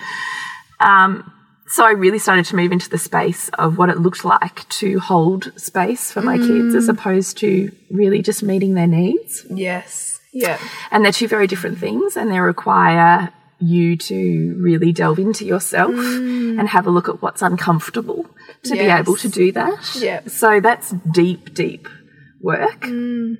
Um, 0.78 1.32
so 1.72 1.86
I 1.86 1.92
really 1.92 2.18
started 2.18 2.44
to 2.46 2.56
move 2.56 2.70
into 2.70 2.90
the 2.90 2.98
space 2.98 3.48
of 3.54 3.78
what 3.78 3.88
it 3.88 3.96
looked 3.96 4.26
like 4.26 4.68
to 4.68 4.98
hold 5.00 5.54
space 5.56 6.12
for 6.12 6.20
my 6.20 6.36
kids 6.36 6.74
as 6.74 6.86
mm. 6.86 6.90
opposed 6.90 7.38
to 7.38 7.72
really 7.90 8.20
just 8.20 8.42
meeting 8.42 8.74
their 8.74 8.86
needs. 8.86 9.46
Yes. 9.48 10.20
Yeah. 10.34 10.58
And 10.90 11.02
they're 11.02 11.12
two 11.12 11.28
very 11.28 11.46
different 11.46 11.78
things 11.78 12.14
and 12.14 12.30
they 12.30 12.40
require 12.40 13.32
you 13.58 13.96
to 13.96 14.54
really 14.60 14.92
delve 14.92 15.18
into 15.18 15.46
yourself 15.46 15.92
mm. 15.92 16.60
and 16.60 16.68
have 16.68 16.86
a 16.86 16.90
look 16.90 17.08
at 17.08 17.22
what's 17.22 17.40
uncomfortable 17.40 18.26
to 18.64 18.72
be 18.72 18.80
able 18.80 19.16
to 19.16 19.30
do 19.30 19.50
that. 19.52 19.96
Yeah. 19.98 20.20
So 20.26 20.60
that's 20.60 20.90
deep, 20.90 21.54
deep 21.54 21.88
work. 22.42 22.82
Mm. 22.82 23.38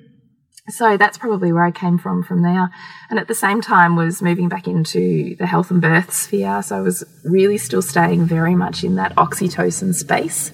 So 0.69 0.95
that's 0.95 1.17
probably 1.17 1.51
where 1.51 1.65
I 1.65 1.71
came 1.71 1.97
from 1.97 2.23
from 2.23 2.41
there. 2.41 2.69
And 3.09 3.19
at 3.19 3.27
the 3.27 3.35
same 3.35 3.59
time 3.59 3.97
was 3.97 4.21
moving 4.21 4.47
back 4.47 4.65
into 4.65 5.35
the 5.35 5.45
health 5.45 5.71
and 5.71 5.81
birth 5.81 6.13
sphere. 6.13 6.63
So 6.63 6.77
I 6.77 6.81
was 6.81 7.03
really 7.25 7.57
still 7.57 7.81
staying 7.81 8.25
very 8.27 8.55
much 8.55 8.83
in 8.83 8.95
that 8.95 9.13
oxytocin 9.15 9.93
space. 9.93 10.53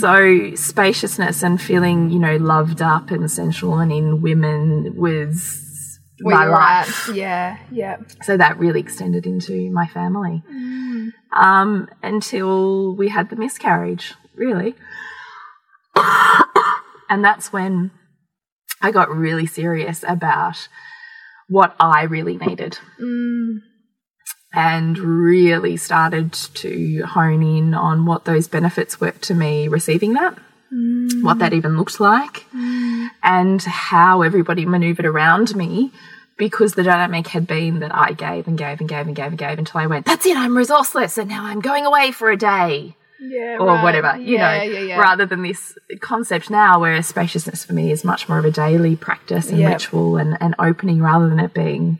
So 0.00 0.54
spaciousness 0.54 1.42
and 1.42 1.60
feeling, 1.60 2.08
you 2.08 2.18
know, 2.18 2.36
loved 2.36 2.80
up 2.80 3.10
and 3.10 3.30
sensual 3.30 3.78
and 3.80 3.92
in 3.92 4.22
women 4.22 4.94
was 4.96 5.98
my 6.20 6.46
life. 6.46 7.08
at. 7.10 7.14
Yeah, 7.14 7.58
yeah. 7.70 7.96
So 8.22 8.36
that 8.38 8.58
really 8.58 8.80
extended 8.80 9.26
into 9.26 9.70
my 9.70 9.86
family. 9.86 10.42
Um, 11.32 11.88
until 12.02 12.96
we 12.96 13.10
had 13.10 13.28
the 13.28 13.36
miscarriage, 13.36 14.14
really. 14.34 14.74
and 17.10 17.22
that's 17.22 17.52
when 17.52 17.90
I 18.80 18.90
got 18.90 19.14
really 19.14 19.46
serious 19.46 20.04
about 20.06 20.68
what 21.48 21.74
I 21.80 22.02
really 22.04 22.36
needed. 22.36 22.78
Mm. 23.00 23.60
And 24.54 24.98
really 24.98 25.76
started 25.76 26.32
to 26.32 27.02
hone 27.02 27.42
in 27.42 27.74
on 27.74 28.06
what 28.06 28.24
those 28.24 28.48
benefits 28.48 29.00
were 29.00 29.10
to 29.10 29.34
me 29.34 29.68
receiving 29.68 30.14
that, 30.14 30.38
mm. 30.72 31.22
what 31.22 31.38
that 31.40 31.52
even 31.52 31.76
looked 31.76 32.00
like, 32.00 32.46
mm. 32.54 33.08
and 33.22 33.62
how 33.62 34.22
everybody 34.22 34.64
maneuvered 34.64 35.04
around 35.04 35.54
me 35.54 35.92
because 36.38 36.74
the 36.74 36.82
dynamic 36.82 37.26
had 37.28 37.46
been 37.46 37.80
that 37.80 37.94
I 37.94 38.12
gave 38.12 38.46
and 38.46 38.56
gave 38.56 38.80
and 38.80 38.88
gave 38.88 39.06
and 39.06 39.14
gave 39.14 39.26
and 39.26 39.38
gave 39.38 39.58
until 39.58 39.80
I 39.80 39.86
went, 39.86 40.06
that's 40.06 40.24
it, 40.24 40.36
I'm 40.36 40.52
resourceless, 40.52 41.18
and 41.18 41.28
now 41.28 41.44
I'm 41.44 41.60
going 41.60 41.84
away 41.84 42.12
for 42.12 42.30
a 42.30 42.36
day 42.36 42.96
Yeah, 43.20 43.56
or 43.58 43.66
right. 43.66 43.82
whatever, 43.82 44.16
you 44.16 44.36
yeah, 44.36 44.58
know, 44.58 44.64
yeah, 44.64 44.98
rather 44.98 45.26
than 45.26 45.42
this 45.42 45.76
concept 46.00 46.50
now 46.50 46.80
where 46.80 47.02
spaciousness 47.02 47.64
for 47.64 47.72
me 47.72 47.90
is 47.90 48.04
much 48.04 48.28
more 48.28 48.38
of 48.38 48.44
a 48.44 48.50
daily 48.50 48.94
practice 48.94 49.50
and 49.50 49.58
Yep. 49.58 49.72
ritual 49.72 50.16
and, 50.16 50.36
and 50.40 50.54
opening 50.58 51.02
rather 51.02 51.28
than 51.28 51.40
it 51.40 51.52
being 51.52 51.98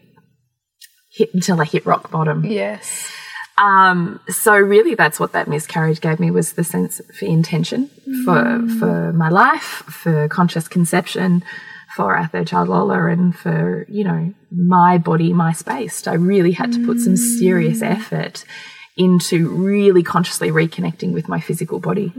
hit 1.10 1.34
until 1.34 1.60
I 1.60 1.64
hit 1.64 1.84
rock 1.86 2.10
bottom. 2.10 2.44
Yes. 2.44 3.10
Um, 3.58 4.20
so 4.28 4.56
really 4.56 4.94
that's 4.94 5.18
what 5.18 5.32
that 5.32 5.48
miscarriage 5.48 6.00
gave 6.00 6.20
me 6.20 6.30
was 6.30 6.52
the 6.52 6.62
sense 6.62 7.00
for 7.18 7.24
intention 7.24 7.90
for 8.24 8.64
for 8.78 9.12
my 9.12 9.28
life, 9.28 9.82
for 9.88 10.28
conscious 10.28 10.68
conception, 10.68 11.42
for 11.96 12.14
our 12.16 12.28
third 12.28 12.46
child 12.46 12.68
Lola 12.68 13.08
and 13.08 13.34
for, 13.36 13.84
you 13.88 14.04
know, 14.04 14.32
my 14.52 14.98
body, 14.98 15.32
my 15.32 15.52
space. 15.52 16.06
I 16.06 16.14
really 16.14 16.52
had 16.52 16.72
to 16.74 16.86
put 16.86 17.00
some 17.00 17.16
serious 17.16 17.82
effort 17.82 18.44
into 18.98 19.48
really 19.48 20.02
consciously 20.02 20.50
reconnecting 20.50 21.14
with 21.14 21.28
my 21.28 21.40
physical 21.40 21.78
body. 21.78 22.12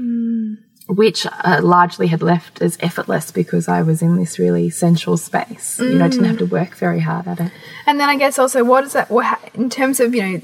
Which 0.87 1.27
uh, 1.27 1.59
largely 1.61 2.07
had 2.07 2.23
left 2.23 2.63
as 2.63 2.75
effortless 2.79 3.29
because 3.31 3.67
I 3.67 3.83
was 3.83 4.01
in 4.01 4.15
this 4.15 4.39
really 4.39 4.71
sensual 4.71 5.17
space. 5.17 5.77
You 5.77 5.99
know, 5.99 6.05
I 6.05 6.07
didn't 6.07 6.25
have 6.25 6.39
to 6.39 6.47
work 6.47 6.73
very 6.73 7.01
hard 7.01 7.27
at 7.27 7.39
it. 7.39 7.51
And 7.85 7.99
then 7.99 8.09
I 8.09 8.17
guess 8.17 8.39
also, 8.39 8.63
what 8.63 8.85
is 8.85 8.93
that? 8.93 9.11
What, 9.11 9.37
in 9.53 9.69
terms 9.69 9.99
of 9.99 10.15
you 10.15 10.21
know 10.23 10.41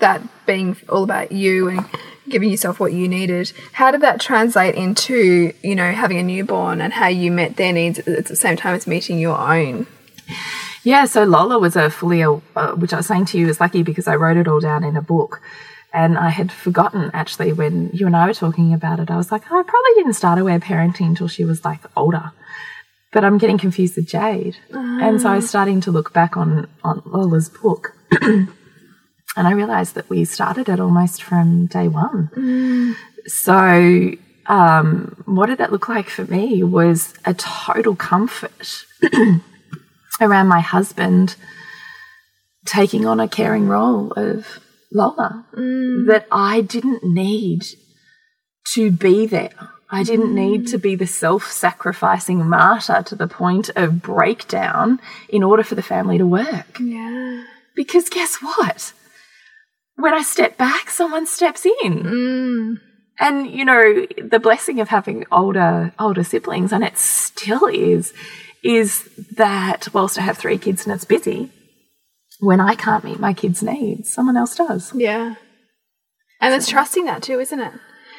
that 0.00 0.20
being 0.46 0.76
all 0.88 1.04
about 1.04 1.30
you 1.30 1.68
and 1.68 1.86
giving 2.28 2.50
yourself 2.50 2.80
what 2.80 2.92
you 2.92 3.06
needed, 3.06 3.52
how 3.72 3.92
did 3.92 4.00
that 4.00 4.20
translate 4.20 4.74
into 4.74 5.52
you 5.62 5.76
know 5.76 5.92
having 5.92 6.18
a 6.18 6.24
newborn 6.24 6.80
and 6.80 6.92
how 6.92 7.06
you 7.06 7.30
met 7.30 7.56
their 7.56 7.72
needs 7.72 8.00
at 8.00 8.26
the 8.26 8.34
same 8.34 8.56
time 8.56 8.74
as 8.74 8.88
meeting 8.88 9.20
your 9.20 9.38
own? 9.38 9.86
Yeah, 10.82 11.06
so 11.06 11.24
Lola 11.24 11.58
was 11.58 11.76
a 11.76 11.88
fully, 11.88 12.22
uh, 12.22 12.36
which 12.76 12.92
I 12.92 12.96
was 12.98 13.06
saying 13.06 13.24
to 13.26 13.38
you 13.38 13.48
is 13.48 13.58
lucky 13.58 13.82
because 13.82 14.06
I 14.06 14.16
wrote 14.16 14.36
it 14.36 14.46
all 14.46 14.60
down 14.60 14.84
in 14.84 14.96
a 14.96 15.02
book. 15.02 15.40
And 15.94 16.18
I 16.18 16.30
had 16.30 16.50
forgotten 16.50 17.12
actually 17.14 17.52
when 17.52 17.90
you 17.92 18.06
and 18.06 18.16
I 18.16 18.26
were 18.26 18.34
talking 18.34 18.74
about 18.74 18.98
it. 18.98 19.12
I 19.12 19.16
was 19.16 19.30
like, 19.30 19.44
oh, 19.50 19.60
I 19.60 19.62
probably 19.62 19.94
didn't 19.94 20.14
start 20.14 20.40
aware 20.40 20.58
parenting 20.58 21.06
until 21.06 21.28
she 21.28 21.44
was 21.44 21.64
like 21.64 21.82
older. 21.96 22.32
But 23.12 23.24
I'm 23.24 23.38
getting 23.38 23.58
confused 23.58 23.94
with 23.94 24.08
Jade. 24.08 24.56
And 25.00 25.20
so 25.20 25.30
I 25.30 25.36
was 25.36 25.48
starting 25.48 25.80
to 25.82 25.92
look 25.92 26.12
back 26.12 26.36
on, 26.36 26.66
on 26.82 27.00
Lola's 27.06 27.48
book. 27.48 27.96
and 28.20 28.48
I 29.36 29.52
realized 29.52 29.94
that 29.94 30.10
we 30.10 30.24
started 30.24 30.68
it 30.68 30.80
almost 30.80 31.22
from 31.22 31.66
day 31.66 31.86
one. 31.86 32.96
So, 33.26 34.10
um, 34.46 35.22
what 35.26 35.46
did 35.46 35.58
that 35.58 35.70
look 35.70 35.88
like 35.88 36.10
for 36.10 36.24
me 36.24 36.64
was 36.64 37.14
a 37.24 37.34
total 37.34 37.94
comfort 37.94 38.84
around 40.20 40.48
my 40.48 40.60
husband 40.60 41.36
taking 42.66 43.06
on 43.06 43.20
a 43.20 43.28
caring 43.28 43.68
role 43.68 44.12
of 44.16 44.58
Lola 44.94 45.44
mm. 45.52 46.06
that 46.06 46.26
I 46.30 46.60
didn't 46.60 47.02
need 47.04 47.64
to 48.74 48.90
be 48.90 49.26
there. 49.26 49.50
I 49.90 50.02
didn't 50.02 50.30
mm. 50.30 50.34
need 50.34 50.68
to 50.68 50.78
be 50.78 50.94
the 50.94 51.06
self 51.06 51.50
sacrificing 51.50 52.48
martyr 52.48 53.02
to 53.02 53.14
the 53.14 53.28
point 53.28 53.70
of 53.76 54.00
breakdown 54.00 55.00
in 55.28 55.42
order 55.42 55.62
for 55.62 55.74
the 55.74 55.82
family 55.82 56.18
to 56.18 56.26
work. 56.26 56.78
Yeah. 56.80 57.44
Because 57.76 58.08
guess 58.08 58.36
what? 58.36 58.92
When 59.96 60.14
I 60.14 60.22
step 60.22 60.56
back, 60.56 60.90
someone 60.90 61.26
steps 61.26 61.66
in. 61.66 62.02
Mm. 62.02 62.80
And 63.20 63.50
you 63.50 63.64
know, 63.64 64.06
the 64.22 64.40
blessing 64.40 64.80
of 64.80 64.88
having 64.88 65.26
older 65.30 65.92
older 65.98 66.24
siblings, 66.24 66.72
and 66.72 66.82
it 66.82 66.98
still 66.98 67.66
is, 67.66 68.12
is 68.64 69.08
that 69.36 69.88
whilst 69.92 70.18
I 70.18 70.22
have 70.22 70.38
three 70.38 70.58
kids 70.58 70.84
and 70.84 70.94
it's 70.94 71.04
busy, 71.04 71.50
when 72.44 72.60
I 72.60 72.74
can't 72.74 73.04
meet 73.04 73.18
my 73.18 73.32
kids' 73.32 73.62
needs, 73.62 74.12
someone 74.12 74.36
else 74.36 74.56
does. 74.56 74.92
Yeah. 74.94 75.36
And 76.40 76.54
it's 76.54 76.68
trusting 76.68 77.04
that 77.06 77.22
too, 77.22 77.40
isn't 77.40 77.60
it? 77.60 77.72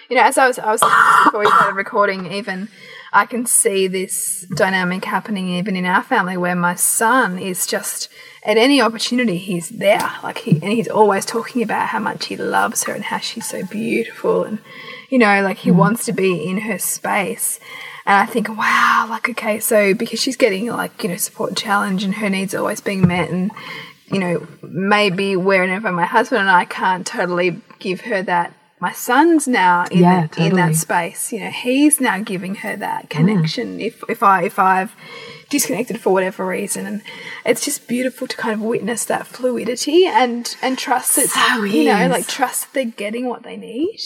You 0.09 0.17
know, 0.17 0.23
as 0.23 0.38
I 0.38 0.47
was, 0.47 0.59
I 0.59 0.71
was 0.71 0.82
before 1.26 1.39
we 1.39 1.47
started 1.47 1.76
recording, 1.76 2.32
even 2.32 2.69
I 3.13 3.26
can 3.26 3.45
see 3.45 3.88
this 3.88 4.45
dynamic 4.55 5.05
happening 5.05 5.49
even 5.49 5.76
in 5.76 5.86
our 5.86 6.03
family, 6.03 6.38
where 6.38 6.55
my 6.55 6.76
son 6.76 7.39
is 7.39 7.65
just 7.65 8.09
at 8.43 8.57
any 8.57 8.82
opportunity 8.82 9.38
he's 9.38 9.69
there, 9.69 10.11
like 10.21 10.39
he 10.39 10.51
and 10.51 10.71
he's 10.71 10.88
always 10.88 11.26
talking 11.26 11.63
about 11.63 11.88
how 11.88 11.99
much 11.99 12.26
he 12.26 12.36
loves 12.36 12.84
her 12.84 12.93
and 12.93 13.05
how 13.05 13.19
she's 13.19 13.47
so 13.47 13.63
beautiful, 13.65 14.43
and 14.43 14.59
you 15.09 15.17
know, 15.17 15.41
like 15.41 15.57
he 15.57 15.71
mm. 15.71 15.76
wants 15.76 16.05
to 16.05 16.13
be 16.13 16.47
in 16.47 16.59
her 16.59 16.78
space. 16.78 17.59
And 18.05 18.17
I 18.17 18.32
think, 18.32 18.49
wow, 18.49 19.07
like 19.09 19.30
okay, 19.30 19.59
so 19.59 19.93
because 19.93 20.19
she's 20.19 20.38
getting 20.38 20.67
like 20.67 21.01
you 21.01 21.09
know 21.09 21.17
support 21.17 21.55
challenge, 21.55 22.03
and 22.03 22.15
her 22.15 22.30
needs 22.30 22.53
are 22.53 22.59
always 22.59 22.82
being 22.82 23.07
met, 23.07 23.30
and 23.30 23.51
you 24.07 24.19
know, 24.19 24.47
maybe 24.61 25.35
wherever 25.35 25.91
my 25.91 26.05
husband 26.05 26.41
and 26.41 26.49
I 26.49 26.65
can't 26.65 27.05
totally 27.05 27.61
give 27.79 28.01
her 28.01 28.21
that. 28.23 28.53
My 28.79 28.91
son's 28.91 29.47
now 29.47 29.85
in, 29.89 29.99
Yeah, 29.99 30.27
the, 30.27 30.45
in 30.45 30.55
that 30.55 30.75
space. 30.75 31.31
You 31.31 31.39
know, 31.39 31.49
he's 31.49 31.99
now 31.99 32.21
giving 32.21 32.55
her 32.55 32.75
that 32.75 33.05
mm. 33.05 33.09
connection. 33.09 33.79
If 33.79 34.03
if 34.09 34.21
I 34.21 34.43
if 34.43 34.59
I've 34.59 34.93
disconnected 35.49 35.99
for 36.01 36.11
whatever 36.13 36.45
reason, 36.45 36.85
and 36.85 37.01
it's 37.45 37.63
just 37.63 37.87
beautiful 37.87 38.27
to 38.27 38.37
kind 38.37 38.53
of 38.53 38.61
witness 38.61 39.05
that 39.05 39.27
fluidity 39.27 40.05
and 40.05 40.55
and 40.61 40.77
trust 40.77 41.15
that 41.15 41.29
So 41.29 41.63
you 41.63 41.85
know, 41.85 42.07
like 42.07 42.27
trust 42.27 42.65
that 42.65 42.73
they're 42.73 42.85
getting 42.85 43.27
what 43.27 43.43
they 43.43 43.57
need. 43.57 43.99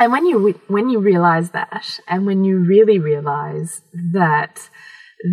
And 0.00 0.10
when 0.10 0.26
you 0.26 0.60
when 0.68 0.88
you 0.88 0.98
realize 0.98 1.50
that, 1.50 2.00
and 2.08 2.26
when 2.26 2.44
you 2.44 2.58
really 2.58 2.98
realize 2.98 3.82
that 3.92 4.68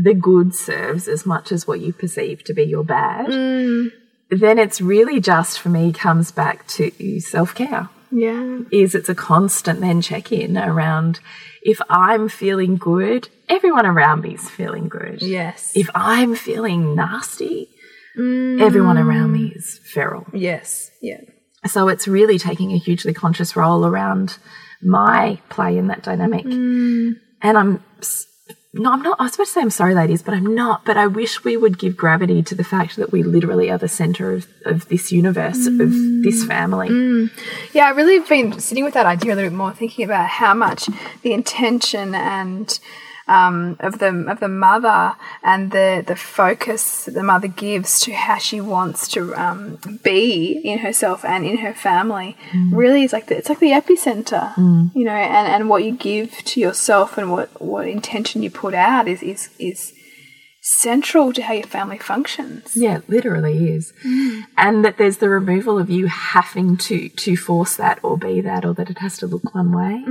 the 0.03 0.13
good 0.13 0.53
serves 0.53 1.07
as 1.07 1.25
much 1.25 1.51
as 1.51 1.67
what 1.67 1.79
you 1.79 1.93
perceive 1.93 2.43
to 2.43 2.53
be 2.53 2.63
your 2.63 2.83
bad, 2.83 3.27
mm. 3.27 3.89
Then 4.31 4.57
it's 4.57 4.81
really 4.81 5.19
just 5.19 5.59
for 5.59 5.69
me 5.69 5.91
comes 5.93 6.31
back 6.31 6.65
to 6.67 7.19
self 7.19 7.53
care. 7.53 7.89
Yeah, 8.11 8.59
Is 8.71 8.93
it's 8.95 9.07
a 9.09 9.15
constant 9.15 9.79
then 9.79 10.01
check 10.01 10.31
in 10.31 10.57
around 10.57 11.19
if 11.61 11.79
I'm 11.89 12.27
feeling 12.27 12.75
good, 12.77 13.29
everyone 13.47 13.85
around 13.85 14.21
me 14.21 14.33
is 14.33 14.49
feeling 14.49 14.89
good. 14.89 15.21
yes, 15.21 15.71
If 15.75 15.89
I'm 15.93 16.35
feeling 16.35 16.95
nasty, 16.95 17.69
everyone 18.17 18.97
around 18.97 19.31
me 19.31 19.51
mm. 19.51 19.55
is 19.55 19.79
feral. 19.93 20.25
yes, 20.33 20.91
yeah, 21.01 21.21
So 21.67 21.87
it's 21.87 22.07
really 22.07 22.37
taking 22.39 22.73
a 22.73 22.77
hugely 22.77 23.13
conscious 23.13 23.55
role 23.55 23.85
around 23.85 24.37
my 24.81 25.39
play 25.49 25.77
in 25.77 25.87
that 25.87 26.03
dynamic. 26.03 26.45
Mm. 26.45 27.13
And 27.41 27.57
I'm 27.57 27.83
no, 28.73 28.93
I'm 28.93 29.01
not. 29.01 29.19
I 29.19 29.23
was 29.23 29.33
supposed 29.33 29.49
to 29.49 29.53
say 29.55 29.61
I'm 29.61 29.69
sorry, 29.69 29.93
ladies, 29.93 30.21
but 30.21 30.33
I'm 30.33 30.55
not. 30.55 30.85
But 30.85 30.95
I 30.95 31.07
wish 31.07 31.43
we 31.43 31.57
would 31.57 31.77
give 31.77 31.97
gravity 31.97 32.41
to 32.43 32.55
the 32.55 32.63
fact 32.63 32.95
that 32.95 33.11
we 33.11 33.21
literally 33.21 33.69
are 33.69 33.77
the 33.77 33.89
center 33.89 34.31
of, 34.31 34.47
of 34.65 34.87
this 34.87 35.11
universe, 35.11 35.67
of 35.67 35.73
mm. 35.73 36.23
this 36.23 36.45
family. 36.45 36.87
Mm. 36.89 37.31
Yeah, 37.73 37.87
I 37.87 37.89
really 37.89 38.17
have 38.17 38.29
been 38.29 38.59
sitting 38.59 38.85
with 38.85 38.93
that 38.93 39.05
idea 39.05 39.33
a 39.33 39.35
little 39.35 39.49
bit 39.49 39.57
more, 39.57 39.73
thinking 39.73 40.05
about 40.05 40.27
how 40.27 40.53
much 40.53 40.87
the 41.21 41.33
intention 41.33 42.15
and 42.15 42.79
um, 43.27 43.77
of 43.79 43.99
the 43.99 44.07
of 44.29 44.39
the 44.39 44.47
mother 44.47 45.15
and 45.43 45.71
the 45.71 46.03
the 46.05 46.15
focus 46.15 47.05
that 47.05 47.13
the 47.13 47.23
mother 47.23 47.47
gives 47.47 47.99
to 48.01 48.13
how 48.13 48.37
she 48.37 48.59
wants 48.59 49.07
to 49.09 49.33
um, 49.35 49.77
be 50.03 50.61
in 50.63 50.79
herself 50.79 51.23
and 51.23 51.45
in 51.45 51.57
her 51.57 51.73
family 51.73 52.35
really 52.71 53.03
is 53.03 53.13
like 53.13 53.27
the, 53.27 53.37
it's 53.37 53.49
like 53.49 53.59
the 53.59 53.71
epicenter, 53.71 54.55
you 54.95 55.03
know, 55.03 55.11
and, 55.11 55.47
and 55.47 55.69
what 55.69 55.83
you 55.83 55.91
give 55.91 56.31
to 56.45 56.59
yourself 56.59 57.17
and 57.17 57.31
what 57.31 57.61
what 57.61 57.87
intention 57.87 58.43
you 58.43 58.49
put 58.49 58.73
out 58.73 59.07
is 59.07 59.21
is 59.23 59.49
is 59.59 59.93
central 60.61 61.33
to 61.33 61.41
how 61.41 61.53
your 61.53 61.65
family 61.65 61.97
functions. 61.97 62.77
Yeah, 62.77 62.97
it 62.97 63.09
literally 63.09 63.69
is. 63.69 63.93
And 64.57 64.85
that 64.85 64.97
there's 64.97 65.17
the 65.17 65.29
removal 65.29 65.79
of 65.79 65.89
you 65.89 66.07
having 66.07 66.77
to 66.77 67.09
to 67.09 67.35
force 67.35 67.75
that 67.77 67.99
or 68.03 68.17
be 68.17 68.41
that 68.41 68.63
or 68.63 68.73
that 68.75 68.89
it 68.89 68.99
has 68.99 69.17
to 69.17 69.27
look 69.27 69.53
one 69.55 69.71
way. 69.71 70.03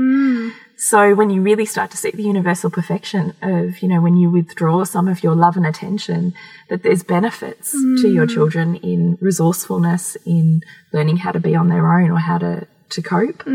So 0.83 1.14
when 1.14 1.28
you 1.28 1.43
really 1.43 1.66
start 1.66 1.91
to 1.91 1.99
see 1.99 2.11
the 2.11 2.22
universal 2.22 2.70
perfection 2.70 3.35
of, 3.43 3.81
you 3.83 3.89
know, 3.89 4.01
when 4.01 4.16
you 4.16 4.31
withdraw 4.31 4.85
some 4.85 5.09
of 5.09 5.22
your 5.22 5.35
love 5.35 5.59
and 5.59 5.66
attention, 5.66 6.33
that 6.70 6.83
there's 6.83 7.03
benefits 7.03 7.72
to 7.72 8.09
your 8.11 8.26
children 8.26 8.76
in 8.76 9.18
resourcefulness, 9.20 10.16
in 10.24 10.62
learning 10.95 11.18
how 11.18 11.33
to 11.33 11.39
be 11.39 11.55
on 11.55 11.68
their 11.68 11.93
own 11.93 12.11
or 12.11 12.18
how 12.18 12.39
to, 12.39 12.66
to 12.89 13.03
cope. 13.03 13.47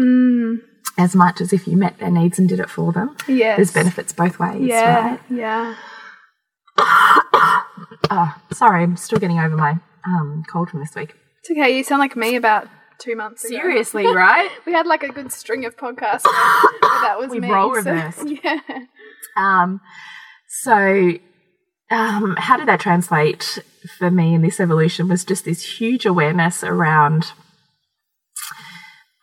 As 0.99 1.15
much 1.15 1.41
as 1.41 1.51
if 1.51 1.67
you 1.67 1.75
met 1.75 1.97
their 1.97 2.11
needs 2.11 2.37
and 2.37 2.47
did 2.47 2.59
it 2.59 2.69
for 2.69 2.93
them. 2.93 3.17
Yes. 3.27 3.57
There's 3.57 3.71
benefits 3.71 4.13
both 4.13 4.37
ways, 4.39 4.61
Yeah, 4.61 5.09
right? 5.09 5.19
yeah. 5.31 5.75
Ah, 8.11 8.39
sorry, 8.53 8.83
I'm 8.83 8.97
still 8.97 9.17
getting 9.17 9.39
over 9.39 9.57
my 9.57 9.79
um, 10.05 10.43
cold 10.47 10.69
from 10.69 10.79
this 10.79 10.93
week. 10.93 11.15
It's 11.39 11.49
okay. 11.49 11.75
You 11.75 11.83
sound 11.83 11.99
like 12.01 12.15
me 12.15 12.35
about 12.35 12.67
two 12.99 13.15
months 13.15 13.43
ago. 13.45 13.55
Seriously, 13.57 14.05
right? 14.15 14.49
We 14.65 14.73
had 14.73 14.87
like 14.87 15.03
a 15.03 15.09
good 15.09 15.31
string 15.31 15.65
of 15.65 15.75
podcasts. 15.77 16.23
that 16.81 17.15
was 17.17 17.29
We 17.29 17.39
me. 17.39 17.49
role 17.51 17.73
so- 17.75 17.77
reversed. 17.91 18.27
yeah. 18.43 18.59
Um, 19.37 19.81
so, 20.47 21.13
um, 21.91 22.35
how 22.37 22.57
did 22.57 22.67
that 22.67 22.79
translate 22.79 23.59
for 23.97 24.09
me 24.09 24.33
in 24.33 24.41
this 24.41 24.59
evolution 24.59 25.07
was 25.07 25.23
just 25.25 25.45
this 25.45 25.77
huge 25.79 26.05
awareness 26.05 26.63
around 26.63 27.31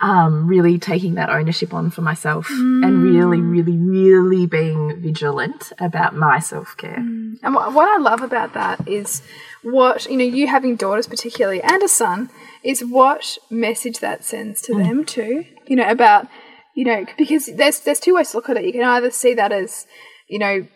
um, 0.03 0.49
really 0.49 0.79
taking 0.79 1.15
that 1.15 1.31
ownership 1.31 1.73
on 1.73 1.91
for 1.91 2.03
myself 2.03 2.51
and 2.51 2.83
mm. 2.85 3.03
really, 3.05 3.41
really, 3.41 3.77
really 3.77 4.47
being 4.47 5.01
vigilant 5.01 5.73
about 5.79 6.17
my 6.17 6.41
self 6.41 6.77
care. 6.77 6.99
Mm. 6.99 7.39
And 7.43 7.55
what, 7.55 7.73
what 7.73 7.89
I 7.89 8.03
love 8.03 8.21
about 8.21 8.53
that 8.55 8.87
is 8.89 9.23
what, 9.63 10.07
you 10.11 10.17
know, 10.17 10.25
you 10.25 10.49
having 10.49 10.75
daughters 10.75 11.07
particularly 11.07 11.63
and 11.63 11.81
a 11.83 11.89
son, 11.89 12.31
is 12.65 12.85
what 12.85 13.39
message 13.49 14.01
that 14.01 14.25
sends 14.25 14.61
to 14.63 14.73
mm. 14.73 14.83
them 14.83 15.05
too. 15.05 15.45
You 15.69 15.77
know, 15.77 15.89
about, 15.89 16.27
you 16.75 16.85
know, 16.85 17.07
because 17.17 17.47
there's 17.47 17.81
there's 17.81 18.01
two 18.01 18.17
ways 18.17 18.33
to 18.33 18.39
look 18.39 18.49
at 18.49 18.57
it. 18.57 18.65
You 18.65 18.73
can 18.73 18.83
either 18.83 19.11
see 19.13 19.35
that 19.35 19.53
as, 19.53 19.87
you 20.29 20.41
know, 20.41 20.67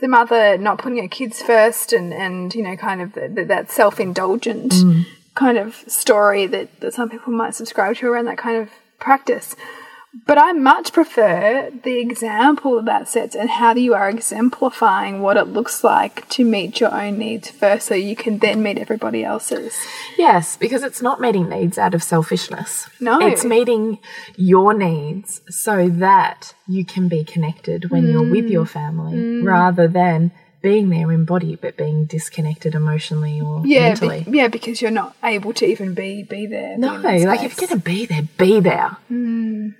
the 0.00 0.08
mother 0.08 0.58
not 0.58 0.78
putting 0.78 1.00
her 1.00 1.08
kids 1.08 1.40
first 1.40 1.92
and, 1.92 2.12
and 2.12 2.52
you 2.52 2.62
know, 2.64 2.76
kind 2.76 3.00
of 3.00 3.12
the, 3.12 3.28
the, 3.28 3.44
that 3.44 3.70
self 3.70 4.00
indulgent 4.00 4.74
kind 5.34 5.58
of 5.58 5.76
story 5.86 6.46
that, 6.46 6.80
that 6.80 6.94
some 6.94 7.08
people 7.08 7.32
might 7.32 7.54
subscribe 7.54 7.96
to 7.96 8.06
around 8.06 8.26
that 8.26 8.38
kind 8.38 8.56
of 8.56 8.70
practice. 8.98 9.56
But 10.26 10.36
I 10.36 10.52
much 10.52 10.92
prefer 10.92 11.70
the 11.84 11.98
example 11.98 12.76
that 12.76 12.84
that 12.84 13.08
sets 13.08 13.34
and 13.34 13.48
how 13.48 13.74
you 13.74 13.94
are 13.94 14.10
exemplifying 14.10 15.22
what 15.22 15.38
it 15.38 15.44
looks 15.44 15.82
like 15.82 16.28
to 16.30 16.44
meet 16.44 16.80
your 16.80 16.94
own 16.94 17.16
needs 17.16 17.48
first 17.48 17.86
so 17.86 17.94
you 17.94 18.14
can 18.14 18.38
then 18.38 18.62
meet 18.62 18.76
everybody 18.76 19.24
else's. 19.24 19.74
Yes, 20.18 20.58
because 20.58 20.82
it's 20.82 21.00
not 21.00 21.18
meeting 21.18 21.48
needs 21.48 21.78
out 21.78 21.94
of 21.94 22.02
selfishness. 22.02 22.90
No. 23.00 23.26
It's 23.26 23.42
meeting 23.42 24.00
your 24.36 24.74
needs 24.74 25.40
so 25.48 25.88
that 25.88 26.54
you 26.68 26.84
can 26.84 27.08
be 27.08 27.24
connected 27.24 27.90
when 27.90 28.06
you're 28.06 28.30
with 28.30 28.44
mm. 28.44 28.52
your 28.52 28.66
family 28.66 29.16
mm. 29.16 29.44
rather 29.46 29.88
than 29.88 30.30
being 30.62 30.88
there 30.90 31.10
in 31.12 31.24
body 31.24 31.56
but 31.56 31.76
being 31.76 32.06
disconnected 32.06 32.74
emotionally 32.74 33.40
or 33.40 33.62
Yeah, 33.66 33.88
mentally. 33.88 34.24
be- 34.24 34.38
yeah, 34.38 34.48
because 34.48 34.80
you're 34.80 34.90
not 34.90 35.16
able 35.22 35.52
to 35.54 35.66
even 35.66 35.94
be 35.94 36.22
be 36.22 36.46
there. 36.46 36.78
no, 36.78 37.02
be 37.02 37.26
like 37.26 37.42
if 37.42 37.60
you're 37.60 37.68
to 37.68 37.76
be 37.76 38.06
there, 38.06 38.22
be 38.38 38.60
there. 38.60 38.96
Hmm. 39.08 39.70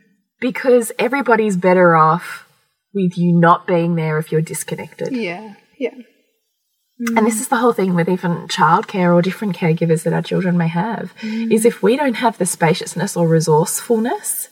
Because 0.40 0.90
everybody's 0.98 1.56
better 1.56 1.94
off 1.94 2.46
with 2.92 3.16
you 3.16 3.32
not 3.32 3.66
being 3.66 3.94
there 3.94 4.18
if 4.18 4.32
you're 4.32 4.40
disconnected. 4.42 5.12
yeah, 5.12 5.54
yeah, 5.78 5.94
hmm. 6.98 7.16
And 7.16 7.26
this 7.26 7.40
is 7.40 7.48
the 7.48 7.56
whole 7.56 7.72
thing 7.72 7.94
with 7.94 8.08
even 8.08 8.48
childcare 8.48 9.14
or 9.14 9.22
different 9.22 9.56
caregivers 9.56 10.02
that 10.02 10.12
our 10.12 10.22
children 10.22 10.58
may 10.58 10.68
have, 10.68 11.12
hmm. 11.20 11.50
is 11.52 11.64
if 11.64 11.82
we 11.82 11.96
don't 11.96 12.14
have 12.14 12.38
the 12.38 12.46
spaciousness 12.46 13.16
or 13.16 13.28
resourcefulness, 13.28 14.48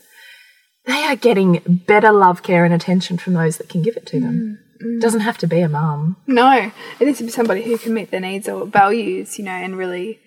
they 0.85 1.03
are 1.03 1.15
getting 1.15 1.59
better 1.85 2.11
love, 2.11 2.41
care, 2.41 2.65
and 2.65 2.73
attention 2.73 3.17
from 3.17 3.33
those 3.33 3.57
that 3.57 3.69
can 3.69 3.81
give 3.83 3.97
it 3.97 4.05
to 4.07 4.19
them. 4.19 4.59
Mm. 4.83 5.01
Doesn't 5.01 5.21
have 5.21 5.37
to 5.39 5.47
be 5.47 5.61
a 5.61 5.69
mum. 5.69 6.17
no, 6.27 6.71
it 6.99 7.05
needs 7.05 7.19
to 7.19 7.23
be 7.23 7.31
somebody 7.31 7.63
who 7.63 7.77
can 7.77 7.93
meet 7.93 8.11
their 8.11 8.19
needs 8.19 8.49
or 8.49 8.65
values, 8.65 9.37
you 9.37 9.45
know, 9.45 9.51
and 9.51 9.77
really, 9.77 10.19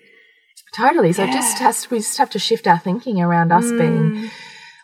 Totally. 0.75 1.13
So 1.13 1.23
it 1.23 1.31
just 1.31 1.59
has 1.59 1.89
we 1.89 1.99
just 1.99 2.17
have 2.17 2.29
to 2.31 2.39
shift 2.39 2.67
our 2.67 2.77
thinking 2.77 3.21
around 3.21 3.51
us 3.51 3.65
mm. 3.65 3.79
being 3.79 4.29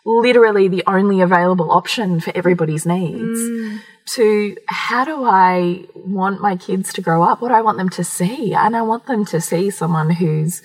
literally 0.06 0.68
the 0.68 0.82
only 0.86 1.20
available 1.20 1.70
option 1.70 2.18
for 2.20 2.34
everybody's 2.34 2.86
needs. 2.86 3.38
Mm. 3.38 3.80
To 4.14 4.56
how 4.66 5.04
do 5.04 5.24
I 5.24 5.84
want 5.94 6.40
my 6.40 6.56
kids 6.56 6.92
to 6.94 7.02
grow 7.02 7.22
up? 7.22 7.40
What 7.40 7.48
do 7.48 7.54
I 7.54 7.60
want 7.60 7.78
them 7.78 7.90
to 7.90 8.04
see? 8.04 8.54
And 8.54 8.76
I 8.76 8.82
want 8.82 9.06
them 9.06 9.24
to 9.26 9.40
see 9.40 9.70
someone 9.70 10.10
who's, 10.10 10.62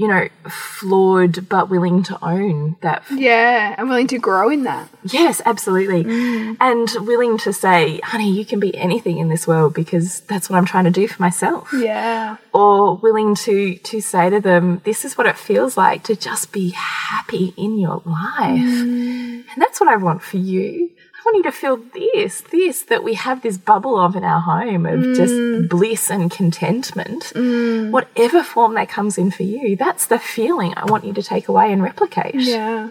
you 0.00 0.08
know, 0.08 0.26
flawed 0.48 1.46
but 1.50 1.68
willing 1.68 2.02
to 2.04 2.18
own 2.24 2.76
that. 2.80 3.02
yeah, 3.14 3.74
I'm 3.76 3.90
willing 3.90 4.06
to 4.06 4.18
grow 4.18 4.48
in 4.48 4.62
that. 4.64 4.88
Yes, 5.04 5.42
absolutely. 5.44 6.04
Mm. 6.04 6.56
And 6.58 7.06
willing 7.06 7.36
to 7.38 7.52
say, 7.52 8.00
honey, 8.02 8.30
you 8.30 8.46
can 8.46 8.60
be 8.60 8.74
anything 8.78 9.18
in 9.18 9.28
this 9.28 9.46
world 9.46 9.74
because 9.74 10.20
that's 10.20 10.48
what 10.48 10.56
I'm 10.56 10.64
trying 10.64 10.84
to 10.84 10.90
do 10.90 11.06
for 11.06 11.20
myself 11.20 11.68
Yeah, 11.74 12.38
or 12.54 12.96
willing 12.96 13.34
to 13.34 13.76
to 13.76 14.00
say 14.00 14.30
to 14.30 14.40
them 14.40 14.80
this 14.84 15.04
is 15.04 15.18
what 15.18 15.26
it 15.26 15.36
feels 15.36 15.76
like 15.76 16.02
to 16.04 16.16
just 16.16 16.50
be 16.50 16.70
happy 16.70 17.52
in 17.58 17.78
your 17.78 18.00
life 18.06 18.58
mm. 18.58 19.44
and 19.50 19.56
that's 19.56 19.80
what 19.80 19.88
i 19.88 19.96
want 19.96 20.22
for 20.22 20.36
you 20.38 20.90
i 21.20 21.22
want 21.24 21.36
you 21.36 21.42
to 21.42 21.52
feel 21.52 21.76
this 21.94 22.40
this 22.50 22.82
that 22.84 23.04
we 23.04 23.14
have 23.14 23.42
this 23.42 23.58
bubble 23.58 23.98
of 23.98 24.16
in 24.16 24.24
our 24.24 24.40
home 24.40 24.86
of 24.86 25.02
just 25.14 25.34
mm. 25.34 25.68
bliss 25.68 26.10
and 26.10 26.30
contentment 26.30 27.24
mm. 27.34 27.90
whatever 27.90 28.42
form 28.42 28.74
that 28.74 28.88
comes 28.88 29.18
in 29.18 29.30
for 29.30 29.42
you 29.42 29.76
that's 29.76 30.06
the 30.06 30.18
feeling 30.18 30.72
i 30.76 30.84
want 30.86 31.04
you 31.04 31.12
to 31.12 31.22
take 31.22 31.48
away 31.48 31.72
and 31.72 31.82
replicate 31.82 32.34
Yeah. 32.34 32.90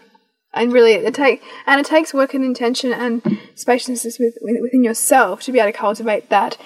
And 0.54 0.74
really, 0.74 0.94
it 0.94 1.14
take 1.14 1.44
and 1.68 1.80
it 1.80 1.86
takes 1.86 2.14
work 2.14 2.34
and 2.34 2.44
intention 2.44 2.92
and 2.92 3.22
spaciousness 3.56 4.18
with, 4.18 4.36
within 4.42 4.84
yourself 4.84 5.42
to 5.44 5.52
be 5.52 5.60
able 5.60 5.72
to 5.72 5.78
cultivate 5.78 6.30
that. 6.30 6.58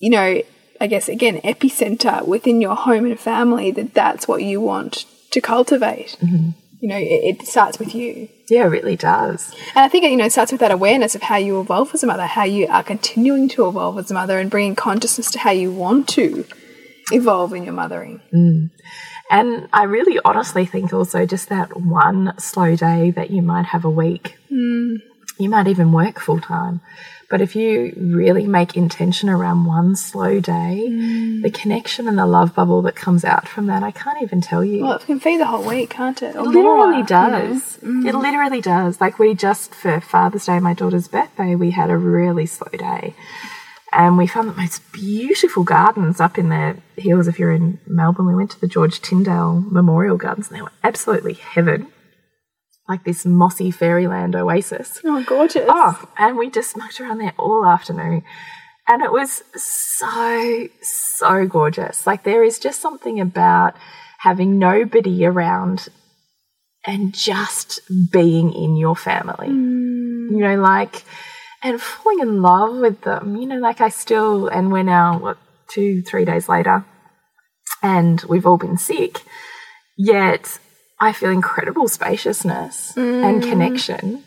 You 0.00 0.10
know, 0.10 0.42
I 0.80 0.86
guess 0.86 1.08
again, 1.08 1.40
epicenter 1.42 2.26
within 2.26 2.62
your 2.62 2.74
home 2.74 3.04
and 3.04 3.20
family. 3.20 3.70
That 3.70 3.92
that's 3.92 4.26
what 4.26 4.42
you 4.42 4.60
want 4.60 5.04
to 5.32 5.40
cultivate. 5.40 6.16
Mm-hmm. 6.22 6.50
You 6.84 6.90
know, 6.90 6.98
it, 6.98 7.40
it 7.40 7.46
starts 7.46 7.78
with 7.78 7.94
you, 7.94 8.28
yeah 8.50 8.64
it 8.64 8.68
really 8.68 8.94
does. 8.94 9.54
And 9.74 9.86
I 9.86 9.88
think 9.88 10.04
it, 10.04 10.10
you 10.10 10.18
know 10.18 10.26
it 10.26 10.32
starts 10.32 10.52
with 10.52 10.60
that 10.60 10.70
awareness 10.70 11.14
of 11.14 11.22
how 11.22 11.36
you 11.36 11.58
evolve 11.58 11.94
as 11.94 12.02
a 12.02 12.06
mother, 12.06 12.26
how 12.26 12.44
you 12.44 12.66
are 12.66 12.82
continuing 12.82 13.48
to 13.48 13.66
evolve 13.66 13.96
as 13.96 14.10
a 14.10 14.14
mother, 14.14 14.38
and 14.38 14.50
bringing 14.50 14.74
consciousness 14.74 15.30
to 15.30 15.38
how 15.38 15.50
you 15.50 15.72
want 15.72 16.10
to 16.10 16.44
evolve 17.10 17.54
in 17.54 17.64
your 17.64 17.72
mothering. 17.72 18.20
Mm. 18.34 18.70
And 19.30 19.66
I 19.72 19.84
really 19.84 20.20
honestly 20.26 20.66
think 20.66 20.92
also 20.92 21.24
just 21.24 21.48
that 21.48 21.74
one 21.74 22.34
slow 22.38 22.76
day 22.76 23.12
that 23.12 23.30
you 23.30 23.40
might 23.40 23.64
have 23.64 23.86
a 23.86 23.90
week, 24.04 24.36
mm. 24.52 24.98
you 25.38 25.48
might 25.48 25.68
even 25.68 25.90
work 25.90 26.20
full 26.20 26.38
time. 26.38 26.82
But 27.30 27.40
if 27.40 27.56
you 27.56 27.94
really 27.96 28.46
make 28.46 28.76
intention 28.76 29.28
around 29.28 29.64
one 29.64 29.96
slow 29.96 30.40
day, 30.40 30.86
mm. 30.88 31.42
the 31.42 31.50
connection 31.50 32.06
and 32.06 32.18
the 32.18 32.26
love 32.26 32.54
bubble 32.54 32.82
that 32.82 32.94
comes 32.94 33.24
out 33.24 33.48
from 33.48 33.66
that, 33.66 33.82
I 33.82 33.90
can't 33.90 34.22
even 34.22 34.40
tell 34.40 34.64
you. 34.64 34.82
Well, 34.82 34.94
it 34.94 35.02
can 35.06 35.20
feed 35.20 35.40
the 35.40 35.46
whole 35.46 35.66
week, 35.66 35.90
can't 35.90 36.22
it? 36.22 36.36
Or 36.36 36.40
It 36.40 36.48
literally 36.48 36.98
more, 36.98 37.06
does. 37.06 37.78
you 37.82 37.88
know? 37.88 38.02
Mm. 38.02 38.08
It 38.08 38.14
literally 38.16 38.60
does. 38.60 39.00
Like 39.00 39.18
we 39.18 39.34
just 39.34 39.74
for 39.74 40.00
Father's 40.00 40.46
Day, 40.46 40.58
my 40.60 40.74
daughter's 40.74 41.08
birthday, 41.08 41.54
we 41.54 41.70
had 41.70 41.90
a 41.90 41.96
really 41.96 42.46
slow 42.46 42.70
day. 42.72 43.14
And 43.92 44.18
we 44.18 44.26
found 44.26 44.48
the 44.48 44.54
most 44.54 44.92
beautiful 44.92 45.62
gardens 45.62 46.20
up 46.20 46.36
in 46.36 46.48
the 46.48 46.76
hills. 46.96 47.28
If 47.28 47.38
you're 47.38 47.52
in 47.52 47.78
Melbourne, 47.86 48.26
we 48.26 48.34
went 48.34 48.50
to 48.50 48.60
the 48.60 48.66
George 48.66 49.00
Tindale 49.00 49.70
Memorial 49.70 50.16
Gardens 50.16 50.48
and 50.48 50.58
they 50.58 50.62
were 50.62 50.72
absolutely 50.82 51.34
heaven. 51.34 51.86
Like 52.88 53.04
this 53.04 53.24
mossy 53.24 53.70
fairyland 53.70 54.36
oasis. 54.36 55.00
Oh, 55.04 55.22
gorgeous. 55.26 55.64
Oh, 55.68 56.08
and 56.18 56.36
we 56.36 56.50
just 56.50 56.76
mucked 56.76 57.00
around 57.00 57.18
there 57.18 57.32
all 57.38 57.64
afternoon. 57.64 58.22
And 58.86 59.02
it 59.02 59.10
was 59.10 59.42
so, 59.54 60.68
so 60.82 61.46
gorgeous. 61.46 62.06
Like 62.06 62.24
there 62.24 62.44
is 62.44 62.58
just 62.58 62.80
something 62.80 63.20
about 63.20 63.74
having 64.18 64.58
nobody 64.58 65.24
around 65.24 65.88
and 66.86 67.14
just 67.14 67.80
being 68.12 68.52
in 68.52 68.76
your 68.76 68.96
family. 68.96 69.48
Mm. 69.48 70.30
You 70.30 70.38
know, 70.38 70.56
like, 70.56 71.04
and 71.62 71.80
falling 71.80 72.20
in 72.20 72.42
love 72.42 72.76
with 72.76 73.00
them. 73.00 73.36
You 73.36 73.46
know, 73.46 73.58
like 73.58 73.80
I 73.80 73.88
still, 73.88 74.48
and 74.48 74.70
we're 74.70 74.82
now, 74.82 75.18
what, 75.18 75.38
two, 75.68 76.02
three 76.02 76.26
days 76.26 76.48
later, 76.48 76.84
and 77.82 78.22
we've 78.28 78.46
all 78.46 78.58
been 78.58 78.76
sick. 78.76 79.22
Yet 79.96 80.58
I 81.04 81.12
feel 81.12 81.30
incredible 81.30 81.86
spaciousness 81.86 82.96
and 82.96 83.42
connection 83.42 84.24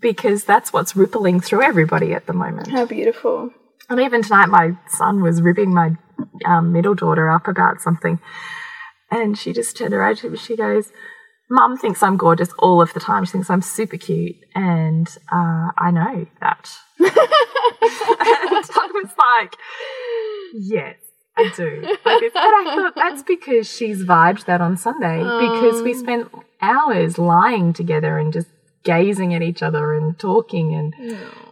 because 0.00 0.44
that's 0.44 0.70
what's 0.70 0.94
rippling 0.94 1.40
through 1.40 1.62
everybody 1.62 2.12
at 2.12 2.26
the 2.26 2.34
moment. 2.34 2.68
How 2.68 2.84
beautiful. 2.84 3.50
And 3.88 3.98
even 4.00 4.22
tonight, 4.22 4.50
my 4.50 4.76
son 4.86 5.22
was 5.22 5.40
ribbing 5.40 5.72
my 5.72 5.92
um, 6.44 6.72
middle 6.72 6.94
daughter 6.94 7.30
up 7.30 7.48
about 7.48 7.80
something. 7.80 8.20
And 9.10 9.38
she 9.38 9.54
just 9.54 9.78
turned 9.78 9.94
around 9.94 10.16
to 10.18 10.28
me. 10.28 10.36
She 10.36 10.56
goes, 10.56 10.92
Mum 11.48 11.78
thinks 11.78 12.02
I'm 12.02 12.18
gorgeous 12.18 12.50
all 12.58 12.82
of 12.82 12.92
the 12.92 13.00
time. 13.00 13.24
She 13.24 13.32
thinks 13.32 13.48
I'm 13.48 13.62
super 13.62 13.96
cute. 13.96 14.36
And 14.54 15.08
uh, 15.32 15.70
I 15.78 15.90
know 15.90 16.26
that. 16.42 16.70
and 17.00 17.10
I 17.10 18.90
was 18.92 19.10
like, 19.18 19.56
yes. 20.52 20.96
I 21.36 21.50
do. 21.56 21.96
But 22.04 22.22
I 22.22 22.64
thought 22.76 22.94
that's 22.94 23.22
because 23.22 23.68
she's 23.70 24.04
vibed 24.04 24.44
that 24.46 24.60
on 24.60 24.76
Sunday 24.76 25.18
because 25.18 25.82
we 25.82 25.92
um. 25.92 25.98
spent 25.98 26.32
hours 26.60 27.18
lying 27.18 27.72
together 27.72 28.18
and 28.18 28.32
just 28.32 28.48
gazing 28.82 29.34
at 29.34 29.42
each 29.42 29.62
other 29.62 29.92
and 29.92 30.18
talking 30.18 30.74
and 30.74 30.94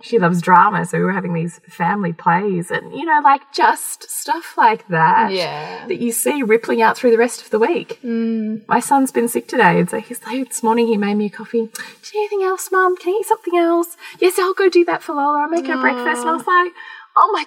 she 0.00 0.18
loves 0.18 0.40
drama 0.40 0.86
so 0.86 0.96
we 0.96 1.04
were 1.04 1.12
having 1.12 1.34
these 1.34 1.60
family 1.68 2.10
plays 2.10 2.70
and 2.70 2.90
you 2.94 3.04
know 3.04 3.20
like 3.22 3.42
just 3.52 4.10
stuff 4.10 4.56
like 4.56 4.88
that 4.88 5.30
Yeah. 5.30 5.86
that 5.88 5.98
you 6.00 6.10
see 6.10 6.42
rippling 6.42 6.80
out 6.80 6.96
through 6.96 7.10
the 7.10 7.18
rest 7.18 7.42
of 7.42 7.50
the 7.50 7.58
week. 7.58 8.00
Mm. 8.02 8.66
My 8.66 8.80
son's 8.80 9.12
been 9.12 9.28
sick 9.28 9.46
today 9.46 9.78
and 9.78 9.90
so 9.90 10.00
he's 10.00 10.24
like 10.24 10.48
this 10.48 10.62
morning 10.62 10.86
he 10.86 10.96
made 10.96 11.16
me 11.16 11.26
a 11.26 11.30
coffee. 11.30 11.66
Do 11.66 11.82
you 12.14 12.20
need 12.22 12.26
anything 12.32 12.42
else 12.44 12.70
mum? 12.72 12.96
Can 12.96 13.12
I 13.12 13.18
eat 13.20 13.26
something 13.26 13.58
else? 13.58 13.98
Yes 14.20 14.38
I'll 14.38 14.54
go 14.54 14.70
do 14.70 14.86
that 14.86 15.02
for 15.02 15.14
Lola. 15.14 15.42
I'll 15.42 15.50
make 15.50 15.66
her 15.66 15.78
breakfast. 15.78 16.22
And 16.22 16.30
I 16.30 16.32
was 16.32 16.46
like 16.46 16.72
oh 17.20 17.32
my 17.32 17.44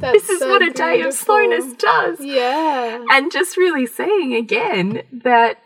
God, 0.00 0.12
this 0.12 0.28
is 0.28 0.38
so 0.38 0.48
what 0.48 0.62
a 0.62 0.70
day 0.70 1.02
of 1.02 1.12
slowness 1.12 1.74
does. 1.74 2.20
Yeah. 2.20 3.04
And 3.10 3.30
just 3.30 3.56
really 3.56 3.86
saying 3.86 4.34
again 4.34 5.02
that, 5.12 5.58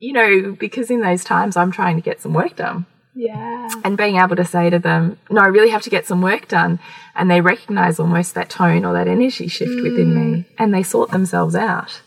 you 0.00 0.12
know, 0.12 0.52
because 0.58 0.90
in 0.90 1.00
those 1.00 1.24
times 1.24 1.56
I'm 1.56 1.70
trying 1.70 1.96
to 1.96 2.02
get 2.02 2.20
some 2.20 2.34
work 2.34 2.56
done 2.56 2.86
Yeah. 3.14 3.68
and 3.84 3.96
being 3.96 4.16
able 4.16 4.36
to 4.36 4.44
say 4.44 4.70
to 4.70 4.78
them, 4.80 5.18
no, 5.30 5.40
I 5.40 5.46
really 5.46 5.70
have 5.70 5.82
to 5.82 5.90
get 5.90 6.06
some 6.06 6.20
work 6.20 6.48
done. 6.48 6.80
And 7.14 7.30
they 7.30 7.40
recognize 7.40 8.00
almost 8.00 8.34
that 8.34 8.50
tone 8.50 8.84
or 8.84 8.92
that 8.94 9.06
energy 9.06 9.46
shift 9.46 9.76
within 9.82 10.12
mm. 10.12 10.32
me 10.32 10.44
and 10.58 10.74
they 10.74 10.82
sort 10.82 11.10
themselves 11.10 11.54
out. 11.54 12.02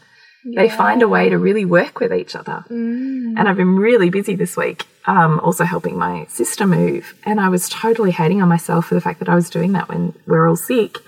They 0.46 0.70
find 0.70 1.02
a 1.02 1.08
way 1.08 1.30
to 1.30 1.38
really 1.38 1.66
work 1.66 2.00
with 2.00 2.14
each 2.14 2.36
other. 2.36 2.64
And 2.70 3.40
I've 3.40 3.58
been 3.58 3.78
really 3.78 4.10
busy 4.12 4.36
this 4.36 4.56
week, 4.56 4.86
um, 5.06 5.40
also 5.40 5.64
helping 5.64 5.98
my 5.98 6.26
sister 6.30 6.68
move. 6.68 7.16
And 7.24 7.40
I 7.40 7.50
was 7.50 7.68
totally 7.68 8.12
hating 8.12 8.42
on 8.42 8.48
myself 8.50 8.88
for 8.88 8.96
the 8.96 9.02
fact 9.02 9.20
that 9.20 9.30
I 9.30 9.36
was 9.36 9.50
doing 9.50 9.72
that 9.72 9.90
when 9.90 10.14
we're 10.28 10.48
all 10.48 10.56
sick. 10.56 11.00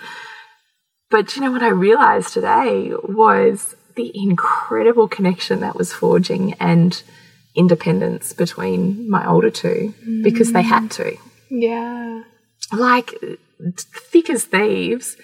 But 1.10 1.36
you 1.36 1.42
know 1.42 1.52
what 1.52 1.62
I 1.62 1.70
realized 1.70 2.34
today 2.34 2.92
was 3.04 3.76
the 3.96 4.12
incredible 4.16 5.08
connection 5.08 5.60
that 5.60 5.76
was 5.76 5.94
forging 5.94 6.54
and 6.54 7.02
independence 7.56 8.34
between 8.34 9.10
my 9.10 9.28
older 9.28 9.50
two 9.50 9.94
because 10.24 10.52
they 10.54 10.62
had 10.64 10.92
to. 10.92 11.18
Yeah. 11.50 12.24
Like 12.72 13.12
thick 13.76 14.30
as 14.30 14.46
thieves, 14.46 15.16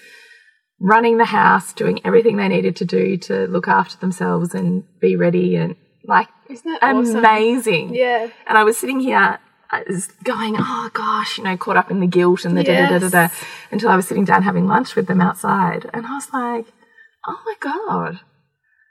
running 0.84 1.16
the 1.16 1.24
house, 1.24 1.72
doing 1.72 1.98
everything 2.04 2.36
they 2.36 2.48
needed 2.48 2.76
to 2.76 2.84
do 2.84 3.16
to 3.16 3.46
look 3.46 3.68
after 3.68 3.96
themselves 3.98 4.54
and 4.54 4.84
be 5.00 5.16
ready 5.16 5.56
and 5.56 5.76
like 6.04 6.28
Isn't 6.50 6.70
that 6.70 6.82
awesome? 6.82 7.16
amazing. 7.16 7.94
Yeah. 7.94 8.28
And 8.46 8.58
I 8.58 8.64
was 8.64 8.76
sitting 8.76 9.00
here 9.00 9.38
I 9.70 9.82
was 9.88 10.06
going, 10.22 10.54
oh 10.58 10.90
gosh, 10.92 11.38
you 11.38 11.44
know, 11.44 11.56
caught 11.56 11.76
up 11.76 11.90
in 11.90 11.98
the 12.00 12.06
guilt 12.06 12.44
and 12.44 12.56
the 12.56 12.62
da 12.62 12.86
da 12.86 12.98
da 12.98 13.08
da 13.08 13.08
da 13.08 13.34
until 13.72 13.88
I 13.88 13.96
was 13.96 14.06
sitting 14.06 14.24
down 14.24 14.42
having 14.42 14.66
lunch 14.68 14.94
with 14.94 15.06
them 15.08 15.20
outside. 15.20 15.90
And 15.92 16.06
I 16.06 16.14
was 16.14 16.28
like, 16.32 16.66
oh 17.26 17.38
my 17.44 17.54
God, 17.58 18.20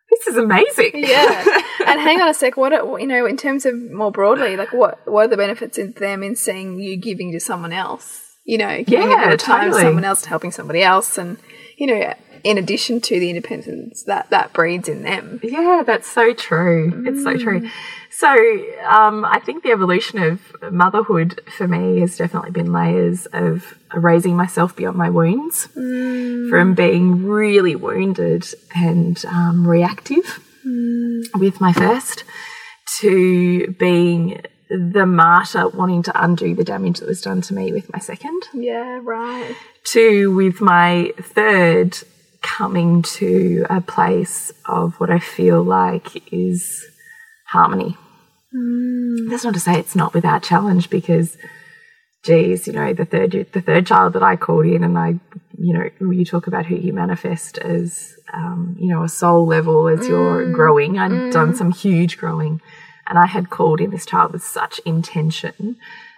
this 0.09 0.27
is 0.27 0.35
amazing. 0.35 0.91
Yeah. 0.95 1.45
and 1.87 2.01
hang 2.01 2.19
on 2.21 2.27
a 2.27 2.33
sec. 2.33 2.57
What 2.57 2.73
are, 2.73 2.99
you 2.99 3.07
know, 3.07 3.25
in 3.25 3.37
terms 3.37 3.65
of 3.65 3.75
more 3.91 4.11
broadly, 4.11 4.57
like 4.57 4.73
what 4.73 4.99
what 5.07 5.25
are 5.25 5.29
the 5.29 5.37
benefits 5.37 5.77
in 5.77 5.93
them 5.93 6.21
in 6.23 6.35
seeing 6.35 6.79
you 6.79 6.97
giving 6.97 7.31
to 7.31 7.39
someone 7.39 7.71
else? 7.71 8.21
You 8.45 8.57
know, 8.57 8.83
giving 8.83 9.09
Yeah, 9.09 9.21
a 9.21 9.25
bit 9.27 9.33
of 9.35 9.39
time 9.39 9.65
totally. 9.65 9.83
to 9.83 9.87
someone 9.87 10.03
else, 10.03 10.25
helping 10.25 10.51
somebody 10.51 10.81
else, 10.83 11.17
and 11.17 11.37
you 11.77 11.87
know, 11.87 12.13
in 12.43 12.57
addition 12.57 12.99
to 13.01 13.19
the 13.19 13.29
independence 13.29 14.03
that 14.03 14.29
that 14.29 14.53
breeds 14.53 14.89
in 14.89 15.03
them. 15.03 15.39
Yeah, 15.41 15.83
that's 15.85 16.07
so 16.07 16.33
true. 16.33 17.03
It's 17.05 17.23
so 17.23 17.37
true. 17.37 17.69
So, 18.09 18.29
um, 18.85 19.25
I 19.25 19.39
think 19.39 19.63
the 19.63 19.71
evolution 19.71 20.19
of 20.21 20.39
motherhood 20.71 21.41
for 21.57 21.67
me 21.67 22.01
has 22.01 22.15
definitely 22.17 22.51
been 22.51 22.71
layers 22.71 23.25
of 23.27 23.75
raising 23.93 24.35
myself 24.35 24.75
beyond 24.75 24.97
my 24.97 25.09
wounds, 25.09 25.67
from 25.73 26.75
being 26.75 27.25
really 27.25 27.75
wounded 27.75 28.45
and 28.75 29.23
um, 29.25 29.67
reactive 29.67 30.39
with 31.35 31.59
my 31.59 31.73
first 31.73 32.23
to 32.99 33.67
being 33.79 34.41
the 34.69 35.05
martyr 35.05 35.67
wanting 35.69 36.03
to 36.03 36.23
undo 36.23 36.55
the 36.55 36.63
damage 36.63 36.99
that 36.99 37.07
was 37.07 37.21
done 37.21 37.41
to 37.41 37.53
me 37.53 37.71
with 37.71 37.91
my 37.91 37.99
second 37.99 38.43
Yeah. 38.53 38.99
Right. 39.03 39.55
To 39.85 40.33
with 40.33 40.61
my 40.61 41.13
third 41.19 41.97
coming 42.41 43.01
to 43.01 43.65
a 43.69 43.81
place 43.81 44.51
of 44.65 44.95
what 44.99 45.09
I 45.09 45.19
feel 45.19 45.63
like 45.63 46.31
is 46.31 46.85
harmony. 47.47 47.97
Mm. 48.53 49.29
That's 49.29 49.43
not 49.43 49.53
to 49.55 49.59
say 49.59 49.79
it's 49.79 49.95
not 49.95 50.13
without 50.13 50.43
challenge 50.43 50.89
because 50.89 51.37
geez, 52.23 52.67
you 52.67 52.73
know, 52.73 52.93
the 52.93 53.05
third 53.05 53.31
the 53.51 53.61
third 53.61 53.87
child 53.87 54.13
that 54.13 54.23
I 54.23 54.35
called 54.35 54.65
in 54.65 54.83
and 54.83 54.97
I 54.97 55.19
you 55.57 55.73
know, 55.73 56.11
you 56.11 56.25
talk 56.25 56.47
about 56.47 56.65
who 56.65 56.75
you 56.75 56.93
manifest 56.93 57.57
as 57.57 58.15
um, 58.33 58.75
you 58.79 58.89
know, 58.89 59.03
a 59.03 59.09
soul 59.09 59.45
level 59.45 59.87
as 59.87 60.07
you're 60.07 60.45
mm. 60.45 60.53
growing. 60.53 60.99
I'd 60.99 61.11
mm. 61.11 61.31
done 61.31 61.55
some 61.55 61.71
huge 61.71 62.17
growing 62.17 62.61
and 63.07 63.17
I 63.17 63.27
had 63.27 63.49
called 63.49 63.81
in 63.81 63.91
this 63.91 64.05
child 64.05 64.33
with 64.33 64.43
such 64.43 64.79
intention 64.79 65.77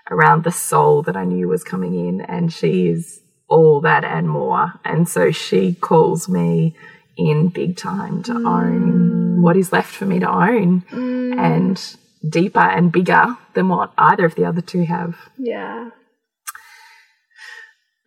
around 0.10 0.44
the 0.44 0.52
soul 0.52 1.02
that 1.04 1.18
I 1.18 1.26
knew 1.26 1.48
was 1.48 1.64
coming 1.64 1.96
in 1.96 2.22
and 2.22 2.54
she 2.54 2.88
is 2.88 3.22
all 3.48 3.82
that 3.82 4.04
and 4.04 4.30
more. 4.30 4.74
And 4.84 5.08
so 5.08 5.32
she 5.32 5.74
calls 5.76 6.28
me 6.28 6.76
in 7.18 7.50
big 7.50 7.78
time 7.78 8.24
to 8.24 8.34
own 8.34 9.42
what 9.42 9.56
is 9.56 9.72
left 9.72 9.94
for 9.94 10.06
me 10.06 10.20
to 10.20 10.30
own 10.30 10.84
and 10.92 11.96
deeper 12.28 12.60
and 12.60 12.92
bigger 12.92 13.38
than 13.54 13.70
what 13.70 13.94
either 13.98 14.26
of 14.26 14.36
the 14.36 14.46
other 14.46 14.62
two 14.62 14.84
have. 14.86 15.16
Yeah. 15.38 15.92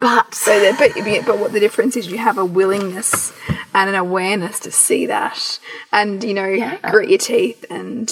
But 0.01 0.35
So, 0.35 0.61
that, 0.61 0.79
but 0.79 1.27
but 1.27 1.39
what 1.39 1.53
the 1.53 1.59
difference 1.59 1.97
is, 1.97 2.07
you 2.07 2.19
have 2.19 2.39
a 2.39 2.45
willingness 2.45 3.33
and 3.75 3.89
an 3.89 3.97
awareness 3.97 4.61
to 4.61 4.71
see 4.71 5.07
that, 5.07 5.59
and 5.93 6.23
you 6.23 6.35
know, 6.35 6.79
grit 6.91 7.09
your 7.09 7.19
teeth 7.19 7.65
and 7.69 8.09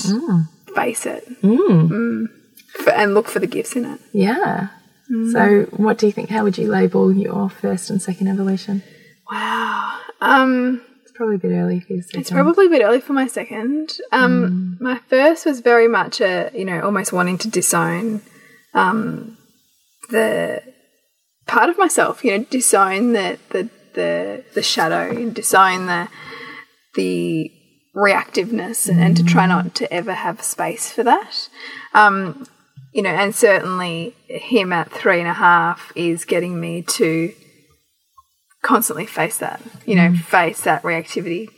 face 0.75 1.07
it, 1.07 1.25
mm. 1.43 2.27
For, 2.83 2.91
and 2.91 3.15
look 3.15 3.29
for 3.29 3.39
the 3.39 3.47
gifts 3.47 3.77
in 3.77 3.85
it. 3.85 4.01
yeah. 4.13 4.69
So 5.33 5.67
what 5.77 5.99
do 5.99 6.07
you 6.07 6.13
think? 6.13 6.31
How 6.31 6.43
would 6.43 6.59
you 6.59 6.69
label 6.69 7.13
your 7.13 7.49
first 7.49 7.91
and 7.91 8.03
second 8.03 8.29
evolution? 8.29 8.83
Wow. 9.31 10.01
Um, 10.21 10.83
It's 11.03 11.13
probably 11.13 11.37
a 11.37 11.39
bit 11.39 11.53
early 11.53 11.81
for 11.81 11.93
your 11.93 12.03
second. 12.03 12.21
it's 12.21 12.31
probably 12.31 12.67
a 12.67 12.71
bit 12.71 12.83
early 12.83 13.01
for 13.01 13.13
my 13.13 13.27
second. 13.27 13.99
Um, 14.13 14.77
my 14.81 14.99
first 15.09 15.47
was 15.47 15.61
very 15.61 15.89
much 15.89 16.21
a 16.21 16.51
you 16.55 16.65
know 16.65 16.81
almost 16.81 17.13
wanting 17.13 17.39
to 17.39 17.49
disown 17.49 18.23
um, 18.75 19.37
the 20.11 20.63
part 21.47 21.71
of 21.71 21.79
myself. 21.79 22.25
You 22.25 22.39
know, 22.39 22.45
disown 22.45 23.13
the 23.13 23.39
the 23.51 23.71
the, 23.95 24.45
the 24.55 24.63
shadow, 24.63 25.31
disown 25.31 25.87
the 25.87 26.09
the 26.95 27.51
reactiveness, 27.95 28.89
and, 28.89 29.01
and 29.01 29.17
to 29.17 29.25
try 29.25 29.47
not 29.47 29.75
to 29.77 29.91
ever 29.93 30.13
have 30.13 30.43
space 30.43 30.91
for 30.91 31.03
that. 31.05 31.49
Um, 31.95 32.47
you 32.97 33.03
know, 33.03 33.11
and 33.11 33.35
certainly 33.35 34.15
him 34.27 34.73
at 34.73 34.91
three 34.91 35.21
and 35.21 35.29
a 35.29 35.35
half 35.35 35.93
is 35.95 36.25
getting 36.25 36.59
me 36.59 36.81
to 36.81 37.31
constantly 38.63 39.05
face 39.05 39.37
that, 39.37 39.61
you 39.85 39.95
know, 39.95 40.15
face 40.15 40.63
that 40.63 40.83
reactivity. 40.83 41.51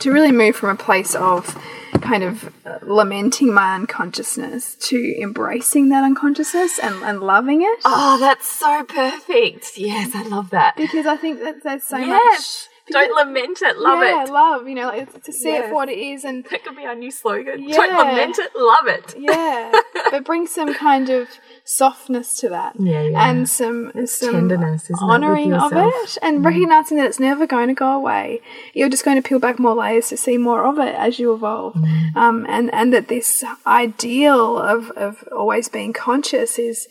To 0.00 0.12
really 0.12 0.30
move 0.30 0.54
from 0.54 0.68
a 0.68 0.76
place 0.76 1.14
of 1.14 1.58
kind 2.02 2.22
of 2.24 2.52
uh, 2.66 2.78
lamenting 2.82 3.54
my 3.54 3.74
unconsciousness 3.74 4.74
to 4.88 5.16
embracing 5.18 5.88
that 5.88 6.04
unconsciousness 6.04 6.78
and, 6.78 6.94
and 7.04 7.20
loving 7.20 7.62
it. 7.62 7.80
Oh, 7.86 8.18
that's 8.20 8.46
so 8.46 8.84
perfect. 8.84 9.78
Yes, 9.78 10.14
I 10.14 10.24
love 10.24 10.50
that. 10.50 10.76
Because 10.76 11.06
I 11.06 11.16
think 11.16 11.40
that 11.40 11.62
there's 11.64 11.84
so 11.84 11.96
yes. 11.96 12.68
Don't 12.90 13.14
lament 13.14 13.62
it, 13.62 13.78
love 13.78 14.02
yeah, 14.02 14.24
it. 14.24 14.30
love, 14.30 14.68
you 14.68 14.74
know, 14.74 14.88
like 14.88 15.22
to 15.22 15.32
see 15.32 15.50
it 15.50 15.66
for 15.66 15.74
what 15.74 15.88
it 15.88 15.98
is 15.98 16.24
and 16.24 16.44
That 16.50 16.64
could 16.64 16.76
be 16.76 16.84
our 16.84 16.94
new 16.94 17.10
slogan. 17.10 17.68
Yeah. 17.68 17.76
Don't 17.76 17.96
lament 17.96 18.38
it, 18.38 18.50
love 18.56 18.86
it. 18.86 19.14
yeah, 19.18 19.72
but 20.10 20.24
bring 20.24 20.46
some 20.46 20.74
kind 20.74 21.08
of 21.08 21.28
softness 21.64 22.36
to 22.38 22.48
that. 22.48 22.74
Yeah, 22.78 23.02
yeah. 23.02 23.30
And 23.30 23.48
some, 23.48 23.92
some 24.06 24.32
tenderness, 24.32 24.84
isn't 24.84 24.96
it, 24.96 25.04
with 25.04 25.10
honoring 25.14 25.54
of 25.54 25.72
yourself? 25.72 25.94
it 25.94 26.18
and 26.22 26.44
recognizing 26.44 26.96
that 26.96 27.06
it's 27.06 27.20
never 27.20 27.46
going 27.46 27.68
to 27.68 27.74
go 27.74 27.92
away. 27.92 28.40
You're 28.74 28.88
just 28.88 29.04
going 29.04 29.20
to 29.20 29.26
peel 29.26 29.38
back 29.38 29.58
more 29.58 29.74
layers 29.74 30.08
to 30.08 30.16
see 30.16 30.36
more 30.36 30.64
of 30.64 30.78
it 30.78 30.94
as 30.94 31.18
you 31.18 31.32
evolve. 31.32 31.76
Um, 32.16 32.46
and, 32.48 32.72
and 32.74 32.92
that 32.92 33.08
this 33.08 33.44
ideal 33.66 34.58
of, 34.58 34.90
of 34.92 35.24
always 35.30 35.68
being 35.68 35.92
conscious 35.92 36.58
is 36.58 36.88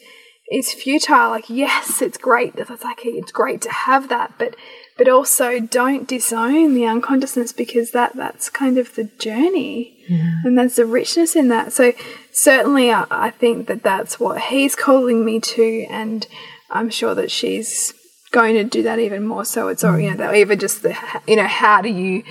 is 0.51 0.73
futile. 0.73 1.29
Like, 1.29 1.49
yes, 1.49 2.01
it's 2.01 2.17
great. 2.17 2.55
That's 2.55 2.83
like 2.83 2.99
it's 3.05 3.31
great 3.31 3.61
to 3.61 3.71
have 3.71 4.09
that, 4.09 4.33
but 4.37 4.55
but 5.01 5.09
also 5.09 5.59
don't 5.59 6.07
disown 6.07 6.75
the 6.75 6.85
unconsciousness 6.85 7.51
because 7.53 7.89
that 7.89 8.15
that's 8.15 8.51
kind 8.51 8.77
of 8.77 8.93
the 8.93 9.05
journey. 9.05 9.97
And 10.45 10.55
there's 10.55 10.75
the 10.75 10.85
richness 10.85 11.35
in 11.35 11.47
that. 11.47 11.73
So 11.73 11.93
certainly 12.31 12.91
I, 12.91 13.07
I 13.09 13.31
think 13.31 13.65
that 13.65 13.81
that's 13.81 14.19
what 14.19 14.39
he's 14.39 14.75
calling 14.75 15.25
me 15.25 15.39
to 15.39 15.87
and 15.89 16.27
i'm 16.69 16.91
sure 16.91 17.15
that 17.15 17.31
she's 17.31 17.95
going 18.29 18.53
to 18.53 18.63
do 18.63 18.83
that 18.83 18.99
even 18.99 19.25
more 19.25 19.43
so. 19.43 19.69
It's 19.69 19.83
all 19.83 19.99
you 19.99 20.11
know 20.11 20.17
that 20.17 20.35
even 20.35 20.59
just 20.59 20.83
the 20.83 20.95
you 21.25 21.35
know 21.35 21.47
how 21.47 21.81
do 21.81 21.89
you 21.89 22.23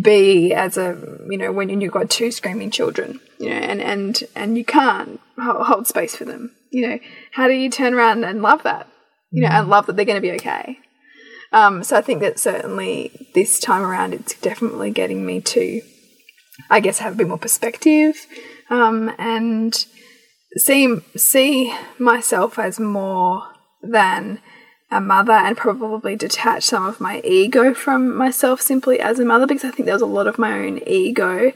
be 0.00 0.54
as 0.54 0.76
a 0.76 0.96
you 1.28 1.38
know 1.38 1.50
when 1.50 1.80
you've 1.80 1.92
got 1.92 2.08
two 2.08 2.30
screaming 2.30 2.70
children 2.70 3.18
you 3.38 3.50
know 3.50 3.56
and 3.56 3.82
and 3.82 4.22
and 4.36 4.56
you 4.56 4.64
can't 4.64 5.18
hold 5.40 5.88
space 5.88 6.14
for 6.14 6.24
them. 6.24 6.54
You 6.70 6.88
know 6.88 6.98
how 7.32 7.48
do 7.48 7.54
you 7.54 7.68
turn 7.68 7.94
around 7.94 8.22
and 8.22 8.42
love 8.42 8.62
that? 8.62 8.86
You 9.32 9.42
know 9.42 9.48
mm. 9.48 9.58
and 9.58 9.68
love 9.68 9.86
that 9.86 9.96
they're 9.96 10.04
going 10.04 10.22
to 10.22 10.28
be 10.28 10.36
okay 10.36 10.78
um, 11.52 11.82
so 11.84 11.96
I 11.96 12.00
think 12.00 12.20
that 12.20 12.38
certainly 12.38 13.28
this 13.34 13.58
time 13.58 13.82
around, 13.82 14.14
it's 14.14 14.34
definitely 14.40 14.90
getting 14.90 15.24
me 15.26 15.40
to, 15.40 15.82
I 16.70 16.80
guess, 16.80 16.98
have 16.98 17.14
a 17.14 17.16
bit 17.16 17.28
more 17.28 17.38
perspective 17.38 18.26
um, 18.70 19.12
and 19.18 19.84
see 20.56 20.96
see 21.16 21.74
myself 21.98 22.58
as 22.58 22.78
more 22.78 23.48
than 23.82 24.38
a 24.90 25.00
mother, 25.00 25.32
and 25.32 25.56
probably 25.56 26.16
detach 26.16 26.64
some 26.64 26.84
of 26.84 27.00
my 27.00 27.20
ego 27.24 27.72
from 27.72 28.14
myself 28.14 28.60
simply 28.60 29.00
as 29.00 29.18
a 29.18 29.24
mother, 29.24 29.46
because 29.46 29.64
I 29.64 29.70
think 29.70 29.86
there 29.86 29.94
was 29.94 30.02
a 30.02 30.06
lot 30.06 30.26
of 30.26 30.38
my 30.38 30.52
own 30.52 30.80
ego 30.86 31.52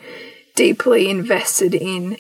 deeply 0.55 1.11
invested 1.11 1.75
in 1.75 2.17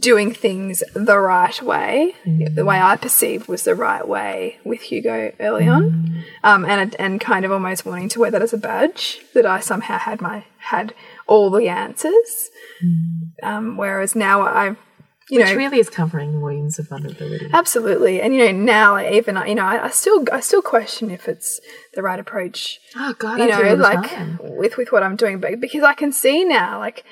doing 0.00 0.32
things 0.34 0.82
the 0.94 1.18
right 1.18 1.62
way, 1.62 2.14
the 2.24 2.64
way 2.64 2.80
I 2.80 2.96
perceived 2.96 3.46
was 3.46 3.62
the 3.64 3.74
right 3.74 4.06
way 4.06 4.58
with 4.64 4.80
Hugo 4.82 5.32
early 5.38 5.68
on, 5.68 6.24
um, 6.42 6.64
and 6.64 6.96
and 6.98 7.20
kind 7.20 7.44
of 7.44 7.52
almost 7.52 7.86
wanting 7.86 8.08
to 8.10 8.20
wear 8.20 8.30
that 8.30 8.42
as 8.42 8.52
a 8.52 8.58
badge 8.58 9.20
that 9.34 9.46
I 9.46 9.60
somehow 9.60 9.98
had 9.98 10.20
my 10.20 10.44
had 10.58 10.92
all 11.26 11.50
the 11.50 11.68
answers. 11.68 12.50
Um, 13.42 13.76
whereas 13.76 14.16
now 14.16 14.40
I, 14.42 14.76
you 15.30 15.38
Which 15.38 15.46
know, 15.50 15.54
really 15.54 15.78
is 15.78 15.88
covering 15.88 16.40
wounds 16.40 16.78
of 16.78 16.88
vulnerability. 16.88 17.48
absolutely, 17.52 18.20
and 18.20 18.34
you 18.34 18.44
know 18.44 18.52
now 18.52 18.98
even 18.98 19.36
you 19.46 19.54
know 19.54 19.64
I, 19.64 19.84
I 19.86 19.90
still 19.90 20.24
I 20.32 20.40
still 20.40 20.62
question 20.62 21.10
if 21.10 21.28
it's 21.28 21.60
the 21.94 22.02
right 22.02 22.18
approach 22.18 22.80
Oh 22.96 23.14
God, 23.18 23.38
you 23.38 23.44
I 23.44 23.62
know, 23.62 23.74
like 23.74 24.10
with 24.40 24.76
with 24.76 24.90
what 24.90 25.02
I'm 25.04 25.16
doing, 25.16 25.38
but 25.38 25.60
because 25.60 25.84
I 25.84 25.94
can 25.94 26.10
see 26.12 26.44
now, 26.44 26.80
like 26.80 27.04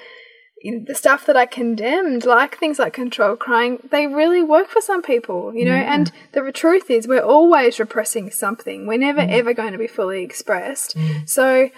know, 0.72 0.84
the 0.86 0.94
stuff 0.94 1.26
that 1.26 1.36
I 1.36 1.46
condemned, 1.46 2.24
like 2.24 2.58
things 2.58 2.78
like 2.78 2.94
control 2.94 3.36
crying, 3.36 3.78
they 3.90 4.06
really 4.06 4.42
work 4.42 4.68
for 4.68 4.80
some 4.80 5.02
people, 5.02 5.54
you 5.54 5.64
know. 5.64 5.74
And 5.74 6.10
the 6.32 6.50
truth 6.52 6.90
is, 6.90 7.06
we're 7.06 7.20
always 7.20 7.78
repressing 7.78 8.30
something. 8.30 8.86
We're 8.86 8.98
never 8.98 9.20
mm. 9.20 9.30
ever 9.30 9.52
going 9.52 9.72
to 9.72 9.78
be 9.78 9.86
fully 9.86 10.22
expressed. 10.22 10.96
Mm. 10.96 11.28
So, 11.28 11.70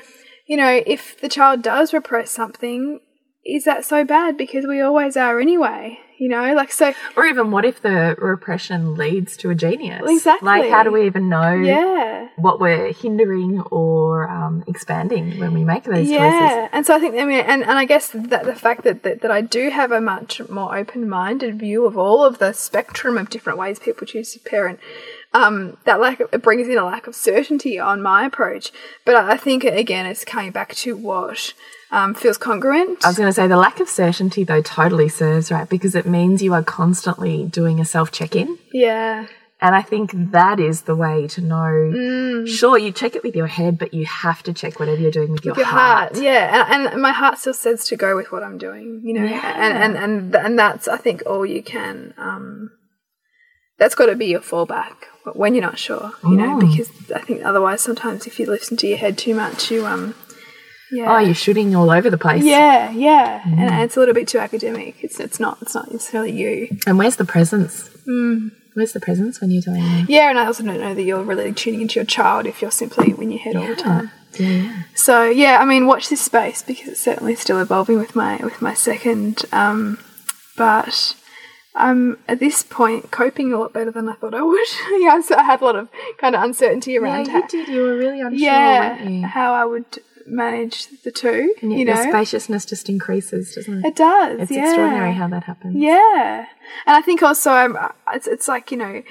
you 0.46 0.56
know, 0.56 0.82
if 0.86 1.20
the 1.20 1.28
child 1.28 1.62
does 1.62 1.92
repress 1.92 2.30
something, 2.30 3.00
is 3.44 3.64
that 3.64 3.84
so 3.84 4.04
bad? 4.04 4.36
Because 4.36 4.66
we 4.66 4.80
always 4.80 5.16
are 5.16 5.40
anyway. 5.40 5.98
You 6.18 6.28
know, 6.30 6.54
like 6.54 6.72
so. 6.72 6.94
Or 7.16 7.26
even 7.26 7.50
what 7.50 7.64
if 7.64 7.82
the 7.82 8.16
repression 8.18 8.94
leads 8.94 9.36
to 9.38 9.50
a 9.50 9.54
genius? 9.54 10.02
Exactly. 10.08 10.46
Like, 10.46 10.70
how 10.70 10.82
do 10.82 10.90
we 10.90 11.04
even 11.06 11.28
know 11.28 11.52
Yeah. 11.52 12.28
what 12.36 12.58
we're 12.58 12.92
hindering 12.92 13.60
or 13.70 14.28
um, 14.28 14.64
expanding 14.66 15.38
when 15.38 15.52
we 15.52 15.62
make 15.64 15.84
those 15.84 16.08
choices? 16.08 16.10
Yeah, 16.10 16.68
and 16.72 16.86
so 16.86 16.94
I 16.96 17.00
think 17.00 17.16
I 17.16 17.24
mean, 17.24 17.40
and, 17.40 17.62
and 17.62 17.78
I 17.78 17.84
guess 17.84 18.08
that 18.14 18.44
the 18.44 18.54
fact 18.54 18.84
that, 18.84 19.02
that 19.02 19.20
that 19.20 19.30
I 19.30 19.42
do 19.42 19.68
have 19.70 19.92
a 19.92 20.00
much 20.00 20.40
more 20.48 20.76
open 20.76 21.08
minded 21.08 21.58
view 21.58 21.84
of 21.84 21.98
all 21.98 22.24
of 22.24 22.38
the 22.38 22.52
spectrum 22.52 23.18
of 23.18 23.28
different 23.28 23.58
ways 23.58 23.78
people 23.78 24.06
choose 24.06 24.32
to 24.32 24.38
parent. 24.38 24.80
Um, 25.36 25.76
that 25.84 26.00
lack 26.00 26.20
of, 26.20 26.32
it 26.32 26.42
brings 26.42 26.66
in 26.66 26.78
a 26.78 26.84
lack 26.84 27.06
of 27.06 27.14
certainty 27.14 27.78
on 27.78 28.00
my 28.00 28.24
approach, 28.24 28.72
but 29.04 29.16
I 29.16 29.36
think 29.36 29.64
again 29.64 30.06
it's 30.06 30.24
coming 30.24 30.50
back 30.50 30.74
to 30.76 30.96
what 30.96 31.52
um, 31.90 32.14
feels 32.14 32.38
congruent. 32.38 33.04
I 33.04 33.08
was 33.08 33.18
going 33.18 33.28
to 33.28 33.32
say 33.32 33.46
the 33.46 33.56
lack 33.56 33.78
of 33.80 33.88
certainty, 33.88 34.44
though, 34.44 34.62
totally 34.62 35.08
serves, 35.08 35.50
right? 35.50 35.68
Because 35.68 35.94
it 35.94 36.06
means 36.06 36.42
you 36.42 36.54
are 36.54 36.62
constantly 36.62 37.44
doing 37.44 37.80
a 37.80 37.84
self 37.84 38.10
check 38.10 38.34
in. 38.34 38.58
yeah, 38.72 39.26
And 39.60 39.74
I 39.74 39.82
think 39.82 40.12
that 40.32 40.58
is 40.58 40.82
the 40.82 40.96
way 40.96 41.26
to 41.28 41.40
know. 41.40 41.56
Mm. 41.56 42.48
Sure, 42.48 42.78
you 42.78 42.90
check 42.90 43.14
it 43.14 43.22
with 43.22 43.36
your 43.36 43.46
head, 43.46 43.78
but 43.78 43.94
you 43.94 44.04
have 44.06 44.42
to 44.44 44.52
check 44.52 44.80
whatever 44.80 45.00
you're 45.00 45.10
doing 45.10 45.32
with 45.32 45.44
your, 45.44 45.56
your 45.56 45.66
heart. 45.66 46.12
heart, 46.12 46.22
yeah, 46.22 46.66
and, 46.74 46.86
and 46.88 47.02
my 47.02 47.12
heart 47.12 47.38
still 47.38 47.54
says 47.54 47.84
to 47.86 47.96
go 47.96 48.16
with 48.16 48.32
what 48.32 48.42
I'm 48.42 48.58
doing, 48.58 49.02
you 49.04 49.12
know, 49.12 49.26
and, 49.26 49.96
and 49.96 49.96
and 49.96 50.34
and 50.34 50.58
that's 50.58 50.88
I 50.88 50.96
think 50.96 51.22
all 51.26 51.46
you 51.46 51.62
can. 51.62 52.14
Um, 52.16 52.70
that's 53.78 53.94
got 53.94 54.06
to 54.06 54.16
be 54.16 54.26
your 54.26 54.40
fallback 54.40 54.94
when 55.34 55.54
you're 55.54 55.62
not 55.62 55.78
sure, 55.78 56.12
you 56.24 56.36
know, 56.36 56.56
Mm. 56.56 56.60
because 56.70 56.88
I 57.14 57.20
think 57.20 57.44
otherwise 57.44 57.80
sometimes 57.80 58.26
if 58.26 58.38
you 58.38 58.46
listen 58.46 58.76
to 58.78 58.86
your 58.86 58.98
head 58.98 59.18
too 59.18 59.34
much, 59.34 59.70
you 59.70 59.84
um, 59.86 60.14
yeah, 60.92 61.12
Oh, 61.14 61.18
you're 61.18 61.34
shooting 61.34 61.74
all 61.74 61.90
over 61.90 62.08
the 62.10 62.18
place. 62.18 62.44
yeah, 62.44 62.90
yeah, 62.90 63.40
Mm. 63.40 63.52
and, 63.52 63.70
and 63.70 63.82
it's 63.82 63.96
a 63.96 64.00
little 64.00 64.14
bit 64.14 64.28
too 64.28 64.38
academic. 64.38 64.96
It's 65.02 65.18
it's 65.18 65.40
not 65.40 65.58
it's 65.62 65.74
not 65.74 65.90
necessarily 65.90 66.30
you. 66.32 66.68
And 66.86 66.96
where's 66.98 67.16
the 67.16 67.24
presence? 67.24 67.90
Mm. 68.06 68.52
Where's 68.74 68.92
the 68.92 69.00
presence 69.00 69.40
when 69.40 69.50
you're 69.50 69.62
doing 69.62 69.82
that? 69.82 70.04
Yeah, 70.08 70.28
and 70.30 70.38
I 70.38 70.44
also 70.46 70.62
don't 70.62 70.78
know 70.78 70.94
that 70.94 71.02
you're 71.02 71.22
really 71.22 71.50
tuning 71.52 71.80
into 71.80 71.94
your 71.98 72.04
child 72.04 72.46
if 72.46 72.60
you're 72.60 72.70
simply 72.70 73.10
in 73.18 73.30
your 73.32 73.40
head 73.40 73.56
all 73.56 73.66
the 73.66 73.74
time. 73.74 74.10
Yeah, 74.38 74.48
yeah. 74.48 74.82
So 74.94 75.24
yeah, 75.24 75.58
I 75.60 75.64
mean, 75.64 75.86
watch 75.86 76.08
this 76.10 76.20
space 76.20 76.62
because 76.62 76.88
it's 76.88 77.00
certainly 77.00 77.34
still 77.36 77.58
evolving 77.58 77.98
with 77.98 78.14
my 78.14 78.36
with 78.44 78.60
my 78.60 78.74
second. 78.74 79.44
Um, 79.50 79.98
but 80.56 81.16
I'm 81.76 82.18
at 82.26 82.40
this 82.40 82.62
point 82.62 83.10
coping 83.10 83.52
a 83.52 83.58
lot 83.58 83.74
better 83.74 83.90
than 83.90 84.08
I 84.08 84.14
thought 84.14 84.34
I 84.34 84.42
would. 84.42 84.66
yeah, 84.98 85.20
so 85.20 85.36
I 85.36 85.42
had 85.42 85.60
a 85.60 85.64
lot 85.64 85.76
of 85.76 85.90
kind 86.18 86.34
of 86.34 86.42
uncertainty 86.42 86.96
around 86.96 87.26
Yeah, 87.26 87.32
how, 87.32 87.38
you 87.38 87.48
did. 87.48 87.68
You 87.68 87.82
were 87.82 87.96
really 87.96 88.20
unsure, 88.22 88.38
yeah, 88.38 89.26
how 89.26 89.52
I 89.52 89.66
would 89.66 89.98
manage 90.26 90.88
the 91.02 91.10
two. 91.10 91.54
And 91.60 91.72
you 91.72 91.84
know, 91.84 91.94
spaciousness 91.94 92.64
just 92.64 92.88
increases, 92.88 93.54
doesn't 93.54 93.84
it? 93.84 93.88
it 93.88 93.96
does. 93.96 94.40
It's 94.40 94.50
yeah. 94.50 94.64
extraordinary 94.64 95.12
how 95.12 95.28
that 95.28 95.44
happens. 95.44 95.76
Yeah, 95.76 96.46
and 96.86 96.96
I 96.96 97.02
think 97.02 97.22
also 97.22 97.50
I'm. 97.50 97.76
It's, 98.12 98.26
it's 98.26 98.48
like 98.48 98.70
you 98.70 98.78
know, 98.78 99.02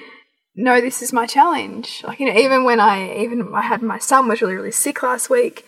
no, 0.56 0.82
this 0.82 1.04
is 1.04 1.14
my 1.14 1.28
challenge. 1.28 2.04
Like 2.04 2.20
you 2.20 2.26
know, 2.26 2.40
even 2.40 2.64
when 2.64 2.80
I 2.80 3.16
even 3.20 3.54
I 3.54 3.62
had 3.62 3.84
my 3.84 4.00
son 4.00 4.28
was 4.28 4.42
really 4.42 4.56
really 4.56 4.72
sick 4.72 5.04
last 5.04 5.30
week, 5.30 5.66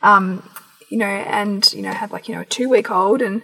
um, 0.00 0.48
you 0.90 0.98
know, 0.98 1.06
and 1.06 1.70
you 1.72 1.82
know 1.82 1.92
had 1.92 2.12
like 2.12 2.28
you 2.28 2.36
know 2.36 2.42
a 2.42 2.46
two 2.46 2.68
week 2.68 2.90
old 2.90 3.20
and. 3.20 3.42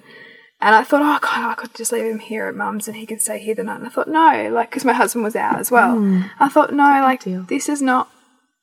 And 0.62 0.76
I 0.76 0.84
thought, 0.84 1.02
oh 1.02 1.18
God, 1.20 1.50
I 1.50 1.54
could 1.54 1.74
just 1.74 1.90
leave 1.90 2.04
him 2.04 2.20
here 2.20 2.46
at 2.46 2.54
mum's 2.54 2.86
and 2.86 2.96
he 2.96 3.04
can 3.04 3.18
stay 3.18 3.40
here 3.40 3.56
the 3.56 3.64
night. 3.64 3.78
And 3.78 3.86
I 3.86 3.90
thought, 3.90 4.06
no, 4.06 4.48
like, 4.52 4.70
because 4.70 4.84
my 4.84 4.92
husband 4.92 5.24
was 5.24 5.34
out 5.34 5.58
as 5.58 5.72
well. 5.72 5.96
Hmm. 5.96 6.22
I 6.38 6.48
thought, 6.48 6.72
no, 6.72 6.84
like, 6.84 7.24
deal. 7.24 7.42
this 7.42 7.68
is 7.68 7.82
not, 7.82 8.08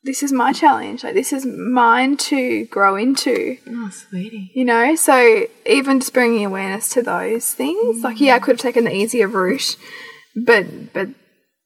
this 0.04 0.24
is 0.24 0.32
my 0.32 0.54
challenge. 0.54 1.04
Like, 1.04 1.14
this 1.14 1.34
is 1.34 1.45
mine 1.45 2.16
to 2.16 2.66
grow 2.68 2.95
into 2.95 3.58
Oh, 3.68 3.89
sweetie. 3.89 4.50
you 4.56 4.64
know 4.64 4.95
so 4.95 5.45
even 5.66 6.00
just 6.00 6.14
bringing 6.14 6.45
awareness 6.45 6.88
to 6.89 7.02
those 7.02 7.54
things 7.54 8.02
like 8.04 8.22
yeah 8.22 8.36
i 8.36 8.39
hmm. 8.39 8.45
could 8.45 8.56
have 8.56 8.62
taken 8.62 8.86
the 8.86 8.95
easier 8.95 9.28
route 9.28 9.76
but 10.36 10.93
but 10.93 11.10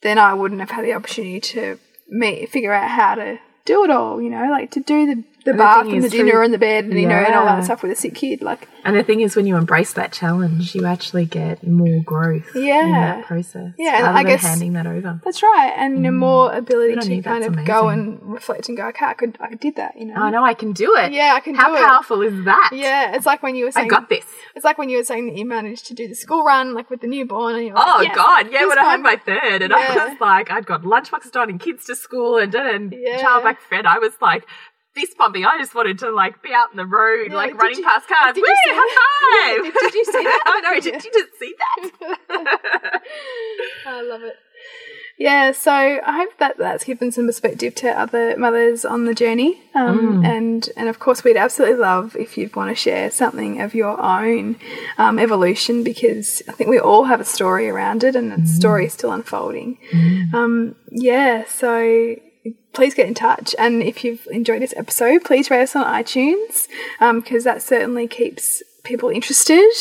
then 0.01 0.17
i 0.17 0.33
wouldn't 0.33 0.61
have 0.61 0.71
had 0.71 0.83
the 0.83 0.93
opportunity 0.93 1.39
to 1.39 1.77
me 2.09 2.45
figure 2.47 2.73
out 2.73 2.89
how 2.89 3.15
to 3.15 3.37
do 3.65 3.83
it 3.83 3.89
all 3.89 4.21
you 4.21 4.29
know 4.29 4.49
like 4.49 4.71
to 4.71 4.79
do 4.79 5.05
the 5.05 5.23
the 5.45 5.53
bath 5.53 5.85
and 5.87 6.03
the 6.03 6.09
dinner 6.09 6.31
through- 6.31 6.43
and 6.45 6.53
the 6.53 6.57
bed 6.57 6.85
and 6.85 6.99
you 6.99 7.07
know 7.07 7.15
and 7.15 7.33
all 7.35 7.45
that 7.45 7.63
stuff 7.65 7.83
with 7.83 7.91
a 7.91 7.95
sick 7.95 8.15
kid 8.15 8.41
like 8.41 8.67
And 8.85 8.95
the 8.95 9.03
thing 9.03 9.21
is, 9.21 9.35
when 9.37 9.45
you 9.47 9.55
embrace 9.55 9.93
that 9.93 10.11
challenge, 10.11 10.75
you 10.75 10.85
actually 10.85 11.25
get 11.25 11.65
more 11.65 12.01
growth 12.03 12.49
yeah 12.55 12.83
in 12.83 12.89
Yeah. 12.89 13.15
that 13.15 13.25
process. 13.25 13.73
Yeah, 13.77 13.95
and 13.95 14.03
rather 14.03 14.17
I 14.19 14.23
than 14.23 14.31
guess- 14.31 14.41
handing 14.43 14.73
that 14.73 14.87
over. 14.87 15.19
that's 15.23 15.41
right 15.43 15.73
and 15.77 16.01
know 16.01 16.09
mm. 16.11 16.15
more 16.17 16.53
ability 16.53 16.95
to 16.95 17.21
kind 17.21 17.43
of 17.43 17.65
go 17.65 17.89
and 17.89 18.19
reflect 18.21 18.67
and 18.69 18.77
go 18.77 18.87
okay 18.87 19.05
i 19.05 19.13
could 19.13 19.37
i 19.39 19.53
did 19.55 19.75
that 19.77 19.97
you 19.97 20.05
know 20.05 20.15
I 20.15 20.29
know 20.29 20.43
I 20.43 20.53
can 20.53 20.71
do 20.73 20.95
it. 20.95 21.11
Yeah, 21.13 21.33
I 21.35 21.39
can 21.39 21.55
How 21.55 21.69
do 21.69 21.75
it. 21.75 21.85
powerful 21.87 22.21
is 22.21 22.45
that? 22.45 22.69
yeah 22.73 23.15
it's 23.15 23.25
like 23.25 23.41
when 23.43 23.55
you 23.55 23.65
were 23.65 23.71
saying 23.71 23.87
I 23.87 23.89
got 23.89 24.09
this. 24.09 24.25
it's 24.55 24.65
like 24.65 24.77
when 24.77 24.89
you 24.89 24.97
were 24.97 25.03
saying 25.03 25.25
that 25.27 25.35
you 25.37 25.45
managed 25.45 25.85
to 25.87 25.93
do 25.93 26.07
the 26.07 26.15
school 26.15 26.43
run 26.43 26.73
like 26.73 26.89
with 26.89 27.01
the 27.01 27.07
newborn 27.07 27.55
and 27.55 27.65
you're 27.67 27.77
Oh 27.77 27.95
like, 27.99 28.07
yes, 28.07 28.15
God, 28.15 28.51
yeah. 28.51 28.65
When 28.65 28.77
I 28.79 28.83
had 28.83 29.01
my 29.01 29.15
third, 29.17 29.61
and 29.63 29.71
Yeah. 29.71 29.77
I 29.77 30.07
was 30.09 30.19
like, 30.21 30.51
I'd 30.51 30.65
got 30.65 30.83
lunchboxes 30.83 31.31
done 31.31 31.49
and 31.49 31.59
kids 31.59 31.85
to 31.85 31.95
school 31.95 32.37
and 32.37 32.53
and 32.55 32.93
Yeah. 32.95 33.17
child 33.21 33.43
back 33.43 33.59
fed. 33.61 33.85
I 33.85 33.97
was 33.99 34.13
like 34.21 34.43
fist 34.95 35.17
pumping. 35.17 35.45
I 35.45 35.57
just 35.59 35.73
wanted 35.75 35.99
to 35.99 36.11
like 36.11 36.41
be 36.43 36.51
out 36.53 36.71
in 36.71 36.77
the 36.77 36.85
road, 36.85 37.27
Yeah, 37.31 37.35
like 37.35 37.55
running 37.59 37.79
you- 37.79 37.83
past 37.83 38.07
cars. 38.07 38.33
did 38.35 38.41
Woo, 38.41 38.47
you 38.47 38.55
see 38.63 38.71
high 38.73 38.95
that? 38.95 39.63
five! 39.63 39.73
Did- 39.73 39.73
did 39.81 39.93
you 39.93 40.05
see 40.05 40.23
that? 40.23 40.43
I 40.47 40.59
know. 40.61 40.79
Did 40.81 41.03
you 41.03 41.11
just 41.11 41.39
see 41.39 41.53
that? 41.59 43.01
I 43.87 44.01
love 44.01 44.21
it. 44.23 44.35
Yeah, 45.15 45.51
so 45.51 45.71
I 45.71 46.17
hope 46.17 46.37
that 46.39 46.57
that's 46.57 46.83
given 46.83 47.11
some 47.11 47.27
perspective 47.27 47.75
to 47.75 47.89
other 47.91 48.35
mothers 48.35 48.83
on 48.83 49.05
the 49.05 49.13
journey, 49.13 49.61
um, 49.75 50.25
and 50.25 50.67
and 50.75 50.89
of 50.89 50.97
course 50.97 51.23
we'd 51.23 51.37
absolutely 51.37 51.77
love 51.77 52.15
if 52.15 52.35
you'd 52.35 52.55
want 52.55 52.69
to 52.71 52.75
share 52.75 53.11
something 53.11 53.61
of 53.61 53.75
your 53.75 53.99
own 54.01 54.55
um, 54.97 55.19
evolution 55.19 55.83
because 55.83 56.41
I 56.49 56.53
think 56.53 56.69
we 56.69 56.79
all 56.79 57.03
have 57.03 57.21
a 57.21 57.25
story 57.25 57.69
around 57.69 58.03
it, 58.03 58.15
and 58.15 58.31
that 58.31 58.47
story 58.47 58.87
is 58.87 58.93
still 58.93 59.11
unfolding. 59.11 59.77
Um, 60.33 60.75
yeah, 60.89 61.43
so 61.45 62.15
please 62.73 62.93
get 62.93 63.07
in 63.07 63.13
touch, 63.13 63.55
and 63.57 63.81
if 63.81 64.03
you've 64.03 64.27
enjoyed 64.31 64.61
this 64.61 64.73
episode, 64.75 65.23
please 65.23 65.49
rate 65.49 65.63
us 65.63 65.75
on 65.75 65.85
iTunes 65.85 66.67
because 66.99 67.43
that 67.43 67.61
certainly 67.61 68.07
keeps 68.07 68.63
people 68.83 69.09
interested 69.09 69.71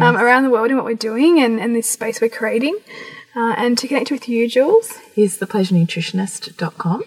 um, 0.00 0.16
around 0.16 0.44
the 0.44 0.50
world 0.50 0.70
in 0.70 0.76
what 0.76 0.84
we're 0.84 0.94
doing 0.94 1.40
and, 1.40 1.58
and 1.60 1.74
this 1.74 1.88
space 1.88 2.20
we're 2.20 2.28
creating. 2.28 2.78
Uh, 3.34 3.54
and 3.56 3.78
to 3.78 3.86
connect 3.86 4.10
with 4.10 4.28
you, 4.28 4.48
Jules, 4.48 4.92
is 5.14 5.38
thepleasurenutritionist.com. 5.38 7.04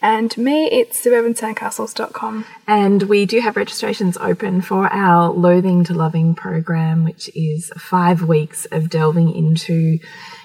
and 0.00 0.36
me, 0.38 0.66
it's 0.70 1.04
suburbansandcastles.com. 1.04 2.46
And 2.66 3.02
we 3.02 3.26
do 3.26 3.40
have 3.40 3.56
registrations 3.56 4.16
open 4.16 4.62
for 4.62 4.90
our 4.90 5.30
Loathing 5.30 5.84
to 5.84 5.94
Loving 5.94 6.34
program, 6.34 7.04
which 7.04 7.30
is 7.34 7.70
five 7.76 8.22
weeks 8.22 8.64
of 8.72 8.88
delving 8.88 9.34
into 9.34 9.98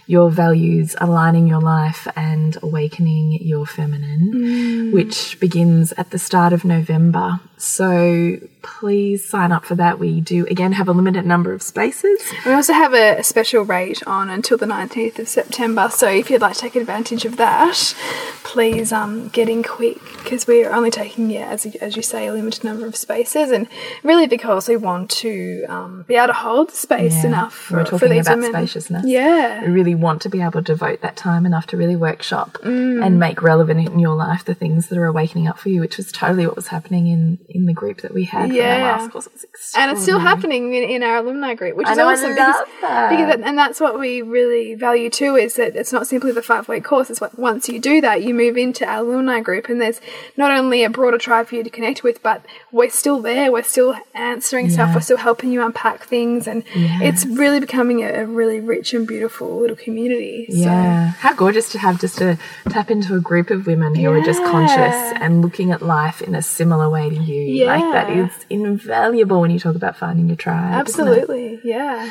your 0.05 0.29
values, 0.29 0.95
aligning 0.99 1.47
your 1.47 1.61
life, 1.61 2.07
and 2.15 2.57
awakening 2.61 3.39
your 3.41 3.65
feminine, 3.65 4.91
which 4.91 5.39
begins 5.39 5.93
at 5.93 6.09
the 6.11 6.19
start 6.19 6.53
of 6.53 6.65
November. 6.65 7.39
So 7.57 8.37
please 8.61 9.23
sign 9.25 9.51
up 9.53 9.63
for 9.63 9.75
that. 9.75 9.97
We 9.99 10.19
do, 10.19 10.45
again, 10.47 10.73
have 10.73 10.89
a 10.89 10.91
limited 10.91 11.25
number 11.25 11.53
of 11.53 11.61
spaces. 11.61 12.19
We 12.45 12.51
also 12.51 12.73
have 12.73 12.93
a, 12.93 13.23
special 13.23 13.63
rate 13.63 14.05
on 14.05 14.29
until 14.29 14.57
the 14.57 14.65
19th 14.65 15.19
of 15.19 15.27
September, 15.29 15.89
so 15.89 16.09
if 16.09 16.29
you'd 16.29 16.41
like 16.41 16.55
to 16.55 16.59
take 16.59 16.75
advantage 16.75 17.23
of 17.23 17.37
that, 17.37 17.95
please 18.43 18.91
um, 18.91 19.29
get 19.29 19.47
in 19.47 19.63
quick 19.63 19.97
because 20.23 20.45
we're 20.45 20.69
only 20.71 20.91
taking, 20.91 21.29
yeah, 21.29 21.47
as, 21.49 21.65
you- 21.65 21.71
as 21.79 21.95
you 21.95 22.01
say, 22.01 22.27
a 22.27 22.33
limited 22.33 22.63
number 22.65 22.85
of 22.85 22.95
spaces, 22.97 23.49
and 23.51 23.67
really 24.03 24.27
because 24.27 24.67
we 24.67 24.75
want 24.75 25.09
to 25.09 25.63
um, 25.69 26.03
be 26.07 26.15
able 26.15 26.27
to 26.27 26.33
hold 26.33 26.71
space 26.71 27.15
Yeah. 27.23 27.27
enough 27.27 27.53
for, 27.53 27.77
We're 27.77 27.85
for 27.85 27.91
talking 27.91 28.09
these 28.09 28.27
about 28.27 28.37
women. 28.39 28.51
spaciousness. 28.51 29.05
Yeah. 29.07 29.61
Really 29.65 29.92
want 29.95 30.21
to 30.23 30.29
be 30.29 30.41
able 30.41 30.51
to 30.53 30.61
devote 30.61 31.01
that 31.01 31.15
time 31.15 31.45
enough 31.45 31.67
to 31.67 31.77
really 31.77 31.95
workshop 31.95 32.57
Mm. 32.63 33.05
and 33.05 33.19
make 33.19 33.41
relevant 33.41 33.87
in 33.87 33.99
your 33.99 34.15
life 34.15 34.45
the 34.45 34.53
things 34.53 34.87
that 34.87 34.97
are 34.97 35.05
awakening 35.05 35.47
up 35.47 35.59
for 35.59 35.69
you, 35.69 35.81
which 35.81 35.97
was 35.97 36.11
totally 36.11 36.45
what 36.45 36.55
was 36.55 36.67
happening 36.67 37.07
in, 37.07 37.39
in 37.49 37.65
the 37.65 37.73
group 37.73 38.01
that 38.01 38.13
we 38.13 38.25
had 38.25 38.53
Yeah. 38.53 39.07
course. 39.09 39.27
It 39.27 39.33
and 39.75 39.91
it's 39.91 40.01
still 40.01 40.19
happening 40.19 40.73
in, 40.73 40.83
in 40.83 41.03
our 41.03 41.17
alumni 41.17 41.53
group, 41.55 41.75
which 41.75 41.87
is 41.87 41.97
know, 41.97 42.09
awesome 42.09 42.31
because, 42.33 42.65
that. 42.81 43.09
because 43.09 43.41
and 43.43 43.57
that's 43.57 43.79
what 43.79 43.99
we 43.99 44.21
really 44.21 44.75
value 44.75 45.09
too 45.09 45.35
is 45.35 45.55
that 45.55 45.75
it's 45.75 45.91
not 45.93 46.07
simply 46.07 46.31
the 46.31 46.41
five 46.41 46.67
week 46.67 46.83
course. 46.83 47.09
It's 47.09 47.21
what 47.21 47.37
once 47.37 47.67
you 47.69 47.79
do 47.79 48.01
that, 48.01 48.23
you 48.23 48.33
move 48.33 48.57
into 48.57 48.85
our 48.85 48.99
alumni 48.99 49.39
group, 49.41 49.69
and 49.69 49.81
there's 49.81 49.99
not 50.37 50.51
only 50.51 50.83
a 50.83 50.89
broader 50.89 51.17
tribe 51.17 51.47
for 51.47 51.55
you 51.55 51.63
to 51.63 51.69
connect 51.69 52.03
with, 52.03 52.21
but 52.23 52.45
we're 52.71 52.89
still 52.89 53.21
there. 53.21 53.51
We're 53.51 53.63
still 53.63 53.95
answering 54.13 54.69
stuff. 54.69 54.93
We're 54.95 55.01
still 55.01 55.17
helping 55.17 55.51
you 55.51 55.61
unpack 55.63 56.03
things, 56.03 56.47
and 56.47 56.63
it's 56.75 57.25
really 57.25 57.59
becoming 57.59 58.03
a, 58.03 58.23
a 58.23 58.25
really 58.25 58.59
rich 58.59 58.93
and 58.93 59.07
beautiful 59.07 59.59
little 59.59 59.75
community. 59.83 60.45
So. 60.49 60.55
Yeah. 60.57 61.09
How 61.11 61.33
gorgeous 61.33 61.71
to 61.73 61.79
have 61.79 61.99
just 61.99 62.17
to 62.19 62.37
tap 62.69 62.89
into 62.91 63.15
a 63.15 63.19
group 63.19 63.49
of 63.49 63.65
women 63.67 63.95
who 63.95 64.09
are 64.11 64.21
just 64.21 64.41
conscious 64.43 64.95
and 65.21 65.41
looking 65.41 65.71
at 65.71 65.81
life 65.81 66.21
in 66.21 66.35
a 66.35 66.41
similar 66.41 66.89
way 66.89 67.09
to 67.09 67.15
you. 67.15 67.65
Like 67.65 67.83
that 67.93 68.09
Yeah. 68.09 68.25
is 68.25 68.31
invaluable 68.49 69.41
when 69.41 69.51
you 69.51 69.59
talk 69.59 69.75
about 69.75 69.97
finding 69.97 70.27
your 70.27 70.35
tribe. 70.37 70.73
Absolutely, 70.73 71.59
yeah. 71.63 72.09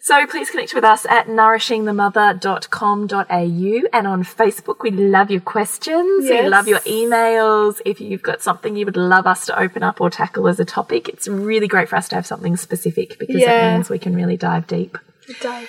So 0.00 0.26
please 0.26 0.50
connect 0.50 0.74
with 0.74 0.82
us 0.84 1.06
at 1.06 1.28
nourishingthemother.com.au 1.28 3.88
and 3.92 4.06
on 4.06 4.24
Facebook. 4.24 4.82
We 4.82 4.90
love 4.90 5.30
your 5.30 5.40
questions. 5.40 6.28
We 6.28 6.42
love 6.48 6.66
your 6.66 6.80
emails. 6.80 7.80
If 7.84 8.00
you've 8.00 8.22
got 8.22 8.42
something 8.42 8.74
you 8.76 8.84
would 8.84 8.96
love 8.96 9.26
us 9.28 9.46
to 9.46 9.56
open 9.58 9.82
up 9.84 10.00
or 10.00 10.10
tackle 10.10 10.48
as 10.48 10.58
a 10.58 10.64
topic, 10.64 11.08
it's 11.08 11.28
really 11.28 11.68
great 11.68 11.88
for 11.88 11.94
us 11.96 12.08
to 12.08 12.16
have 12.16 12.26
something 12.26 12.56
specific 12.56 13.16
because 13.18 13.36
it 13.36 13.42
Yeah. 13.42 13.74
means 13.76 13.88
we 13.90 13.98
can 13.98 14.14
really 14.16 14.36
dive 14.36 14.66
deep. 14.66 14.98
It 15.28 15.38
does. 15.40 15.68